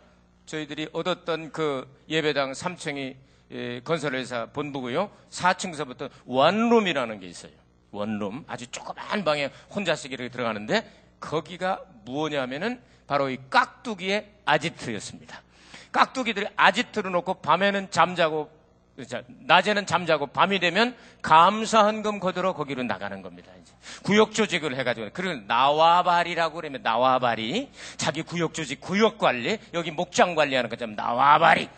저희들이 0.46 0.88
얻었던 0.94 1.52
그 1.52 1.86
예배당 2.08 2.52
3층이 2.52 3.16
예, 3.50 3.80
건설회사 3.80 4.46
본부고요. 4.46 5.10
4층서부터 5.28 6.08
원룸이라는 6.24 7.20
게 7.20 7.26
있어요. 7.26 7.52
원룸. 7.90 8.44
아주 8.48 8.66
조그만 8.68 9.22
방에 9.22 9.50
혼자 9.68 9.94
쓰기로 9.94 10.26
들어가는데 10.30 10.90
거기가 11.20 11.84
무엇냐면은 12.06 12.80
바로 13.06 13.28
이 13.28 13.36
깍두기의 13.50 14.26
아지트였습니다. 14.46 15.42
깍두기들이 15.92 16.46
아지트를 16.56 17.10
놓고 17.10 17.42
밤에는 17.42 17.90
잠자고 17.90 18.50
자, 19.06 19.22
낮에는 19.28 19.86
잠자고 19.86 20.28
밤이 20.28 20.58
되면 20.58 20.96
감사헌금 21.22 22.20
거들어 22.20 22.52
거기로 22.54 22.82
나가는 22.82 23.22
겁니다. 23.22 23.50
이제 23.60 23.72
구역 24.02 24.32
조직을 24.32 24.76
해가지고 24.76 25.10
그런 25.12 25.46
나와바리라고 25.46 26.56
그러면 26.56 26.82
나와바리 26.82 27.70
자기 27.96 28.22
구역 28.22 28.54
조직 28.54 28.80
구역 28.80 29.18
관리 29.18 29.58
여기 29.74 29.90
목장 29.90 30.34
관리하는 30.34 30.70
거죠 30.70 30.86
나와바리 30.86 31.68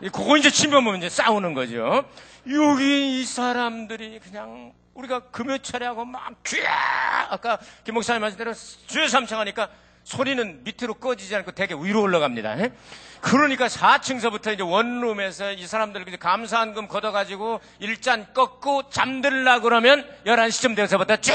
그거 0.00 0.36
이제 0.36 0.50
침범하면 0.50 0.98
이제 0.98 1.08
싸우는 1.08 1.54
거죠. 1.54 2.04
여기 2.50 3.20
이 3.20 3.24
사람들이 3.24 4.20
그냥 4.20 4.72
우리가 4.94 5.30
금요 5.30 5.58
차례하고 5.58 6.04
막 6.04 6.42
귀야 6.44 7.26
아까 7.30 7.58
김 7.84 7.94
목사님 7.94 8.20
말씀 8.20 8.38
대로 8.38 8.52
주여 8.52 9.08
삼창하니까 9.08 9.68
소리는 10.04 10.62
밑으로 10.62 10.94
꺼지지 10.94 11.34
않고 11.36 11.52
되게 11.52 11.74
위로 11.74 12.02
올라갑니다. 12.02 12.56
그러니까 13.24 13.68
4층서부터 13.68 14.52
이제 14.52 14.62
원룸에서 14.62 15.52
이 15.52 15.66
사람들 15.66 16.04
감사한금 16.18 16.88
걷어가지고 16.88 17.60
일잔 17.78 18.26
꺾고 18.34 18.90
잠들라 18.90 19.60
그러면 19.60 20.06
11시쯤 20.26 20.76
돼서부터 20.76 21.16
쫙 21.16 21.34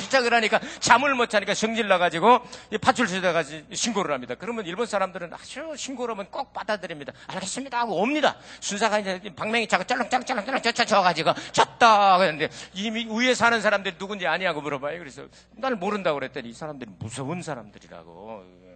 시작을 0.00 0.32
하니까 0.32 0.60
잠을 0.78 1.16
못 1.16 1.28
자니까 1.28 1.52
성질 1.54 1.88
나가지고 1.88 2.40
파출소에다가 2.80 3.42
신고를 3.72 4.14
합니다. 4.14 4.36
그러면 4.38 4.66
일본 4.66 4.86
사람들은 4.86 5.34
아주 5.34 5.74
신고를 5.76 6.14
하면 6.14 6.30
꼭 6.30 6.52
받아들입니다. 6.52 7.12
알겠습니다 7.26 7.80
하고 7.80 8.00
옵니다. 8.00 8.36
순사가 8.60 9.00
이제 9.00 9.20
방맹이 9.34 9.66
자꾸 9.66 9.84
짤랑짤랑짤랑짤랑 9.84 10.62
젖혀가지고 10.62 11.32
졌다 11.50 12.18
그랬는데 12.18 12.54
이미 12.74 13.06
위에 13.10 13.34
사는 13.34 13.60
사람들이 13.60 13.98
누군지 13.98 14.28
아니냐고 14.28 14.60
물어봐요. 14.60 14.96
그래서 15.00 15.24
날 15.56 15.74
모른다고 15.74 16.20
그랬더니 16.20 16.50
이 16.50 16.52
사람들이 16.52 16.88
무서운 17.00 17.42
사람들이라고. 17.42 18.69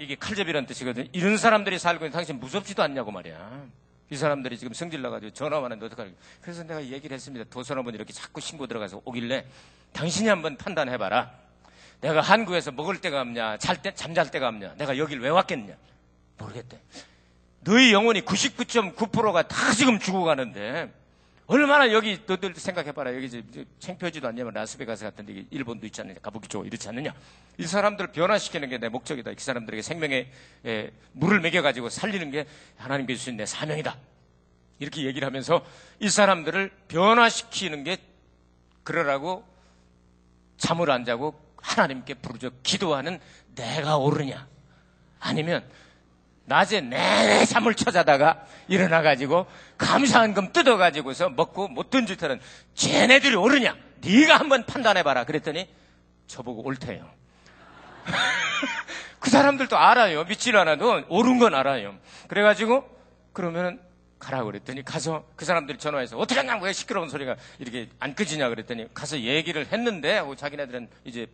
이게 0.00 0.14
칼잡이란 0.14 0.64
뜻이거든. 0.64 1.08
이런 1.12 1.36
사람들이 1.36 1.78
살고 1.78 2.06
있는 2.06 2.12
당신 2.12 2.40
무섭지도 2.40 2.82
않냐고 2.82 3.10
말이야. 3.10 3.66
이 4.08 4.16
사람들이 4.16 4.56
지금 4.58 4.72
성질 4.72 5.02
나가지고 5.02 5.32
전화 5.32 5.60
왔는데 5.60 5.86
어떡하냐. 5.86 6.10
그래서 6.40 6.64
내가 6.64 6.82
얘기를 6.82 7.14
했습니다. 7.14 7.44
도서관분 7.50 7.94
이렇게 7.94 8.12
자꾸 8.12 8.40
신고 8.40 8.66
들어가서 8.66 9.02
오길래 9.04 9.44
당신이 9.92 10.28
한번 10.28 10.56
판단해봐라. 10.56 11.30
내가 12.00 12.22
한국에서 12.22 12.72
먹을 12.72 13.00
때가 13.00 13.20
없냐, 13.20 13.58
잘 13.58 13.82
때, 13.82 13.92
잠잘 13.94 14.30
때가 14.30 14.48
없냐, 14.48 14.74
내가 14.76 14.96
여길 14.96 15.20
왜 15.20 15.28
왔겠냐. 15.28 15.74
모르겠대. 16.38 16.80
너희 17.60 17.92
영혼이 17.92 18.22
99.9%가 18.22 19.42
다 19.42 19.72
지금 19.74 19.98
죽어가는데 19.98 20.90
얼마나 21.50 21.92
여기 21.92 22.20
너들 22.28 22.54
생각해봐라. 22.54 23.12
여기 23.16 23.26
이제 23.26 23.42
창피하지도 23.80 24.28
않냐면 24.28 24.54
라스베가스 24.54 25.02
같은 25.02 25.26
데 25.26 25.44
일본도 25.50 25.84
있지 25.86 26.00
않느냐. 26.00 26.20
가보기 26.20 26.46
좋아. 26.46 26.64
이렇지 26.64 26.88
않느냐. 26.88 27.12
이 27.58 27.66
사람들을 27.66 28.12
변화시키는 28.12 28.68
게 28.68 28.78
내 28.78 28.88
목적이다. 28.88 29.32
이 29.32 29.34
사람들에게 29.36 29.82
생명에 29.82 30.30
에, 30.64 30.90
물을 31.10 31.40
먹여가지고 31.40 31.88
살리는 31.88 32.30
게 32.30 32.46
하나님께 32.76 33.16
주신 33.16 33.36
내 33.36 33.46
사명이다. 33.46 33.96
이렇게 34.78 35.02
얘기를 35.02 35.26
하면서 35.26 35.66
이 35.98 36.08
사람들을 36.08 36.70
변화시키는 36.86 37.82
게 37.82 37.98
그러라고 38.84 39.44
잠을 40.56 40.88
안 40.92 41.04
자고 41.04 41.34
하나님께 41.56 42.14
부르짖어 42.14 42.50
기도하는 42.62 43.18
내가 43.56 43.96
옳으냐. 43.96 44.46
아니면 45.18 45.64
낮에 46.50 46.80
내내 46.80 47.44
잠을 47.46 47.74
쳐자다가 47.76 48.44
일어나가지고 48.66 49.46
감사한 49.78 50.34
금 50.34 50.52
뜯어가지고서 50.52 51.30
먹고 51.30 51.68
못된 51.68 52.06
짓 52.06 52.20
하는 52.24 52.40
쟤네들이 52.74 53.36
옳으냐? 53.36 53.76
네가 54.00 54.36
한번 54.36 54.66
판단해봐라. 54.66 55.24
그랬더니 55.24 55.68
저보고 56.26 56.62
옳대요. 56.64 57.08
그 59.20 59.30
사람들도 59.30 59.78
알아요. 59.78 60.24
믿질 60.24 60.56
않아도 60.56 61.04
옳은 61.08 61.38
건 61.38 61.54
알아요. 61.54 61.94
그래가지고 62.26 62.84
그러면 63.32 63.80
가라 64.18 64.42
그랬더니 64.42 64.84
가서 64.84 65.24
그 65.36 65.44
사람들이 65.44 65.78
전화해서 65.78 66.18
어떻게 66.18 66.40
하냐 66.40 66.58
왜 66.62 66.72
시끄러운 66.72 67.08
소리가 67.08 67.36
이렇게 67.60 67.88
안 68.00 68.16
끄지냐 68.16 68.48
그랬더니 68.48 68.92
가서 68.92 69.20
얘기를 69.20 69.66
했는데 69.70 70.20
자기네들은 70.36 70.88
이제 71.04 71.28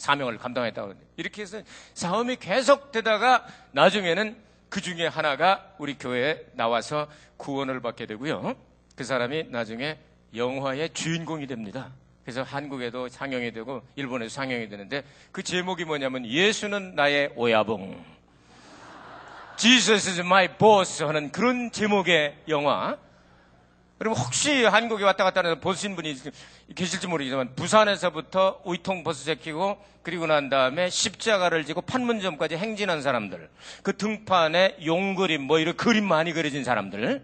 사명을 0.00 0.38
감당했다고 0.38 0.94
이렇게 1.16 1.42
해서 1.42 1.60
싸움이 1.94 2.36
계속되다가 2.36 3.46
나중에는 3.72 4.36
그 4.70 4.80
중에 4.80 5.06
하나가 5.06 5.74
우리 5.78 5.98
교회에 5.98 6.46
나와서 6.54 7.06
구원을 7.36 7.80
받게 7.80 8.06
되고요. 8.06 8.54
그 8.96 9.04
사람이 9.04 9.44
나중에 9.50 9.98
영화의 10.34 10.90
주인공이 10.94 11.46
됩니다. 11.46 11.92
그래서 12.24 12.42
한국에도 12.42 13.08
상영이 13.08 13.52
되고 13.52 13.82
일본에도 13.96 14.28
상영이 14.28 14.68
되는데 14.68 15.02
그 15.32 15.42
제목이 15.42 15.84
뭐냐면 15.84 16.26
예수는 16.26 16.94
나의 16.94 17.32
오야봉. 17.36 18.02
Jesus 19.56 20.08
is 20.08 20.20
my 20.20 20.56
boss 20.56 21.02
하는 21.02 21.30
그런 21.30 21.70
제목의 21.70 22.36
영화. 22.48 22.96
그리고 24.00 24.14
혹시 24.14 24.64
한국에 24.64 25.04
왔다 25.04 25.24
갔다 25.24 25.40
하는 25.40 25.60
보신 25.60 25.94
분이 25.94 26.16
계실지 26.74 27.06
모르겠지만 27.06 27.54
부산에서부터 27.54 28.62
우이통 28.64 29.04
버스 29.04 29.26
제끼고 29.26 29.76
그리고 30.00 30.26
난 30.26 30.48
다음에 30.48 30.88
십자가를 30.88 31.66
지고 31.66 31.82
판문점까지 31.82 32.56
행진한 32.56 33.02
사람들 33.02 33.50
그 33.82 33.98
등판에 33.98 34.78
용그림 34.86 35.42
뭐 35.42 35.58
이런 35.58 35.76
그림 35.76 36.08
많이 36.08 36.32
그려진 36.32 36.64
사람들 36.64 37.22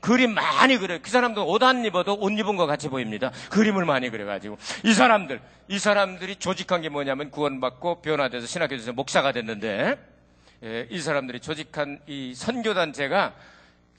그림 0.00 0.32
많이 0.32 0.78
그려 0.78 0.98
그 1.02 1.10
사람들 1.10 1.42
옷 1.46 1.62
안 1.62 1.84
입어도 1.84 2.14
옷 2.18 2.30
입은 2.30 2.56
것 2.56 2.64
같이 2.64 2.88
보입니다. 2.88 3.30
그림을 3.50 3.84
많이 3.84 4.08
그려가지고. 4.08 4.56
이 4.84 4.94
사람들 4.94 5.38
이 5.68 5.78
사람들이 5.78 6.36
조직한 6.36 6.80
게 6.80 6.88
뭐냐면 6.88 7.30
구원받고 7.30 8.00
변화돼서 8.00 8.46
신학교에서 8.46 8.94
목사가 8.94 9.32
됐는데 9.32 9.98
예, 10.62 10.86
이 10.90 10.98
사람들이 10.98 11.40
조직한 11.40 12.00
이 12.06 12.32
선교단체가 12.34 13.34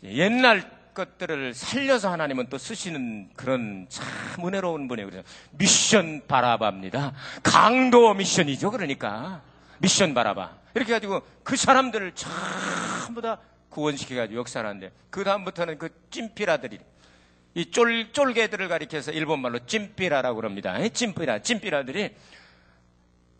옛날 0.03 0.76
것들을 0.97 1.53
살려서 1.53 2.11
하나님은 2.11 2.47
또 2.49 2.57
쓰시는 2.57 3.29
그런 3.35 3.85
참 3.87 4.07
은혜로운 4.43 4.87
분이에요. 4.87 5.09
그래서 5.09 5.27
미션 5.51 6.23
바라바입니다. 6.27 7.13
강도 7.43 8.13
미션이죠. 8.15 8.71
그러니까 8.71 9.43
미션 9.77 10.15
바라바. 10.15 10.57
이렇게 10.73 10.93
가지고 10.93 11.21
그 11.43 11.55
사람들을 11.55 12.13
전부 12.15 13.21
다 13.21 13.37
구원시켜가지고 13.69 14.39
역사하는데 14.39 14.91
그 15.11 15.23
다음부터는 15.23 15.77
그 15.77 15.89
찜피라들이 16.09 16.79
이 17.53 17.71
쫄, 17.71 18.11
쫄개들을 18.11 18.67
가리켜서 18.67 19.11
일본말로 19.11 19.65
찜피라라고 19.67 20.35
그럽니다. 20.37 20.77
찜피라, 20.89 21.39
찜피라들이 21.39 22.15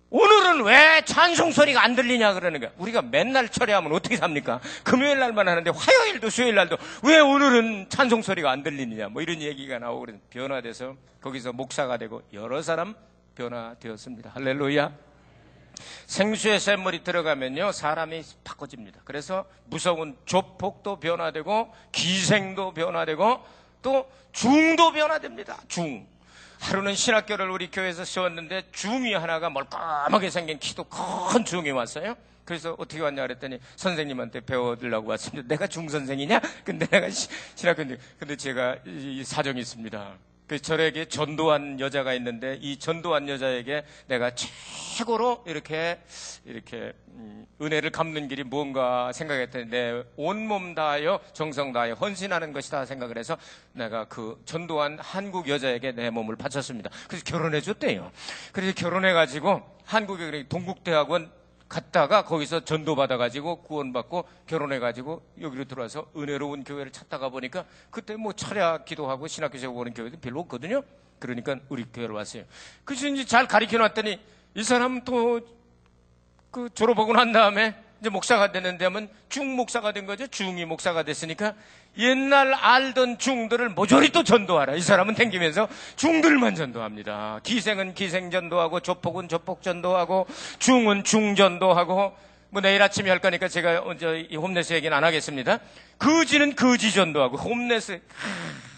오늘은 0.09 0.63
왜 0.63 1.01
찬송 1.03 1.51
소리가 1.51 1.83
안 1.83 1.95
들리냐 1.95 2.33
그러는 2.33 2.61
거야. 2.61 2.71
우리가 2.77 3.01
맨날 3.01 3.49
철회하면 3.49 3.91
어떻게 3.91 4.15
삽니까? 4.15 4.61
금요일 4.83 5.19
날만 5.19 5.47
하는데 5.47 5.69
화요일도 5.69 6.29
수요일 6.29 6.55
날도 6.55 6.77
왜 7.03 7.19
오늘은 7.19 7.89
찬송 7.89 8.21
소리가 8.21 8.49
안 8.49 8.63
들리느냐. 8.63 9.09
뭐 9.09 9.21
이런 9.21 9.41
얘기가 9.41 9.79
나오고 9.79 9.99
그래서 10.01 10.19
변화돼서 10.29 10.95
거기서 11.21 11.51
목사가 11.51 11.97
되고 11.97 12.21
여러 12.31 12.61
사람 12.61 12.95
변화되었습니다. 13.35 14.31
할렐루야. 14.33 14.91
생수의 16.07 16.59
샘물이 16.59 17.03
들어가면요 17.03 17.71
사람이 17.73 18.23
바꿔집니다. 18.43 19.01
그래서 19.03 19.45
무서운 19.65 20.17
조폭도 20.25 21.01
변화되고 21.01 21.73
기생도 21.91 22.73
변화되고 22.73 23.43
또 23.81 24.09
중도 24.31 24.91
변화됩니다. 24.91 25.57
중. 25.67 26.07
하루는 26.59 26.95
신학교를 26.95 27.49
우리 27.49 27.69
교회에서 27.69 28.03
세웠는데 28.05 28.63
중이 28.71 29.13
하나가 29.13 29.49
멀끔하게 29.49 30.29
생긴 30.29 30.59
키도 30.59 30.85
큰 30.85 31.45
중이 31.45 31.71
왔어요. 31.71 32.15
그래서 32.45 32.75
어떻게 32.77 33.01
왔냐 33.01 33.21
그랬더니 33.23 33.59
선생님한테 33.75 34.41
배워들라고 34.41 35.09
왔습니다. 35.11 35.47
내가 35.47 35.67
중선생이냐? 35.67 36.39
근데 36.63 36.87
내가 36.87 37.07
신학교인데 37.55 37.97
근데 38.19 38.35
제가 38.35 38.77
이 38.85 39.23
사정이 39.23 39.59
있습니다. 39.59 40.13
그 40.47 40.61
저에게 40.61 41.05
전도한 41.05 41.79
여자가 41.79 42.13
있는데 42.13 42.57
이 42.61 42.79
전도한 42.79 43.27
여자에게 43.27 43.83
내가 44.07 44.31
최고로 44.33 45.43
이렇게 45.45 45.99
이렇게 46.45 46.93
음, 47.09 47.45
은혜를 47.61 47.91
갚는 47.91 48.29
길이 48.29 48.43
뭔가 48.43 49.11
생각했더니 49.11 49.65
내 49.65 50.03
온몸 50.15 50.73
다하여 50.73 51.19
정성 51.33 51.73
다하여 51.73 51.95
헌신하는 51.95 52.53
것이다 52.53 52.85
생각을 52.85 53.17
해서 53.17 53.37
내가 53.73 54.05
그 54.05 54.41
전도한 54.45 54.99
한국 55.01 55.49
여자에게 55.49 55.91
내 55.91 56.09
몸을 56.09 56.37
바쳤습니다. 56.37 56.89
그래서 57.07 57.25
결혼해 57.25 57.59
줬대요. 57.59 58.09
그래서 58.53 58.73
결혼해 58.73 59.11
가지고 59.11 59.61
한국의 59.83 60.47
동국대학원 60.47 61.31
갔다가 61.67 62.23
거기서 62.23 62.63
전도받아가지고 62.65 63.63
구원받고 63.63 64.25
결혼해가지고 64.47 65.21
여기로 65.41 65.65
들어와서 65.65 66.07
은혜로운 66.15 66.63
교회를 66.63 66.91
찾다가 66.91 67.29
보니까 67.29 67.65
그때 67.89 68.15
뭐 68.15 68.33
철야 68.33 68.83
기도하고 68.85 69.27
신학교 69.27 69.57
세우고 69.57 69.81
오는 69.81 69.93
교회도 69.93 70.19
별로 70.19 70.39
없거든요. 70.41 70.81
그러니까 71.19 71.57
우리 71.69 71.83
교회로 71.91 72.15
왔어요. 72.15 72.43
그래서 72.85 73.07
이제 73.07 73.25
잘 73.25 73.47
가르쳐 73.47 73.77
놨더니 73.77 74.19
이 74.55 74.63
사람 74.63 75.03
또 75.03 75.57
그 76.51 76.69
졸업하고 76.73 77.13
난 77.13 77.31
다음에 77.31 77.75
이제 77.99 78.09
목사가 78.09 78.51
되는데 78.51 78.85
하면 78.85 79.09
중 79.29 79.55
목사가 79.55 79.91
된 79.91 80.05
거죠. 80.05 80.27
중이 80.27 80.65
목사가 80.65 81.03
됐으니까 81.03 81.55
옛날 81.97 82.53
알던 82.53 83.17
중들을 83.17 83.69
모조리 83.69 84.09
또 84.09 84.23
전도하라. 84.23 84.75
이 84.75 84.81
사람은 84.81 85.15
댕기면서 85.15 85.67
중들만 85.95 86.55
전도합니다. 86.55 87.39
기생은 87.43 87.95
기생 87.95 88.29
전도하고 88.29 88.81
조폭은 88.81 89.29
조폭 89.29 89.61
전도하고 89.63 90.27
중은 90.59 91.03
중 91.03 91.35
전도하고 91.35 92.15
뭐 92.49 92.61
내일 92.61 92.81
아침에 92.81 93.09
할 93.09 93.19
거니까 93.19 93.47
제가 93.47 93.83
이 94.29 94.35
홈레스 94.35 94.73
얘기는 94.73 94.95
안 94.95 95.03
하겠습니다. 95.03 95.59
거지는 95.97 96.55
거지 96.55 96.93
전도하고 96.93 97.37
홈레스 97.37 98.01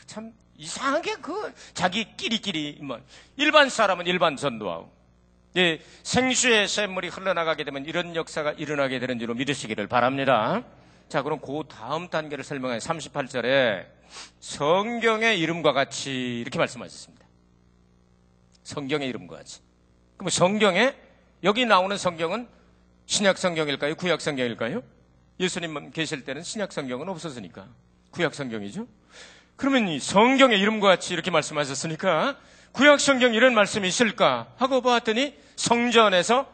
참 0.06 0.32
이상하게 0.58 1.16
그 1.22 1.54
자기끼리끼리 1.74 2.80
뭐 2.82 3.00
일반 3.38 3.70
사람은 3.70 4.08
일반 4.08 4.38
전도하고 4.38 4.99
예, 5.58 5.80
생수의 6.04 6.68
샘물이 6.68 7.10
흘러나가게 7.10 7.64
되면 7.64 7.86
이런 7.86 8.16
역사가 8.16 8.54
일어나게 8.54 9.00
되는 9.00 9.18
줄로 9.18 9.34
믿으시기를 9.34 9.88
바랍니다. 9.88 10.64
자, 11.08 11.24
그럼 11.24 11.40
그 11.40 11.64
다음 11.68 12.08
단계를 12.08 12.44
설명해 12.44 12.78
38절에 12.78 13.86
성경의 14.40 15.40
이름과 15.40 15.74
같이 15.74 16.40
이렇게 16.40 16.60
말씀하셨습니다. 16.60 17.26
성경의 18.64 19.10
이름과 19.10 19.38
같이. 19.38 19.62
그럼 20.18 20.30
성경에 20.30 20.96
여기 21.44 21.66
나오는 21.66 21.98
성경은 21.98 22.48
신약 23.08 23.40
성경일까요? 23.40 23.96
구약 23.96 24.22
성경일까요? 24.22 24.84
예수님 25.40 25.92
계실 25.92 26.26
때는 26.26 26.44
신약 26.44 26.72
성경은 26.72 27.10
없었으니까 27.10 27.68
구약 28.12 28.36
성경이죠. 28.36 28.88
그러면 29.56 29.88
이 29.88 30.00
성경의 30.00 30.60
이름과 30.60 30.88
같이 30.88 31.14
이렇게 31.14 31.32
말씀하셨으니까 31.32 32.38
구약 32.72 33.00
성경 33.00 33.34
이런 33.34 33.54
말씀이 33.54 33.88
있을까 33.88 34.48
하고 34.58 34.82
보았더니 34.82 35.36
성전에서 35.56 36.46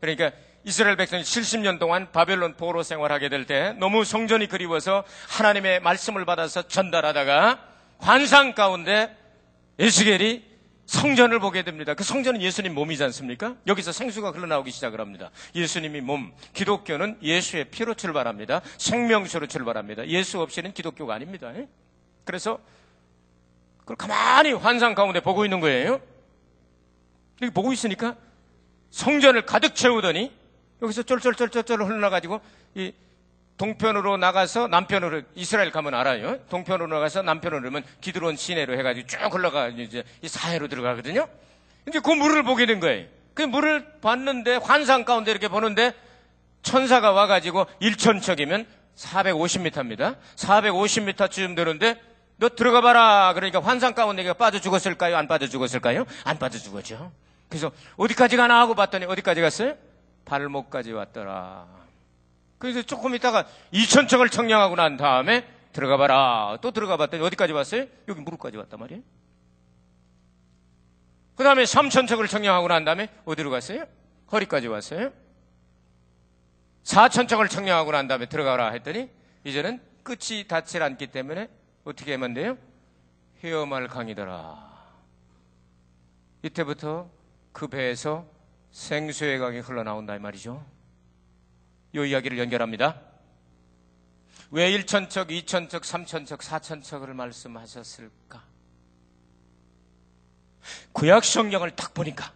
그러니까 0.00 0.30
이스라엘 0.64 0.96
백성이 0.96 1.22
70년 1.22 1.78
동안 1.80 2.12
바벨론 2.12 2.54
포로 2.54 2.82
생활하게 2.82 3.28
될 3.28 3.46
때 3.46 3.72
너무 3.78 4.04
성전이 4.04 4.46
그리워서 4.46 5.04
하나님의 5.28 5.80
말씀을 5.80 6.24
받아서 6.24 6.68
전달하다가 6.68 7.58
환상 7.98 8.54
가운데 8.54 9.16
에스겔이 9.78 10.52
성전을 10.86 11.38
보게 11.40 11.62
됩니다. 11.62 11.94
그 11.94 12.04
성전은 12.04 12.42
예수님 12.42 12.74
몸이지 12.74 13.02
않습니까? 13.04 13.56
여기서 13.66 13.92
생수가 13.92 14.32
흘러나오기 14.32 14.70
시작을 14.70 15.00
합니다. 15.00 15.30
예수님이 15.54 16.00
몸, 16.00 16.32
기독교는 16.52 17.18
예수의 17.22 17.66
피로 17.70 17.94
출발합니다. 17.94 18.60
생명수로 18.78 19.46
출발합니다. 19.46 20.06
예수 20.08 20.40
없이는 20.40 20.74
기독교가 20.74 21.14
아닙니다. 21.14 21.52
그래서 22.24 22.58
그걸 23.82 23.96
가만히 23.96 24.52
환상 24.52 24.94
가운데 24.94 25.20
보고 25.20 25.44
있는 25.44 25.60
거예요. 25.60 26.00
이렇게 27.40 27.52
보고 27.52 27.72
있으니까 27.72 28.16
성전을 28.90 29.46
가득 29.46 29.74
채우더니 29.74 30.32
여기서 30.82 31.02
쫄쫄쫄쫄쫄 31.02 31.82
흘러나가지고 31.82 32.40
이 32.74 32.92
동편으로 33.56 34.16
나가서 34.16 34.68
남편으로 34.68 35.22
이스라엘 35.34 35.70
가면 35.70 35.94
알아요. 35.94 36.38
동편으로 36.48 36.88
나가서 36.88 37.22
남편으로 37.22 37.68
오면 37.68 37.84
기드론 38.00 38.36
시내로 38.36 38.76
해가지고 38.78 39.06
쭉 39.06 39.34
흘러가 39.34 39.68
이제 39.68 40.02
이 40.22 40.28
사해로 40.28 40.68
들어가거든요. 40.68 41.28
이제 41.88 42.00
그 42.00 42.10
물을 42.10 42.42
보게 42.42 42.66
된 42.66 42.80
거예요. 42.80 43.06
그 43.34 43.42
물을 43.42 44.00
봤는데 44.00 44.56
환상 44.56 45.04
가운데 45.04 45.30
이렇게 45.30 45.48
보는데 45.48 45.92
천사가 46.62 47.12
와가지고 47.12 47.66
1천척이면 47.80 48.66
450m입니다. 48.96 50.16
450m쯤 50.36 51.56
되는데 51.56 52.00
너 52.36 52.48
들어가 52.48 52.80
봐라. 52.80 53.32
그러니까 53.34 53.60
환상 53.60 53.94
가운데 53.94 54.30
빠져 54.32 54.60
죽었을까요? 54.60 55.16
안 55.16 55.28
빠져 55.28 55.46
죽었을까요? 55.48 56.06
안 56.24 56.38
빠져 56.38 56.58
죽었죠. 56.58 57.12
그래서 57.48 57.70
어디까지 57.96 58.36
가나 58.36 58.60
하고 58.60 58.74
봤더니 58.74 59.04
어디까지 59.04 59.40
갔어요? 59.40 59.76
발목까지 60.24 60.92
왔더라. 60.92 61.66
그래서 62.58 62.82
조금 62.82 63.14
있다가 63.14 63.46
2천척을 63.72 64.30
청량하고 64.30 64.76
난 64.76 64.96
다음에 64.96 65.46
들어가 65.72 65.96
봐라. 65.96 66.58
또 66.60 66.70
들어가 66.70 66.96
봤더니 66.96 67.22
어디까지 67.24 67.52
왔어요? 67.52 67.86
여기 68.08 68.20
무릎까지 68.20 68.56
왔단 68.56 68.78
말이에요. 68.80 69.02
그 71.34 71.44
다음에 71.44 71.64
3천척을 71.64 72.28
청량하고 72.28 72.68
난 72.68 72.84
다음에 72.84 73.08
어디로 73.24 73.50
갔어요? 73.50 73.84
허리까지 74.30 74.68
왔어요. 74.68 75.12
4천척을 76.84 77.48
청량하고 77.50 77.92
난 77.92 78.06
다음에 78.06 78.26
들어가라 78.26 78.70
했더니 78.70 79.10
이제는 79.44 79.80
끝이 80.02 80.46
닿질 80.48 80.82
않기 80.82 81.08
때문에 81.08 81.48
어떻게 81.84 82.12
하면 82.12 82.34
돼요? 82.34 82.56
헤어말 83.42 83.88
강이더라. 83.88 84.72
이때부터 86.42 87.10
그 87.52 87.68
배에서 87.68 88.26
생수의 88.70 89.38
강이 89.38 89.58
흘러나온다 89.60 90.14
이 90.16 90.18
말이죠. 90.18 90.64
이 91.94 91.98
이야기를 91.98 92.38
연결합니다. 92.38 93.00
왜 94.50 94.70
1천척, 94.78 95.30
2천척, 95.30 95.80
3천척, 95.80 96.38
4천척을 96.38 97.12
말씀하셨을까? 97.14 98.44
구약 100.92 101.24
성경을 101.24 101.74
딱 101.74 101.92
보니까 101.92 102.32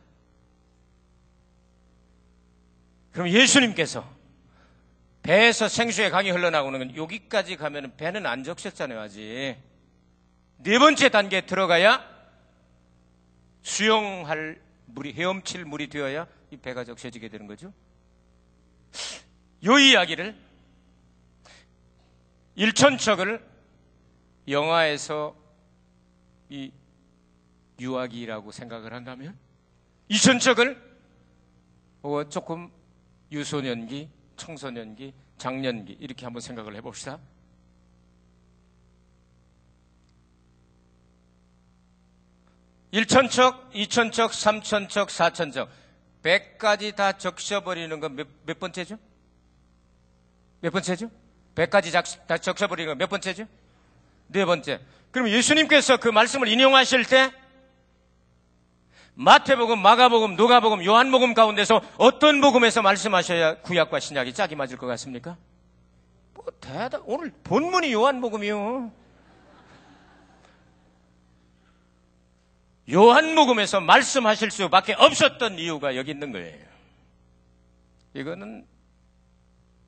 그럼 3.13 3.29
예수님께서 3.29 4.16
배에서 5.27 5.67
생수의 5.67 6.11
강이 6.11 6.31
흘러나오는 6.31 6.79
건 6.79 6.97
여기까지 6.97 7.57
가면 7.57 7.97
배는 7.97 8.27
안 8.27 8.45
적셨잖아요, 8.45 9.01
아직. 9.01 9.57
네 10.59 10.79
번째 10.79 11.09
단계에 11.09 11.41
들어가야 11.47 12.01
수영할 13.63 14.63
물이, 14.87 15.15
헤엄칠 15.15 15.65
물이 15.65 15.89
되어야 15.89 16.29
이 16.53 16.57
배가 16.57 16.85
적셔지게 16.85 17.29
되는 17.29 17.49
거죠. 17.49 17.73
요 19.65 19.79
이야기를 19.81 20.37
일천척을 22.55 23.45
영화에서 24.47 25.35
이 26.49 26.71
유아기라고 27.81 28.53
생각을 28.53 28.95
한다면 28.95 29.37
이천척을 30.09 30.81
어, 32.03 32.29
조금 32.29 32.71
유소년기 33.33 34.16
청소년기, 34.37 35.15
장년기 35.39 35.97
이렇게 36.01 36.25
한번 36.27 36.41
생각을 36.41 36.75
해봅시다. 36.77 37.19
일천척이천척삼천척사천척 42.93 45.69
100가지 46.23 46.95
다 46.95 47.13
적셔버리는 47.13 48.01
건 48.01 48.17
몇, 48.17 48.27
몇 48.45 48.59
번째죠? 48.59 48.99
몇 50.61 50.71
번째죠? 50.71 51.11
100가지 51.55 51.93
다 52.27 52.39
적셔버리는 52.39 52.89
건 52.89 52.99
몇 52.99 53.09
번째죠? 53.09 53.47
네 54.29 54.45
번째. 54.45 54.81
그럼 55.11 55.29
예수님께서 55.29 55.99
그 55.99 56.09
말씀을 56.09 56.49
인용하실 56.49 57.05
때 57.05 57.33
마태복음, 59.17 59.81
마가복음, 59.81 60.37
누가복음, 60.37 60.85
요한복음 60.85 61.33
가운데서 61.33 61.81
어떤 61.97 62.43
복음에서 62.43 62.83
말씀하셔야 62.83 63.63
구약과 63.63 63.99
신약이 63.99 64.35
짝이 64.35 64.55
맞을 64.55 64.77
것 64.77 64.87
같습니까? 64.87 65.39
뭐 66.35 66.45
대단 66.61 67.01
오늘 67.07 67.33
본문이 67.43 67.93
요한복음이요. 67.95 68.93
요한복음에서 72.93 73.81
말씀하실 73.81 74.51
수밖에 74.51 74.93
없었던 74.93 75.59
이유가 75.59 75.97
여기 75.97 76.11
있는 76.11 76.31
거예요. 76.31 76.67
이거는 78.13 78.67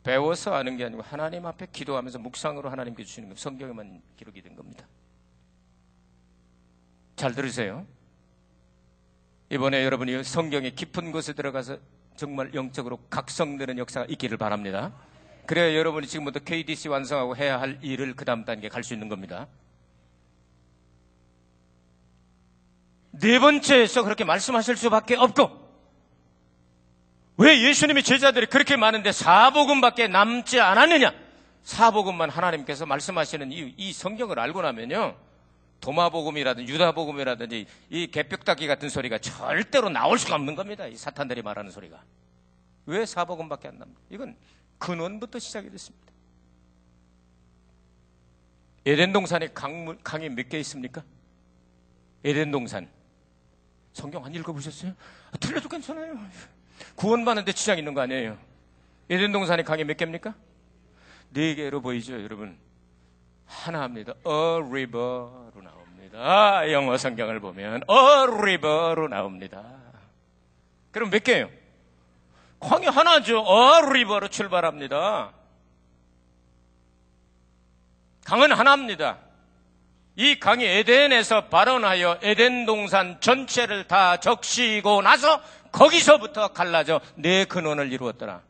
배워서 0.02 0.54
아는 0.54 0.78
게 0.78 0.86
아니고 0.86 1.02
하나님 1.02 1.44
앞에 1.44 1.66
기도하면서 1.70 2.18
묵상으로 2.18 2.70
하나님께 2.70 3.04
주시는 3.04 3.28
거 3.28 3.34
성경에만 3.36 4.00
기록이 4.16 4.40
된 4.40 4.56
겁니다. 4.56 4.86
잘 7.14 7.34
들으세요. 7.34 7.86
이번에 9.50 9.84
여러분이 9.84 10.24
성경의 10.24 10.74
깊은 10.74 11.10
곳에 11.10 11.32
들어가서 11.32 11.78
정말 12.16 12.52
영적으로 12.54 12.98
각성되는 13.08 13.78
역사가 13.78 14.06
있기를 14.10 14.36
바랍니다. 14.36 14.92
그래야 15.46 15.74
여러분이 15.74 16.06
지금부터 16.06 16.40
KDC 16.40 16.88
완성하고 16.88 17.34
해야 17.36 17.58
할 17.58 17.78
일을 17.80 18.14
그 18.14 18.26
다음 18.26 18.44
단계 18.44 18.68
갈수 18.68 18.92
있는 18.92 19.08
겁니다. 19.08 19.46
네 23.12 23.38
번째에서 23.38 24.02
그렇게 24.02 24.24
말씀하실 24.24 24.76
수밖에 24.76 25.16
없고, 25.16 25.66
왜 27.38 27.62
예수님의 27.62 28.02
제자들이 28.02 28.46
그렇게 28.46 28.76
많은데 28.76 29.12
사복음밖에 29.12 30.08
남지 30.08 30.60
않았느냐? 30.60 31.14
사복음만 31.62 32.28
하나님께서 32.28 32.84
말씀하시는 32.84 33.50
이, 33.50 33.74
이 33.76 33.92
성경을 33.92 34.38
알고 34.38 34.60
나면요. 34.60 35.16
도마복음이라든지 35.80 36.72
유다복음이라든지 36.72 37.66
이 37.90 38.06
개벽다기 38.08 38.66
같은 38.66 38.88
소리가 38.88 39.18
절대로 39.18 39.88
나올 39.88 40.18
수가 40.18 40.34
없는 40.34 40.54
겁니다. 40.56 40.86
이 40.86 40.96
사탄들이 40.96 41.42
말하는 41.42 41.70
소리가. 41.70 42.02
왜 42.86 43.06
사복음밖에 43.06 43.68
안 43.68 43.78
납니까? 43.78 44.00
이건 44.10 44.36
근원부터 44.78 45.38
시작이 45.38 45.70
됐습니다. 45.70 46.08
에덴 48.86 49.12
동산에 49.12 49.48
강물, 49.48 49.98
강이 50.02 50.28
몇 50.30 50.48
개 50.48 50.58
있습니까? 50.60 51.02
에덴 52.24 52.50
동산. 52.50 52.88
성경 53.92 54.24
안 54.24 54.34
읽어보셨어요? 54.34 54.92
아, 55.32 55.36
틀려도 55.38 55.68
괜찮아요. 55.68 56.18
구원받는데 56.94 57.52
지장 57.52 57.78
있는 57.78 57.92
거 57.94 58.00
아니에요. 58.00 58.38
에덴 59.10 59.32
동산의 59.32 59.64
강이 59.64 59.84
몇 59.84 59.96
개입니까? 59.96 60.34
네 61.30 61.54
개로 61.54 61.80
보이죠, 61.82 62.14
여러분? 62.22 62.58
하나입니다. 63.48 64.12
A 64.26 64.60
river로 64.68 65.52
나옵니다. 65.62 66.18
아, 66.18 66.70
영어 66.70 66.96
성경을 66.96 67.40
보면 67.40 67.82
A 67.90 68.26
river로 68.30 69.08
나옵니다. 69.08 69.64
그럼 70.92 71.10
몇 71.10 71.24
개예요? 71.24 71.48
강이 72.60 72.86
하나죠. 72.86 73.38
A 73.38 73.86
river로 73.86 74.28
출발합니다. 74.28 75.32
강은 78.24 78.52
하나입니다. 78.52 79.18
이 80.16 80.38
강이 80.38 80.64
에덴에서 80.64 81.48
발원하여 81.48 82.18
에덴 82.22 82.66
동산 82.66 83.20
전체를 83.20 83.86
다 83.86 84.18
적시고 84.18 85.00
나서 85.00 85.40
거기서부터 85.70 86.48
갈라져 86.48 87.00
네 87.14 87.44
근원을 87.44 87.92
이루었더라. 87.92 88.42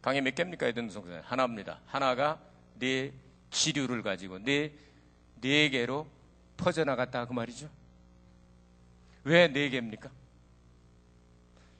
강이 0.00 0.20
몇 0.20 0.34
개입니까? 0.34 0.66
에덴 0.66 0.88
동산 0.88 1.22
하나입니다. 1.26 1.80
하나가 1.86 2.38
네 2.78 3.12
지류를 3.50 4.02
가지고 4.02 4.38
네, 4.38 4.72
네 5.40 5.68
개로 5.68 6.06
퍼져나갔다 6.56 7.26
그 7.26 7.32
말이죠. 7.32 7.68
왜 9.24 9.48
네 9.48 9.68
개입니까? 9.68 10.10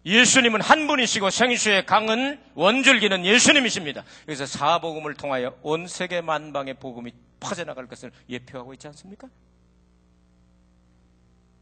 예수님은 0.05 0.63
한 0.63 0.87
분이시고 0.87 1.29
생수의 1.31 1.85
강은 1.85 2.41
원줄기는 2.55 3.25
예수님이십니다. 3.25 4.03
그래서 4.25 4.47
사복음을 4.47 5.15
통하여 5.15 5.57
온 5.63 5.87
세계 5.87 6.21
만방의 6.23 6.75
복음이 6.75 7.13
퍼져나갈 7.39 7.87
것을 7.87 8.11
예표하고 8.29 8.73
있지 8.75 8.87
않습니까? 8.89 9.29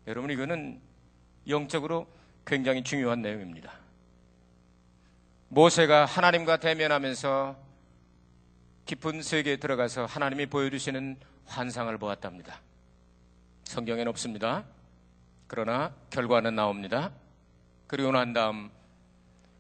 여러분 0.06 0.30
이거는 0.30 0.80
영적으로 1.48 2.06
굉장히 2.46 2.82
중요한 2.84 3.22
내용입니다. 3.22 3.72
모세가 5.48 6.04
하나님과 6.04 6.58
대면하면서 6.58 7.56
깊은 8.88 9.20
세계에 9.20 9.56
들어가서 9.56 10.06
하나님이 10.06 10.46
보여주시는 10.46 11.18
환상을 11.44 11.98
보았답니다. 11.98 12.62
성경에는 13.64 14.08
없습니다. 14.08 14.64
그러나 15.46 15.94
결과는 16.08 16.54
나옵니다. 16.54 17.12
그리고 17.86 18.12
난 18.12 18.32
다음 18.32 18.70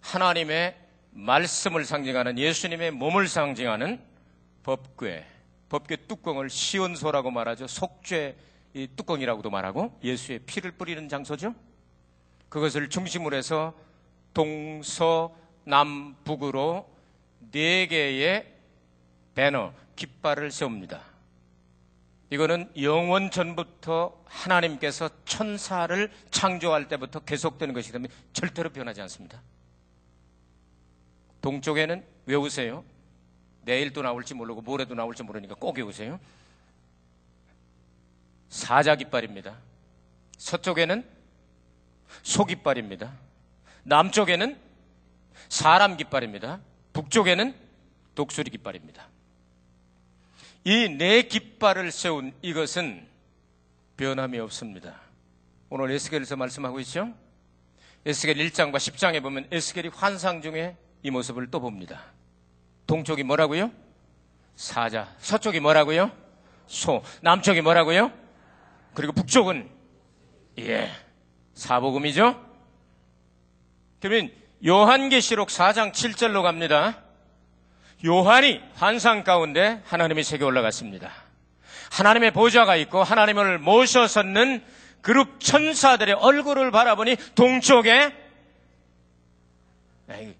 하나님의 0.00 0.74
말씀을 1.10 1.84
상징하는 1.84 2.38
예수님의 2.38 2.92
몸을 2.92 3.28
상징하는 3.28 4.00
법궤, 4.62 5.26
법궤 5.68 5.96
뚜껑을 6.08 6.48
시온소라고 6.48 7.30
말하죠. 7.30 7.66
속죄 7.66 8.34
뚜껑이라고도 8.96 9.50
말하고 9.50 9.98
예수의 10.02 10.38
피를 10.46 10.72
뿌리는 10.72 11.06
장소죠. 11.06 11.54
그것을 12.48 12.88
중심으로 12.88 13.36
해서 13.36 13.74
동서 14.32 15.36
남북으로 15.64 16.90
네 17.50 17.86
개의 17.88 18.57
배너, 19.38 19.72
깃발을 19.94 20.50
세웁니다. 20.50 21.00
이거는 22.30 22.72
영원 22.82 23.30
전부터 23.30 24.24
하나님께서 24.24 25.08
천사를 25.26 26.10
창조할 26.32 26.88
때부터 26.88 27.20
계속되는 27.20 27.72
것이기 27.72 27.92
때문에 27.92 28.12
절대로 28.32 28.70
변하지 28.70 29.00
않습니다. 29.02 29.40
동쪽에는 31.40 32.04
외우세요. 32.26 32.84
내일도 33.62 34.02
나올지 34.02 34.34
모르고 34.34 34.60
모레도 34.62 34.96
나올지 34.96 35.22
모르니까 35.22 35.54
꼭 35.54 35.76
외우세요. 35.76 36.18
사자 38.48 38.96
깃발입니다. 38.96 39.56
서쪽에는 40.36 41.08
소 42.24 42.44
깃발입니다. 42.44 43.12
남쪽에는 43.84 44.58
사람 45.48 45.96
깃발입니다. 45.96 46.58
북쪽에는 46.92 47.54
독수리 48.16 48.50
깃발입니다. 48.50 49.06
이 50.68 50.86
네 50.86 51.22
깃발을 51.22 51.90
세운 51.90 52.34
이것은 52.42 53.08
변함이 53.96 54.38
없습니다. 54.40 55.00
오늘 55.70 55.90
에스겔에서 55.92 56.36
말씀하고 56.36 56.78
있죠? 56.80 57.14
에스겔 58.04 58.36
1장과 58.36 58.74
10장에 58.74 59.22
보면 59.22 59.48
에스겔이 59.50 59.88
환상 59.94 60.42
중에 60.42 60.76
이 61.02 61.10
모습을 61.10 61.50
또 61.50 61.60
봅니다. 61.60 62.12
동쪽이 62.86 63.22
뭐라고요? 63.22 63.72
사자. 64.56 65.08
서쪽이 65.20 65.60
뭐라고요? 65.60 66.12
소. 66.66 67.02
남쪽이 67.22 67.62
뭐라고요? 67.62 68.12
그리고 68.92 69.14
북쪽은 69.14 69.70
예. 70.58 70.90
사복음이죠? 71.54 72.44
그러면 74.00 74.30
요한계시록 74.66 75.48
4장 75.48 75.92
7절로 75.92 76.42
갑니다. 76.42 77.02
요한이 78.04 78.62
환상 78.74 79.24
가운데 79.24 79.82
하나님의 79.86 80.24
세계 80.24 80.44
올라갔습니다. 80.44 81.10
하나님의 81.90 82.32
보좌가 82.32 82.76
있고 82.76 83.02
하나님을 83.02 83.58
모셔 83.58 84.06
섰는 84.06 84.62
그룹 85.00 85.40
천사들의 85.40 86.14
얼굴을 86.14 86.70
바라보니 86.70 87.16
동쪽에 87.34 88.14
에이, 90.10 90.34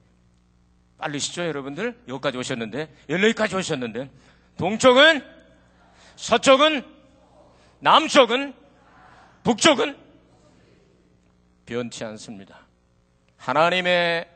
빨리시죠 0.98 1.46
여러분들 1.46 1.98
여기까지 2.08 2.38
오셨는데 2.38 2.88
여기까지 3.08 3.56
오셨는데 3.56 4.10
동쪽은 4.56 5.24
서쪽은 6.16 6.84
남쪽은 7.80 8.54
북쪽은 9.44 9.96
변치 11.66 12.04
않습니다. 12.04 12.60
하나님의 13.36 14.28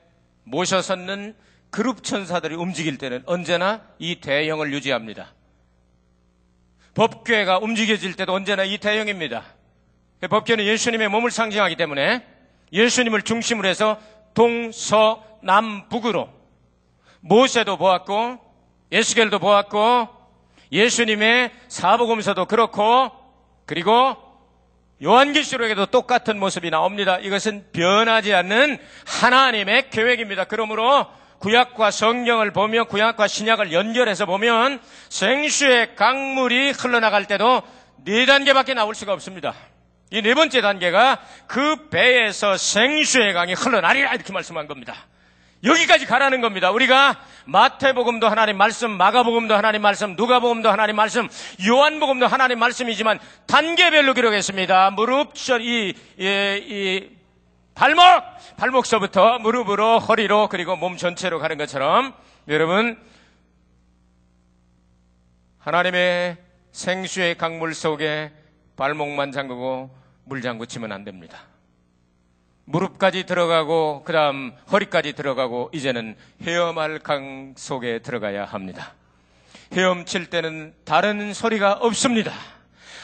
모셔 0.45 0.81
섰는 0.81 1.35
그룹 1.73 2.05
천사들이 2.05 2.55
움직일 2.55 2.99
때는 2.99 3.23
언제나 3.25 3.81
이 3.99 4.21
대형을 4.21 4.73
유지합니다. 4.75 5.33
법궤가 6.95 7.59
움직여질 7.61 8.15
때도 8.15 8.35
언제나 8.35 8.63
이 8.63 8.77
대형입니다. 8.77 9.43
법궤는 10.29 10.67
예수님의 10.67 11.09
몸을 11.09 11.31
상징하기 11.31 11.77
때문에 11.77 12.27
예수님을 12.75 13.23
중심으로 13.23 13.67
해서 13.67 13.99
동서남북으로 14.35 16.29
모세도 17.21 17.79
보았고 17.79 18.39
예수겔도 18.93 19.39
보았고 19.39 20.09
예수님의 20.71 21.53
사복음서도 21.69 22.45
그렇고 22.45 23.11
그리고 23.65 24.17
요한계시록에도 25.03 25.87
똑같은 25.87 26.39
모습이 26.39 26.69
나옵니다. 26.69 27.19
이것은 27.19 27.65
변하지 27.73 28.35
않는 28.35 28.79
하나님의 29.07 29.89
계획입니다. 29.89 30.45
그러므로 30.45 31.07
구약과 31.43 31.91
성경을 31.91 32.53
보며 32.53 32.85
구약과 32.85 33.27
신약을 33.27 33.73
연결해서 33.73 34.27
보면 34.27 34.81
생수의 35.09 35.97
강물이 35.97 36.71
흘러나갈 36.71 37.27
때도 37.27 37.63
네 38.05 38.27
단계밖에 38.27 38.75
나올 38.75 38.95
수가 38.95 39.13
없습니다. 39.13 39.55
이 40.13 40.21
네 40.21 40.35
번째 40.35 40.61
단계가 40.61 41.19
그 41.47 41.89
배에서 41.89 42.57
생수의 42.57 43.33
강이 43.33 43.55
흘러나리라 43.55 44.13
이렇게 44.15 44.33
말씀한 44.33 44.69
겁니다. 44.69 44.95
여기까지 45.65 46.07
가라는 46.07 46.41
겁니다. 46.41 46.71
우리가 46.71 47.19
마태복음도 47.47 48.29
하나님 48.29 48.57
말씀, 48.59 48.91
마가복음도 48.91 49.55
하나님 49.57 49.81
말씀, 49.81 50.15
누가복음도 50.17 50.71
하나님 50.71 50.97
말씀, 50.97 51.29
요한복음도 51.67 52.27
하나님 52.27 52.59
말씀이지만 52.59 53.19
단계별로 53.47 54.13
기록했습니다. 54.15 54.91
무릎, 54.91 55.33
이, 55.61 55.95
이, 56.19 56.27
이 56.27 57.22
발목, 57.75 58.03
발목서부터 58.57 59.39
무릎으로 59.39 59.99
허리로 59.99 60.49
그리고 60.49 60.77
몸 60.77 60.97
전체로 60.97 61.39
가는 61.39 61.57
것처럼 61.57 62.15
여러분 62.49 62.99
하나님의 65.59 66.37
생수의 66.73 67.37
강물 67.37 67.75
속에 67.75 68.33
발목만 68.77 69.33
잠그고 69.33 69.95
물 70.25 70.43
잠그 70.43 70.67
치면 70.67 70.93
안 70.93 71.05
됩니다. 71.05 71.39
무릎까지 72.65 73.25
들어가고 73.25 74.03
그 74.05 74.13
다음 74.13 74.53
허리까지 74.71 75.15
들어가고 75.15 75.71
이제는 75.73 76.17
헤엄할 76.43 77.01
강 77.01 77.55
속에 77.57 78.01
들어가야 78.01 78.45
합니다. 78.45 78.95
헤엄칠 79.73 80.31
때는 80.31 80.75
다른 80.85 81.33
소리가 81.33 81.73
없습니다. 81.75 82.33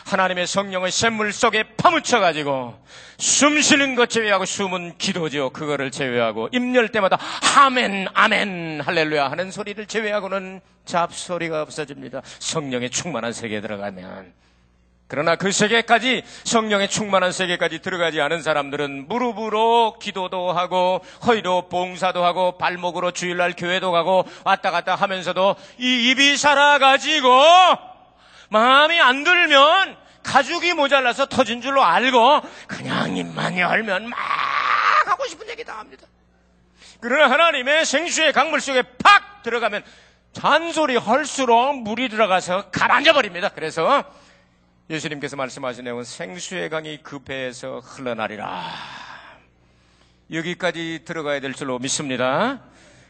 하나님의 0.09 0.47
성령의 0.47 0.91
샘물 0.91 1.33
속에 1.33 1.65
파묻혀 1.77 2.19
가지고 2.19 2.75
숨 3.19 3.61
쉬는 3.61 3.95
것 3.95 4.09
제외하고 4.09 4.47
숨은 4.47 4.97
기도죠. 4.97 5.51
그거를 5.51 5.91
제외하고 5.91 6.49
입열 6.53 6.89
때마다 6.89 7.19
아멘 7.57 8.09
아멘 8.15 8.81
할렐루야 8.81 9.31
하는 9.31 9.51
소리를 9.51 9.85
제외하고는 9.85 10.61
잡소리가 10.87 11.61
없어집니다. 11.61 12.23
성령의 12.39 12.89
충만한 12.89 13.35
세계에 13.35 13.61
들어가면 13.61 14.33
그러나 15.09 15.37
그 15.37 15.53
세계까지 15.53 16.23
성령의 16.45 16.89
충만한 16.89 17.33
세계까지 17.33 17.81
들어가지 17.81 18.21
않은 18.21 18.43
사람들은 18.43 19.09
무릎으로 19.09 19.99
기도도 19.99 20.53
하고 20.53 21.03
허리로 21.27 21.69
봉사도 21.69 22.25
하고 22.25 22.59
발목으로 22.59 23.11
주일날 23.13 23.55
교회도 23.57 23.91
가고 23.91 24.25
왔다 24.45 24.71
갔다 24.71 24.95
하면서도 24.95 25.57
이 25.79 26.11
입이 26.11 26.37
살아가지고 26.37 27.88
마음이 28.49 29.01
안 29.01 29.25
들면 29.25 29.97
가죽이 30.23 30.75
모자라서 30.75 31.27
터진 31.27 31.61
줄로 31.61 31.83
알고 31.83 32.43
그냥 32.67 33.17
입만 33.17 33.59
열면 33.59 34.09
막 34.09 34.19
하고 35.07 35.27
싶은 35.27 35.49
얘기 35.49 35.65
다 35.65 35.79
합니다. 35.79 36.07
그러나 37.01 37.31
하나님의 37.31 37.87
생수의 37.87 38.33
강물 38.33 38.61
속에 38.61 38.83
탁 38.99 39.43
들어가면 39.43 39.85
잔소리 40.33 40.97
할수록 40.97 41.81
물이 41.83 42.09
들어가서 42.09 42.71
가라앉아 42.71 43.13
버립니다. 43.13 43.49
그래서 43.49 44.05
예수님께서 44.91 45.37
말씀하신 45.37 45.85
내용은 45.85 46.05
생수의 46.05 46.71
강이 46.71 47.01
그 47.03 47.21
배에서 47.21 47.81
흘러나리라. 47.81 48.65
여기까지 50.33 51.03
들어가야 51.05 51.41
될 51.41 51.55
줄로 51.55 51.79
믿습니다. 51.79 52.61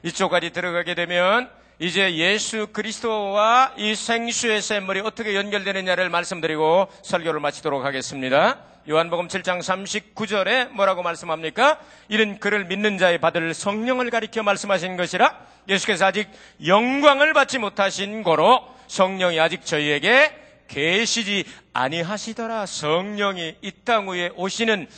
이쪽까지 0.02 0.50
들어가게 0.50 0.94
되면 0.94 1.50
이제 1.80 2.16
예수 2.16 2.66
그리스도와 2.72 3.72
이 3.76 3.94
생수의 3.94 4.62
샘물이 4.62 5.00
어떻게 5.00 5.36
연결되느냐를 5.36 6.08
말씀드리고 6.10 6.88
설교를 7.02 7.38
마치도록 7.40 7.84
하겠습니다. 7.84 8.58
요한복음 8.88 9.28
7장 9.28 9.60
39절에 9.60 10.70
뭐라고 10.70 11.02
말씀합니까? 11.02 11.78
이는 12.08 12.40
그를 12.40 12.64
믿는 12.64 12.98
자의 12.98 13.18
받을 13.18 13.54
성령을 13.54 14.10
가리켜 14.10 14.42
말씀하신 14.42 14.96
것이라 14.96 15.38
예수께서 15.68 16.06
아직 16.06 16.28
영광을 16.66 17.32
받지 17.32 17.58
못하신 17.58 18.22
거로 18.24 18.66
성령이 18.88 19.38
아직 19.38 19.64
저희에게 19.64 20.34
계시지 20.66 21.44
아니하시더라. 21.74 22.66
성령이 22.66 23.56
이 23.62 23.70
땅 23.84 24.08
위에 24.08 24.30
오시는 24.34 24.88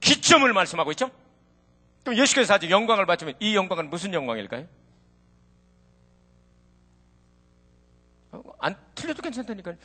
기점을 0.00 0.50
말씀하고 0.52 0.90
있죠? 0.92 1.10
그럼 2.02 2.18
예수께서 2.18 2.54
아직 2.54 2.70
영광을 2.70 3.04
받지만 3.04 3.34
이 3.40 3.54
영광은 3.54 3.90
무슨 3.90 4.14
영광일까요? 4.14 4.66
어, 8.32 8.42
안 8.60 8.76
틀려도 8.94 9.22
괜찮다니까요. 9.22 9.76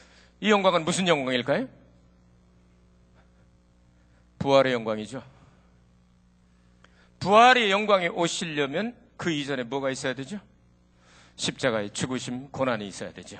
이 0.41 0.51
영광은 0.51 0.85
무슨 0.85 1.07
영광일까요? 1.07 1.67
부활의 4.39 4.73
영광이죠. 4.73 5.23
부활의 7.19 7.71
영광이 7.71 8.09
오시려면 8.09 8.95
그 9.17 9.31
이전에 9.31 9.63
뭐가 9.63 9.89
있어야 9.89 10.13
되죠? 10.13 10.39
십자가의 11.35 11.91
죽으심, 11.91 12.51
고난이 12.51 12.87
있어야 12.87 13.11
되죠. 13.11 13.37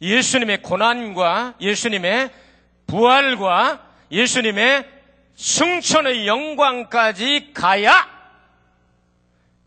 예수님의 0.00 0.62
고난과 0.62 1.54
예수님의 1.60 2.30
부활과 2.86 3.88
예수님의 4.10 4.90
승천의 5.36 6.26
영광까지 6.26 7.52
가야 7.54 8.10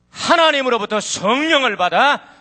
하나님으로부터 0.10 1.00
성령을 1.00 1.78
받아 1.78 2.35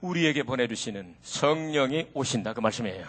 우리에게 0.00 0.42
보내주시는 0.42 1.16
성령이 1.22 2.08
오신다. 2.14 2.52
그 2.52 2.60
말씀이에요. 2.60 3.06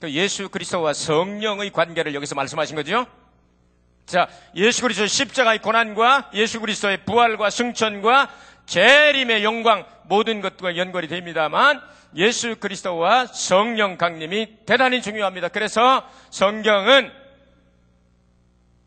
그 0.00 0.10
예수 0.10 0.48
그리스도와 0.48 0.92
성령의 0.92 1.70
관계를 1.70 2.14
여기서 2.14 2.34
말씀하신 2.34 2.76
거죠. 2.76 3.06
자, 4.04 4.28
예수 4.54 4.82
그리스도의 4.82 5.08
십자가의 5.08 5.60
고난과 5.60 6.30
예수 6.34 6.60
그리스도의 6.60 7.04
부활과 7.04 7.50
승천과 7.50 8.30
재림의 8.66 9.42
영광 9.42 9.86
모든 10.04 10.40
것과 10.40 10.76
연결이 10.76 11.08
됩니다만 11.08 11.80
예수 12.14 12.56
그리스도와 12.56 13.26
성령 13.26 13.96
강림이 13.96 14.58
대단히 14.66 15.02
중요합니다. 15.02 15.48
그래서 15.48 16.08
성경은 16.30 17.10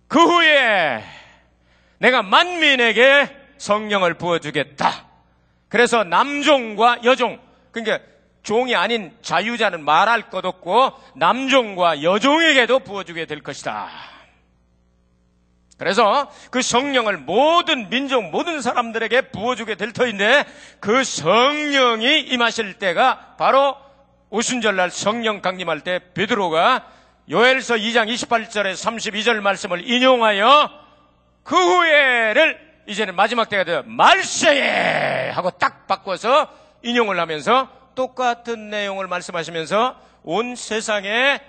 그 0.08 0.20
후에 0.20 1.04
내가 2.00 2.24
만민에게 2.24 3.36
성령을 3.58 4.16
부어주겠다. 4.16 5.09
그래서 5.70 6.04
남종과 6.04 7.00
여종, 7.04 7.40
그러니까 7.72 8.00
종이 8.44 8.76
아닌 8.76 9.16
자유자는 9.22 9.84
말할 9.86 10.30
것 10.30 10.44
없고 10.44 10.94
남종과 11.16 12.02
여종에게도 12.04 12.80
부어주게 12.80 13.26
될 13.26 13.42
것이다. 13.42 13.90
그래서 15.78 16.30
그 16.52 16.62
성령을 16.62 17.18
모든 17.18 17.90
민족, 17.90 18.30
모든 18.32 18.62
사람들에게 18.62 19.30
부어주게 19.30 19.76
될 19.76 19.94
터인데 19.94 20.44
그 20.82 21.06
성령이 21.06 22.22
임하실 22.22 22.74
때가 22.80 23.36
바로 23.38 23.78
오순절날 24.30 24.92
성령 24.92 25.42
강림할 25.42 25.82
때 25.82 26.02
베드로가 26.14 26.86
요엘서 27.30 27.76
2장 27.76 28.14
28절에 28.14 28.74
32절 28.74 29.40
말씀을 29.40 29.90
인용하여 29.90 30.70
그 31.44 31.56
후에를 31.56 32.69
이제는 32.90 33.16
마지막 33.16 33.50
때가 33.50 33.64
되어 33.64 33.84
말세에 33.86 35.30
하고 35.30 35.52
딱 35.52 35.86
바꿔서 35.86 36.52
인용을 36.82 37.20
하면서 37.20 37.70
똑같은 37.94 38.72
내용을 38.72 39.06
말씀하시면서 39.06 39.96
온 40.24 40.56
세상에 40.56 41.40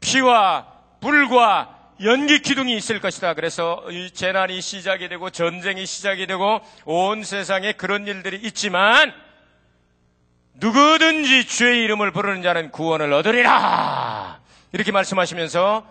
피와 0.00 0.66
불과 1.00 1.76
연기 2.02 2.40
기둥이 2.40 2.74
있을 2.74 3.00
것이다. 3.00 3.34
그래서 3.34 3.84
이 3.90 4.10
재난이 4.10 4.62
시작이 4.62 5.10
되고 5.10 5.28
전쟁이 5.28 5.84
시작이 5.84 6.26
되고 6.26 6.62
온 6.86 7.22
세상에 7.22 7.72
그런 7.72 8.06
일들이 8.06 8.38
있지만 8.38 9.12
누구든지 10.54 11.46
주의 11.48 11.84
이름을 11.84 12.12
부르는 12.12 12.42
자는 12.42 12.70
구원을 12.70 13.12
얻으리라. 13.12 14.40
이렇게 14.72 14.90
말씀하시면서 14.90 15.86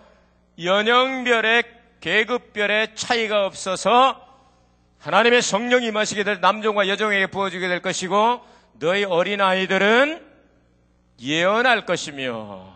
연령별의 0.60 1.62
계급별의 2.00 2.96
차이가 2.96 3.46
없어서 3.46 4.25
하나님의 4.98 5.42
성령이 5.42 5.90
마시게 5.90 6.24
될 6.24 6.40
남종과 6.40 6.88
여종에게 6.88 7.26
부어주게 7.26 7.68
될 7.68 7.80
것이고 7.80 8.40
너희 8.78 9.04
어린아이들은 9.04 10.24
예언할 11.20 11.86
것이며 11.86 12.74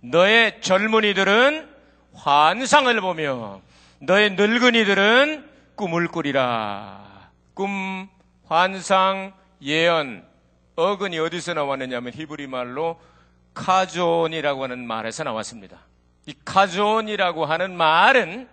너의 0.00 0.60
젊은이들은 0.60 1.68
환상을 2.14 3.00
보며 3.00 3.60
너의 4.00 4.30
늙은이들은 4.30 5.48
꿈을 5.74 6.08
꾸리라. 6.08 7.30
꿈, 7.54 8.08
환상, 8.46 9.32
예언, 9.62 10.24
어근이 10.76 11.18
어디서 11.18 11.54
나왔느냐 11.54 11.96
하면 11.98 12.12
히브리 12.12 12.46
말로 12.46 12.98
카존이라고 13.54 14.64
하는 14.64 14.86
말에서 14.86 15.24
나왔습니다. 15.24 15.78
이 16.26 16.34
카존이라고 16.44 17.44
하는 17.44 17.76
말은 17.76 18.48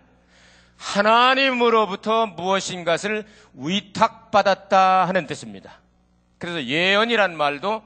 하나님으로부터 0.78 2.28
무엇인가를 2.28 3.26
위탁받았다 3.54 5.08
하는 5.08 5.28
뜻입니다. 5.28 5.80
그래서 6.38 6.64
예언이란 6.64 7.36
말도 7.36 7.84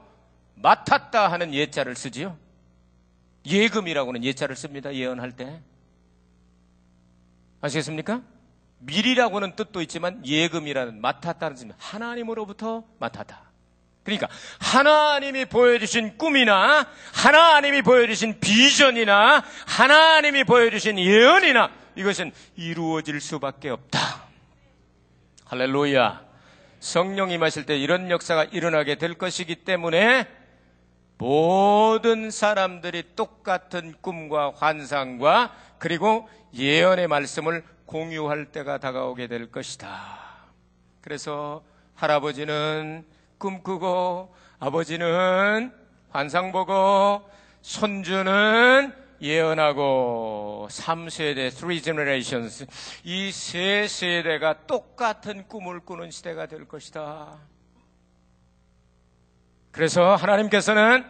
맡았다 0.56 1.32
하는 1.32 1.54
예자를 1.54 1.96
쓰지요. 1.96 2.36
예금이라고는 3.46 4.22
예자를 4.22 4.54
씁니다. 4.54 4.94
예언할 4.94 5.32
때. 5.32 5.60
아시겠습니까? 7.60 8.20
미리라고는 8.78 9.56
뜻도 9.56 9.80
있지만 9.82 10.24
예금이라는 10.26 11.00
맡았다는 11.00 11.54
뜻입니다. 11.54 11.78
하나님으로부터 11.80 12.84
맡았다. 12.98 13.40
그러니까 14.04 14.28
하나님이 14.58 15.44
보여주신 15.44 16.18
꿈이나 16.18 16.86
하나님이 17.14 17.82
보여주신 17.82 18.40
비전이나 18.40 19.44
하나님이 19.66 20.42
보여주신 20.44 20.98
예언이나 20.98 21.70
이것은 21.96 22.32
이루어질 22.56 23.20
수밖에 23.20 23.70
없다. 23.70 23.98
할렐루야. 25.44 26.24
성령이 26.80 27.38
마실 27.38 27.66
때 27.66 27.76
이런 27.76 28.10
역사가 28.10 28.44
일어나게 28.44 28.96
될 28.96 29.14
것이기 29.14 29.64
때문에 29.64 30.26
모든 31.18 32.30
사람들이 32.30 33.14
똑같은 33.14 33.94
꿈과 34.00 34.54
환상과 34.56 35.54
그리고 35.78 36.28
예언의 36.54 37.06
말씀을 37.06 37.64
공유할 37.86 38.46
때가 38.46 38.78
다가오게 38.78 39.28
될 39.28 39.52
것이다. 39.52 40.18
그래서 41.00 41.62
할아버지는 41.94 43.04
꿈꾸고 43.38 44.34
아버지는 44.58 45.72
환상 46.10 46.52
보고 46.52 47.22
손주는 47.60 49.01
예언하고 49.22 50.66
3세대, 50.68 51.50
3 51.50 51.80
generations 51.80 52.66
이 53.04 53.30
세 53.30 53.86
세대가 53.88 54.66
똑같은 54.66 55.46
꿈을 55.46 55.80
꾸는 55.80 56.10
시대가 56.10 56.46
될 56.46 56.66
것이다. 56.66 57.38
그래서 59.70 60.16
하나님께서는 60.16 61.04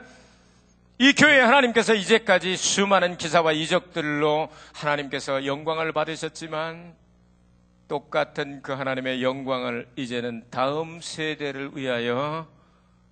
이 0.99 1.15
교회 1.15 1.41
하나님께서 1.41 1.95
이제까지 1.95 2.57
수많은 2.57 3.17
기사와 3.17 3.53
이적들로 3.53 4.49
하나님께서 4.75 5.47
영광을 5.47 5.93
받으셨지만 5.93 6.95
똑같은 7.89 8.63
그 8.63 8.73
하나님의 8.73 9.23
영광을 9.23 9.89
이제는 9.97 10.45
다음 10.51 11.01
세대를 11.01 11.73
위하여 11.75 12.47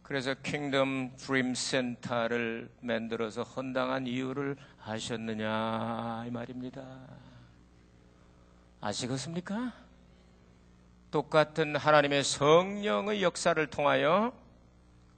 그래서 0.02 0.34
킹덤 0.42 1.16
드림 1.16 1.54
센터를 1.54 2.68
만들어서 2.80 3.42
헌당한 3.42 4.06
이유를 4.06 4.56
아셨느냐 4.84 6.24
이 6.26 6.30
말입니다. 6.30 6.82
아시겠습니까? 8.80 9.72
똑같은 11.10 11.76
하나님의 11.76 12.24
성령의 12.24 13.22
역사를 13.22 13.64
통하여 13.66 14.32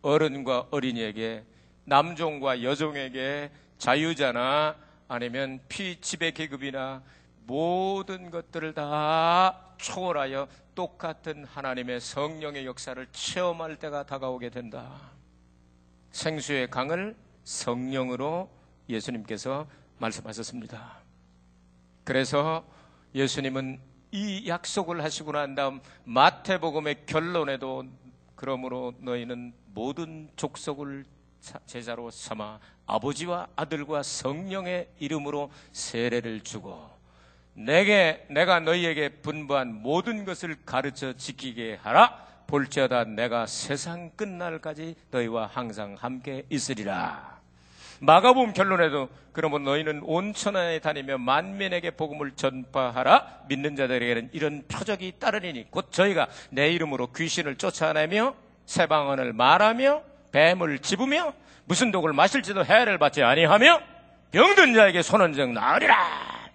어른과 0.03 0.69
어린이에게 0.71 1.45
남종과 1.85 2.63
여종에게 2.63 3.51
자유자나 3.79 4.77
아니면 5.09 5.61
피지배 5.69 6.33
계급이나 6.33 7.03
모든 7.47 8.31
것들을 8.31 8.75
다 8.75 9.75
초월하여 9.77 10.49
똑같은 10.75 11.45
하나님의 11.45 12.01
성령의 12.01 12.67
역사를 12.67 13.07
체험할 13.13 13.77
때가 13.77 14.07
다가오게 14.07 14.51
된다. 14.51 15.13
생수의 16.13 16.71
강을 16.71 17.17
성령으로 17.45 18.62
예수님께서 18.89 19.67
말씀하셨습니다. 19.99 20.99
그래서 22.05 22.65
예수님은 23.15 23.81
이 24.11 24.47
약속을 24.47 25.03
하시고 25.03 25.33
난 25.33 25.55
다음 25.55 25.81
마태복음의 26.05 27.07
결론에도 27.07 27.85
그러므로 28.35 28.93
너희는 28.99 29.55
모든 29.75 30.29
족속을 30.37 31.05
제자로 31.67 32.11
삼아 32.11 32.61
아버지와 32.87 33.49
아들과 33.57 34.03
성령의 34.03 34.89
이름으로 34.99 35.51
세례를 35.73 36.43
주고 36.43 36.91
내게 37.55 38.27
내가 38.31 38.61
너희에게 38.61 39.21
분부한 39.21 39.83
모든 39.83 40.25
것을 40.25 40.57
가르쳐 40.65 41.13
지키게 41.13 41.79
하라 41.83 42.27
볼지어다 42.47 43.05
내가 43.05 43.47
세상 43.47 44.11
끝날까지 44.11 44.95
너희와 45.11 45.47
항상 45.47 45.97
함께 45.99 46.45
있으리라 46.51 47.42
마가복음 48.03 48.53
결론에도 48.53 49.09
그러면 49.31 49.63
너희는 49.63 50.01
온 50.03 50.35
천하에 50.35 50.81
다니며 50.81 51.19
만민에게 51.19 51.93
복음을 51.93 52.33
전파하라 52.33 53.45
믿는 53.49 53.77
자들에게는 53.77 54.31
이런 54.33 54.65
표적이 54.67 55.15
따르리니 55.21 55.71
곧 55.71 55.93
저희가 55.93 56.27
내 56.51 56.73
이름으로 56.73 57.13
귀신을 57.13 57.57
쫓아내며 57.57 58.35
새방언을 58.67 59.33
말하며 59.35 60.03
뱀을 60.33 60.81
집으며 60.81 61.33
무슨 61.65 61.93
독을 61.93 62.13
마실지도 62.13 62.65
해를 62.65 62.99
받지 62.99 63.23
아니하며 63.23 63.81
병든 64.33 64.75
자에게 64.75 65.03
손원정 65.03 65.55
나으리라 65.55 66.51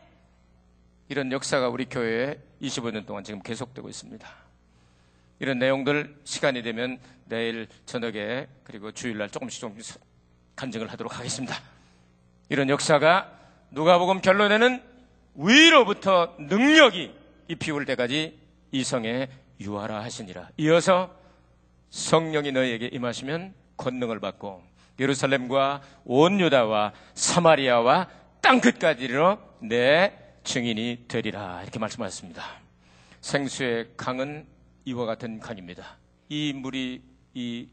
이런 1.08 1.32
역사가 1.32 1.70
우리 1.70 1.86
교회에 1.86 2.40
25년 2.62 3.06
동안 3.06 3.24
지금 3.24 3.42
계속되고 3.42 3.88
있습니다. 3.88 4.28
이런 5.40 5.60
내용들 5.60 6.18
시간이 6.26 6.62
되면 6.62 7.00
내일 7.26 7.68
저녁에 7.86 8.48
그리고 8.66 8.92
주일날 8.92 9.30
조금씩 9.30 9.62
조금씩 9.62 10.07
간증을 10.58 10.92
하도록 10.92 11.18
하겠습니다. 11.18 11.56
이런 12.50 12.68
역사가 12.68 13.32
누가복음 13.72 14.20
결론에는 14.20 14.84
위로부터 15.36 16.36
능력이 16.40 17.14
입히울 17.48 17.86
때까지 17.86 18.38
이성에 18.72 19.30
유하라 19.62 20.04
하시니라. 20.04 20.50
이어서 20.58 21.16
성령이 21.90 22.52
너희에게 22.52 22.88
임하시면 22.88 23.54
권능을 23.78 24.20
받고 24.20 24.62
예루살렘과 25.00 25.82
온 26.04 26.40
유다와 26.40 26.92
사마리아와 27.14 28.10
땅 28.42 28.60
끝까지로 28.60 29.38
내 29.62 30.14
증인이 30.44 31.06
되리라 31.08 31.62
이렇게 31.62 31.80
말씀하셨습니다. 31.80 32.44
생수의 33.22 33.90
강은 33.96 34.48
이와 34.86 35.06
같은 35.06 35.40
강입니다. 35.40 35.98
이 36.30 36.54
물이 36.54 37.02
이 37.34 37.68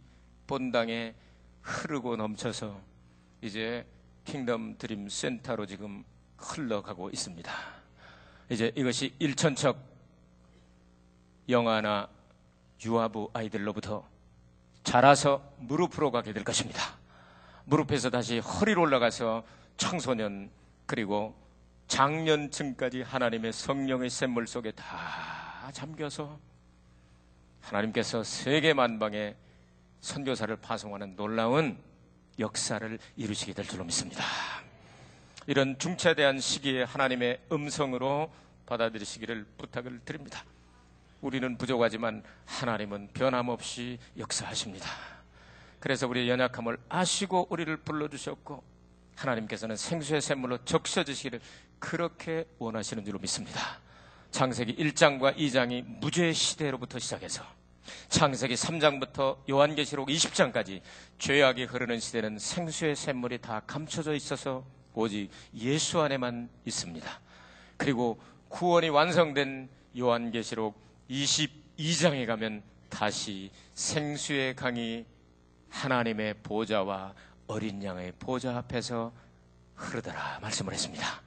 본당에 0.46 1.14
흐르고 1.64 2.16
넘쳐서 2.16 2.78
이제 3.40 3.86
킹덤 4.24 4.76
드림 4.78 5.08
센터로 5.08 5.66
지금 5.66 6.04
흘러가고 6.36 7.10
있습니다. 7.10 7.52
이제 8.50 8.70
이것이 8.76 9.14
일천척 9.18 9.78
영아나 11.48 12.08
유아부 12.84 13.30
아이들로부터 13.32 14.06
자라서 14.82 15.42
무릎으로 15.58 16.10
가게 16.10 16.32
될 16.32 16.44
것입니다. 16.44 16.80
무릎에서 17.64 18.10
다시 18.10 18.38
허리로 18.38 18.82
올라가서 18.82 19.44
청소년 19.78 20.50
그리고 20.84 21.34
장년층까지 21.88 23.02
하나님의 23.02 23.52
성령의 23.52 24.10
샘물 24.10 24.46
속에 24.46 24.72
다 24.72 25.70
잠겨서 25.72 26.38
하나님께서 27.62 28.22
세계 28.22 28.74
만방에 28.74 29.34
선교사를 30.04 30.54
파송하는 30.56 31.16
놀라운 31.16 31.78
역사를 32.38 32.98
이루시게 33.16 33.54
될 33.54 33.66
줄로 33.66 33.84
믿습니다. 33.84 34.22
이런 35.46 35.78
중차대한 35.78 36.40
시기에 36.40 36.82
하나님의 36.82 37.40
음성으로 37.50 38.30
받아들이시기를 38.66 39.46
부탁을 39.56 40.00
드립니다. 40.04 40.44
우리는 41.22 41.56
부족하지만 41.56 42.22
하나님은 42.44 43.10
변함없이 43.14 43.98
역사하십니다. 44.18 44.86
그래서 45.80 46.06
우리의 46.06 46.28
연약함을 46.28 46.76
아시고 46.90 47.46
우리를 47.48 47.74
불러주셨고 47.78 48.62
하나님께서는 49.16 49.76
생수의 49.76 50.20
샘물로 50.20 50.58
적셔주시기를 50.66 51.40
그렇게 51.78 52.46
원하시는 52.58 53.06
줄로 53.06 53.18
믿습니다. 53.20 53.80
창세기 54.32 54.76
1장과 54.76 55.36
2장이 55.36 55.82
무죄 56.00 56.30
시대로부터 56.34 56.98
시작해서 56.98 57.42
창세기 58.08 58.54
3장부터 58.54 59.38
요한계시록 59.48 60.08
20장까지 60.08 60.80
죄악이 61.18 61.64
흐르는 61.64 62.00
시대는 62.00 62.38
생수의 62.38 62.96
샘물이 62.96 63.38
다 63.38 63.62
감춰져 63.66 64.14
있어서 64.14 64.64
오직 64.94 65.30
예수 65.56 66.00
안에만 66.00 66.48
있습니다. 66.64 67.20
그리고 67.76 68.20
구원이 68.48 68.88
완성된 68.88 69.68
요한계시록 69.98 70.74
22장에 71.10 72.26
가면 72.26 72.62
다시 72.88 73.50
생수의 73.74 74.54
강이 74.54 75.04
하나님의 75.68 76.34
보좌와 76.42 77.14
어린 77.46 77.82
양의 77.82 78.12
보좌 78.18 78.56
앞에서 78.56 79.12
흐르더라 79.74 80.38
말씀을 80.40 80.72
했습니다. 80.72 81.22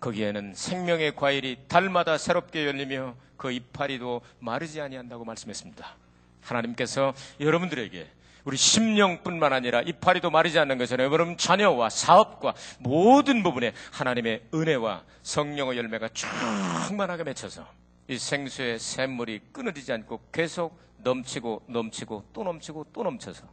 거기에는 0.00 0.54
생명의 0.54 1.14
과일이 1.14 1.58
달마다 1.68 2.18
새롭게 2.18 2.66
열리며 2.66 3.14
그 3.36 3.52
이파리도 3.52 4.22
마르지 4.38 4.80
아니한다고 4.80 5.24
말씀했습니다. 5.24 5.96
하나님께서 6.40 7.14
여러분들에게 7.38 8.06
우리 8.44 8.56
심령뿐만 8.56 9.52
아니라 9.52 9.82
이파리도 9.82 10.30
마르지 10.30 10.58
않는 10.58 10.78
것처럼 10.78 11.12
여러분 11.12 11.36
자녀와 11.36 11.90
사업과 11.90 12.54
모든 12.78 13.42
부분에 13.42 13.72
하나님의 13.92 14.44
은혜와 14.54 15.04
성령의 15.22 15.76
열매가 15.76 16.08
충만하게 16.08 17.24
맺혀서 17.24 17.66
이 18.08 18.18
생수의 18.18 18.78
샘물이 18.78 19.40
끊어지지 19.52 19.92
않고 19.92 20.20
계속 20.32 20.78
넘치고 20.98 21.64
넘치고 21.68 22.24
또 22.32 22.42
넘치고 22.42 22.86
또 22.92 23.02
넘쳐서 23.02 23.44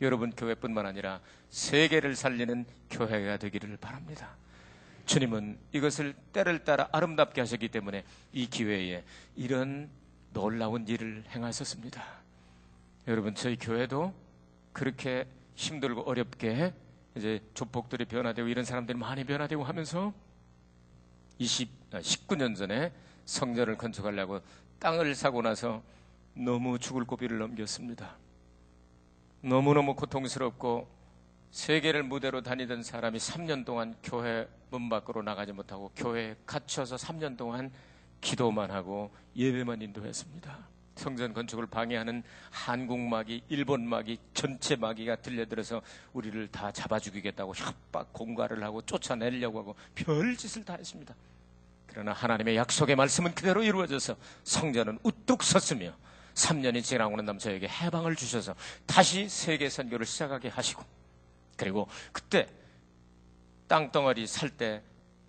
여러분 0.00 0.30
교회뿐만 0.30 0.86
아니라 0.86 1.20
세계를 1.50 2.16
살리는 2.16 2.64
교회가 2.90 3.36
되기를 3.36 3.76
바랍니다. 3.76 4.36
주님은 5.10 5.58
이것을 5.72 6.14
때를 6.32 6.62
따라 6.62 6.88
아름답게 6.92 7.40
하셨기 7.40 7.68
때문에 7.70 8.04
이 8.32 8.46
기회에 8.46 9.02
이런 9.34 9.90
놀라운 10.32 10.86
일을 10.86 11.24
행하셨습니다. 11.30 12.00
여러분 13.08 13.34
저희 13.34 13.56
교회도 13.56 14.14
그렇게 14.72 15.26
힘들고 15.56 16.02
어렵게 16.02 16.72
이제 17.16 17.40
조폭들이 17.54 18.04
변화되고 18.04 18.46
이런 18.46 18.64
사람들이 18.64 18.96
많이 18.96 19.24
변화되고 19.24 19.64
하면서 19.64 20.14
20, 21.40 21.90
19년 21.90 22.52
아, 22.52 22.54
전에 22.54 22.92
성전을 23.24 23.78
건축하려고 23.78 24.40
땅을 24.78 25.16
사고 25.16 25.42
나서 25.42 25.82
너무 26.34 26.78
죽을 26.78 27.04
고비를 27.04 27.36
넘겼습니다. 27.38 28.14
너무너무 29.40 29.96
고통스럽고 29.96 30.99
세계를 31.50 32.04
무대로 32.04 32.42
다니던 32.42 32.82
사람이 32.82 33.18
3년 33.18 33.64
동안 33.64 33.94
교회 34.02 34.48
문 34.70 34.88
밖으로 34.88 35.22
나가지 35.22 35.52
못하고 35.52 35.90
교회에 35.96 36.36
갇혀서 36.46 36.96
3년 36.96 37.36
동안 37.36 37.72
기도만 38.20 38.70
하고 38.70 39.10
예배만 39.36 39.82
인도했습니다. 39.82 40.70
성전 40.94 41.32
건축을 41.32 41.66
방해하는 41.66 42.22
한국 42.50 42.98
마귀, 43.00 43.44
일본 43.48 43.88
마귀, 43.88 44.18
전체 44.34 44.76
마귀가 44.76 45.16
들려들어서 45.16 45.80
우리를 46.12 46.48
다 46.48 46.70
잡아 46.70 46.98
죽이겠다고 46.98 47.54
협박, 47.54 48.12
공갈을 48.12 48.62
하고 48.62 48.82
쫓아내려고 48.82 49.60
하고 49.60 49.76
별짓을 49.94 50.64
다 50.64 50.74
했습니다. 50.74 51.14
그러나 51.86 52.12
하나님의 52.12 52.56
약속의 52.56 52.96
말씀은 52.96 53.34
그대로 53.34 53.62
이루어져서 53.62 54.14
성전은 54.44 54.98
우뚝 55.02 55.42
섰으며 55.42 55.92
3년이 56.34 56.84
지나고 56.84 57.16
난 57.16 57.26
다음 57.26 57.38
저에게 57.38 57.66
해방을 57.66 58.14
주셔서 58.14 58.54
다시 58.86 59.28
세계 59.28 59.68
선교를 59.68 60.06
시작하게 60.06 60.48
하시고 60.48 60.84
그리고 61.60 61.86
그때 62.10 62.46
땅덩어리 63.68 64.26
살 64.26 64.48
때 64.56 64.82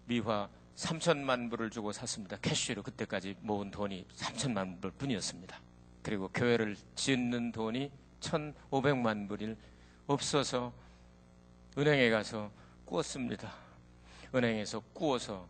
미화 0.06 0.50
3천만 0.78 1.50
불을 1.50 1.70
주고 1.70 1.92
샀습니다. 1.92 2.38
캐쉬로 2.42 2.84
그때까지 2.84 3.36
모은 3.42 3.70
돈이 3.70 4.08
3천만 4.16 4.82
불 4.82 4.92
뿐이었습니다. 4.92 5.60
그리고 6.02 6.30
교회를 6.30 6.78
짓는 6.96 7.52
돈이 7.52 7.92
1,500만 8.22 9.28
불이 9.28 9.56
없어서 10.08 10.74
은행에 11.78 12.10
가서 12.10 12.50
꾸었습니다. 12.86 13.54
은행에서 14.34 14.80
꾸어서 14.94 15.48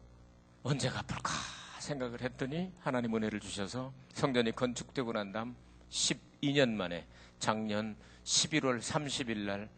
언제 0.63 0.89
갚을까 0.89 1.31
생각을 1.79 2.21
했더니 2.21 2.73
하나님 2.79 3.15
은혜를 3.15 3.39
주셔서 3.39 3.93
성전이 4.13 4.53
건축되고 4.53 5.13
난 5.13 5.31
다음 5.31 5.55
12년 5.91 6.69
만에 6.69 7.05
작년 7.39 7.95
11월 8.23 8.79
30일 8.79 9.37
날 9.45 9.69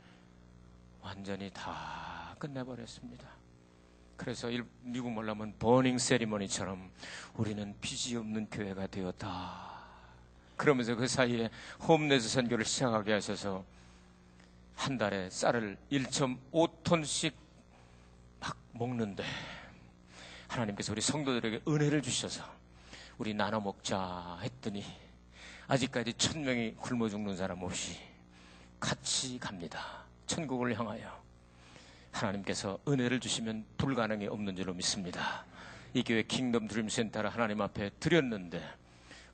완전히 1.04 1.52
다 1.52 2.36
끝내버렸습니다. 2.40 3.28
그래서 4.16 4.50
일- 4.50 4.66
미국 4.82 5.12
말하면 5.12 5.54
버닝 5.60 5.98
세리머니처럼 5.98 6.90
우리는 7.36 7.76
빚이 7.82 8.16
없는 8.16 8.50
교회가 8.50 8.88
되었다. 8.88 9.74
그러면서 10.56 10.96
그 10.96 11.08
사이에 11.08 11.50
홈레스 11.82 12.30
선교를 12.30 12.64
시작하게 12.64 13.14
하셔서 13.14 13.66
한 14.76 14.98
달에 14.98 15.30
쌀을 15.30 15.78
1.5톤씩 15.92 17.34
막 18.40 18.58
먹는데 18.72 19.24
하나님께서 20.48 20.94
우리 20.94 21.02
성도들에게 21.02 21.64
은혜를 21.68 22.02
주셔서 22.02 22.44
우리 23.18 23.34
나눠 23.34 23.60
먹자 23.60 24.40
했더니 24.42 24.86
아직까지 25.68 26.14
천 26.14 26.42
명이 26.44 26.76
굶어 26.76 27.10
죽는 27.10 27.36
사람 27.36 27.62
없이 27.64 27.98
같이 28.80 29.38
갑니다. 29.40 30.03
천국을 30.26 30.78
향하여 30.78 31.22
하나님께서 32.12 32.80
은혜를 32.88 33.20
주시면 33.20 33.66
불가능이 33.78 34.28
없는 34.28 34.56
줄로 34.56 34.74
믿습니다. 34.74 35.46
이 35.94 36.04
교회 36.04 36.24
Kingdom 36.24 36.68
Dream 36.68 36.90
Center를 36.90 37.30
하나님 37.30 37.62
앞에 37.62 37.92
드렸는데 38.00 38.62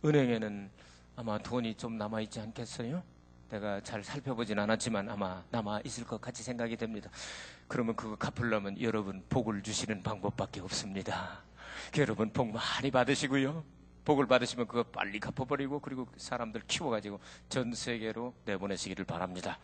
은행에는 0.04 0.70
아마 1.16 1.38
돈이 1.38 1.76
좀 1.76 1.98
남아 1.98 2.22
있지 2.22 2.40
않겠어요? 2.40 3.04
내가 3.50 3.82
잘 3.82 4.04
살펴보진 4.04 4.60
않았지만 4.60 5.10
아마 5.10 5.44
남아 5.50 5.82
있을 5.84 6.06
것 6.06 6.22
같이 6.22 6.44
생각이 6.44 6.78
됩니다. 6.78 7.10
그러면 7.68 7.96
그거 7.96 8.16
갚으려면 8.16 8.80
여러분 8.82 9.24
복을 9.30 9.62
주시는 9.64 10.04
방법밖에 10.04 10.62
없습니다. 10.62 11.44
여러분 11.98 12.32
복 12.32 12.52
많이 12.52 12.92
받으시고요. 12.92 13.64
복을 14.06 14.28
받으시면 14.28 14.68
그거 14.68 14.84
빨리 14.84 15.20
갚아버리고 15.20 15.80
그리고 15.80 16.08
사람들 16.18 16.62
키워가지고 16.68 17.20
전 17.50 17.74
세계로 17.74 18.34
내보내시기를 18.46 19.06
바랍니다. 19.06 19.58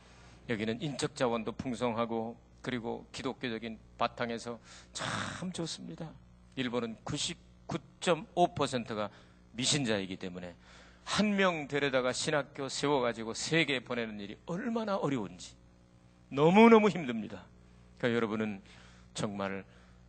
여기는 0.50 0.82
인적 0.82 1.16
자원도 1.16 1.54
풍성하고 1.54 2.38
그리고 2.62 3.06
기독교적인 3.12 3.78
바탕에서 3.98 4.60
참 4.94 5.52
좋습니다. 5.52 6.12
일본은 6.56 6.96
99.5%가 7.06 9.10
미신자이기 9.54 10.18
때문에 10.18 10.56
한 11.04 11.36
명 11.36 11.68
데려다가 11.68 12.12
신학교 12.12 12.68
세워가지고 12.68 13.36
세계 13.36 13.80
보내는 13.80 14.20
일이 14.20 14.36
얼마나 14.48 14.96
어려운지 14.98 15.54
너무너무 16.30 16.90
힘듭니다. 16.90 17.46
그러니까 17.98 18.16
여러분은 18.16 18.62
정말 19.14 19.64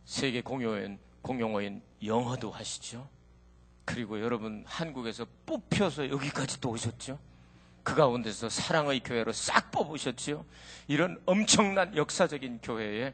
세계 0.05 0.41
공용어인, 0.41 0.97
공용어인 1.21 1.81
영어도 2.03 2.49
하시죠. 2.51 3.07
그리고 3.85 4.19
여러분 4.19 4.63
한국에서 4.65 5.25
뽑혀서 5.45 6.09
여기까지 6.09 6.59
또 6.59 6.71
오셨죠. 6.71 7.19
그 7.87 7.95
가운데서 7.95 8.49
사랑의 8.49 8.99
교회로 8.99 9.31
싹 9.31 9.71
뽑으셨지요. 9.71 10.43
이런 10.89 11.21
엄청난 11.25 11.95
역사적인 11.95 12.59
교회에 12.61 13.13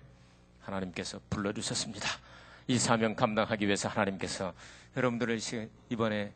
하나님께서 0.61 1.19
불러주셨습니다. 1.29 2.09
이 2.65 2.79
사명 2.79 3.13
감당하기 3.13 3.67
위해서 3.67 3.87
하나님께서 3.87 4.51
여러분들을 4.97 5.39
시- 5.39 5.69
이번에 5.89 6.33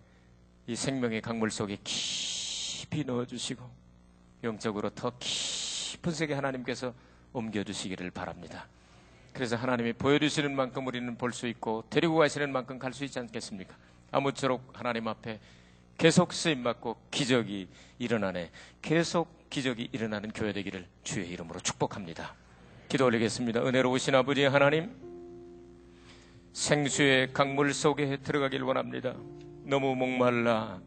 이 0.67 0.75
생명의 0.75 1.19
강물 1.23 1.49
속에 1.49 1.79
깊이 1.83 3.03
넣어주시고 3.05 3.67
영적으로 4.43 4.91
더 4.91 5.11
깊은 5.17 6.11
세계 6.11 6.35
하나님께서 6.35 6.93
옮겨주시기를 7.33 8.11
바랍니다. 8.11 8.67
그래서 9.33 9.55
하나님이 9.55 9.93
보여주시는 9.93 10.55
만큼 10.55 10.85
우리는 10.85 11.17
볼 11.17 11.33
수 11.33 11.47
있고 11.47 11.85
데리고 11.89 12.17
가시는 12.17 12.51
만큼 12.51 12.77
갈 12.77 12.93
수 12.93 13.03
있지 13.03 13.17
않겠습니까? 13.17 13.75
아무쪼록 14.11 14.73
하나님 14.75 15.07
앞에 15.07 15.39
계속 15.97 16.33
쓰임 16.33 16.63
받고 16.63 16.97
기적이 17.11 17.67
일어나네. 17.99 18.51
계속 18.81 19.49
기적이 19.49 19.89
일어나는 19.91 20.31
교회 20.31 20.53
되기를 20.53 20.85
주의 21.03 21.27
이름으로 21.29 21.59
축복합니다. 21.59 22.35
기도 22.89 23.05
올리겠습니다. 23.05 23.65
은혜로우신 23.65 24.13
아버지 24.15 24.43
하나님, 24.43 24.91
생수의 26.53 27.33
강물 27.33 27.73
속에 27.73 28.17
들어가길 28.17 28.63
원합니다. 28.63 29.15
너무 29.63 29.95
목말라 29.95 30.79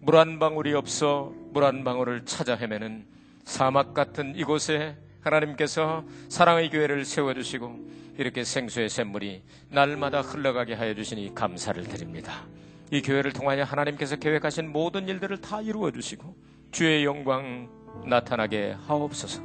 물 0.00 0.16
한 0.16 0.38
방울이 0.38 0.72
없어 0.74 1.32
물 1.52 1.64
한 1.64 1.84
방울을 1.84 2.24
찾아 2.24 2.54
헤매는 2.54 3.06
사막 3.44 3.92
같은 3.94 4.34
이곳에 4.36 4.96
하나님께서 5.20 6.04
사랑의 6.28 6.70
교회를 6.70 7.04
세워주시고 7.04 7.90
이렇게 8.18 8.44
생수의 8.44 8.88
샘물이 8.88 9.42
날마다 9.70 10.20
흘러가게 10.20 10.74
하여 10.74 10.94
주시니 10.94 11.34
감사를 11.34 11.82
드립니다. 11.84 12.46
이 12.90 13.02
교회를 13.02 13.32
통하여 13.32 13.62
하나님께서 13.62 14.16
계획하신 14.16 14.72
모든 14.72 15.08
일들을 15.08 15.40
다 15.40 15.60
이루어 15.60 15.90
주시고 15.90 16.34
주의 16.72 17.04
영광 17.04 17.68
나타나게 18.04 18.76
하옵소서. 18.86 19.42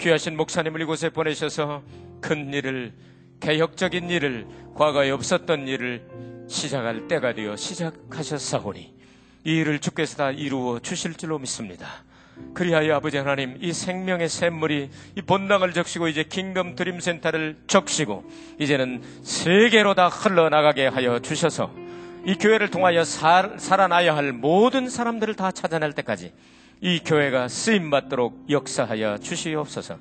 귀하신 0.00 0.36
목사님을 0.36 0.80
이곳에 0.80 1.10
보내셔서 1.10 1.82
큰 2.20 2.52
일을 2.52 2.92
개혁적인 3.40 4.08
일을 4.08 4.46
과거에 4.74 5.10
없었던 5.10 5.68
일을 5.68 6.06
시작할 6.48 7.08
때가 7.08 7.34
되어 7.34 7.56
시작하셨사오니 7.56 8.94
이 9.44 9.50
일을 9.50 9.80
주께서 9.80 10.16
다 10.16 10.30
이루어 10.30 10.78
주실 10.78 11.14
줄로 11.14 11.38
믿습니다. 11.38 12.04
그리하여 12.54 12.94
아버지 12.94 13.18
하나님 13.18 13.58
이 13.60 13.72
생명의 13.72 14.28
샘물이 14.28 14.90
이 15.16 15.22
본당을 15.22 15.72
적시고 15.72 16.08
이제 16.08 16.24
Kingdom 16.24 16.74
Dream 16.74 17.00
Center를 17.00 17.56
적시고 17.66 18.24
이제는 18.58 19.02
세계로 19.22 19.94
다 19.94 20.08
흘러나가게 20.08 20.86
하여 20.86 21.18
주셔서 21.18 21.81
이 22.24 22.36
교회를 22.36 22.70
통하여 22.70 23.02
살, 23.02 23.58
살아나야 23.58 24.14
할 24.14 24.32
모든 24.32 24.88
사람들을 24.88 25.34
다 25.34 25.50
찾아낼 25.50 25.92
때까지 25.92 26.32
이 26.80 27.00
교회가 27.00 27.48
쓰임 27.48 27.90
받도록 27.90 28.46
역사하여 28.48 29.18
주시옵소서. 29.18 29.98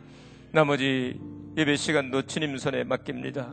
나머지 0.52 1.20
예배 1.58 1.76
시간도 1.76 2.28
주님 2.28 2.58
손에 2.58 2.84
맡깁니다. 2.84 3.52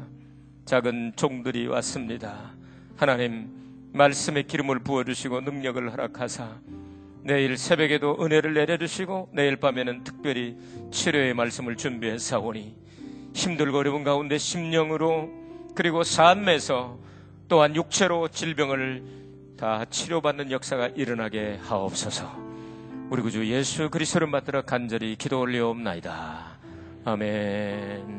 작은 0.67 1.15
종들이 1.17 1.67
왔습니다. 1.67 2.53
하나님 2.97 3.49
말씀의 3.93 4.47
기름을 4.47 4.81
부어 4.81 5.05
주시고 5.05 5.41
능력을 5.41 5.91
허락하사 5.91 6.59
내일 7.23 7.57
새벽에도 7.57 8.19
은혜를 8.21 8.53
내려주시고 8.53 9.31
내일 9.33 9.57
밤에는 9.57 10.05
특별히 10.05 10.57
치료의 10.91 11.33
말씀을 11.33 11.77
준비했사오니 11.77 12.77
힘들고 13.35 13.79
어려운 13.79 14.05
가운데 14.05 14.37
심령으로 14.37 15.31
그리고 15.75 16.03
삶에서 16.03 16.99
또한 17.49 17.75
육체로 17.75 18.29
질병을 18.29 19.03
다 19.57 19.85
치료받는 19.87 20.51
역사가 20.51 20.89
일어나게 20.89 21.59
하옵소서. 21.63 22.49
우리 23.11 23.23
구주 23.23 23.47
예수 23.51 23.89
그리스도를 23.89 24.31
받들어 24.31 24.63
간절히 24.63 25.17
기도 25.17 25.41
올리옵나이다. 25.41 26.59
아멘. 27.07 28.17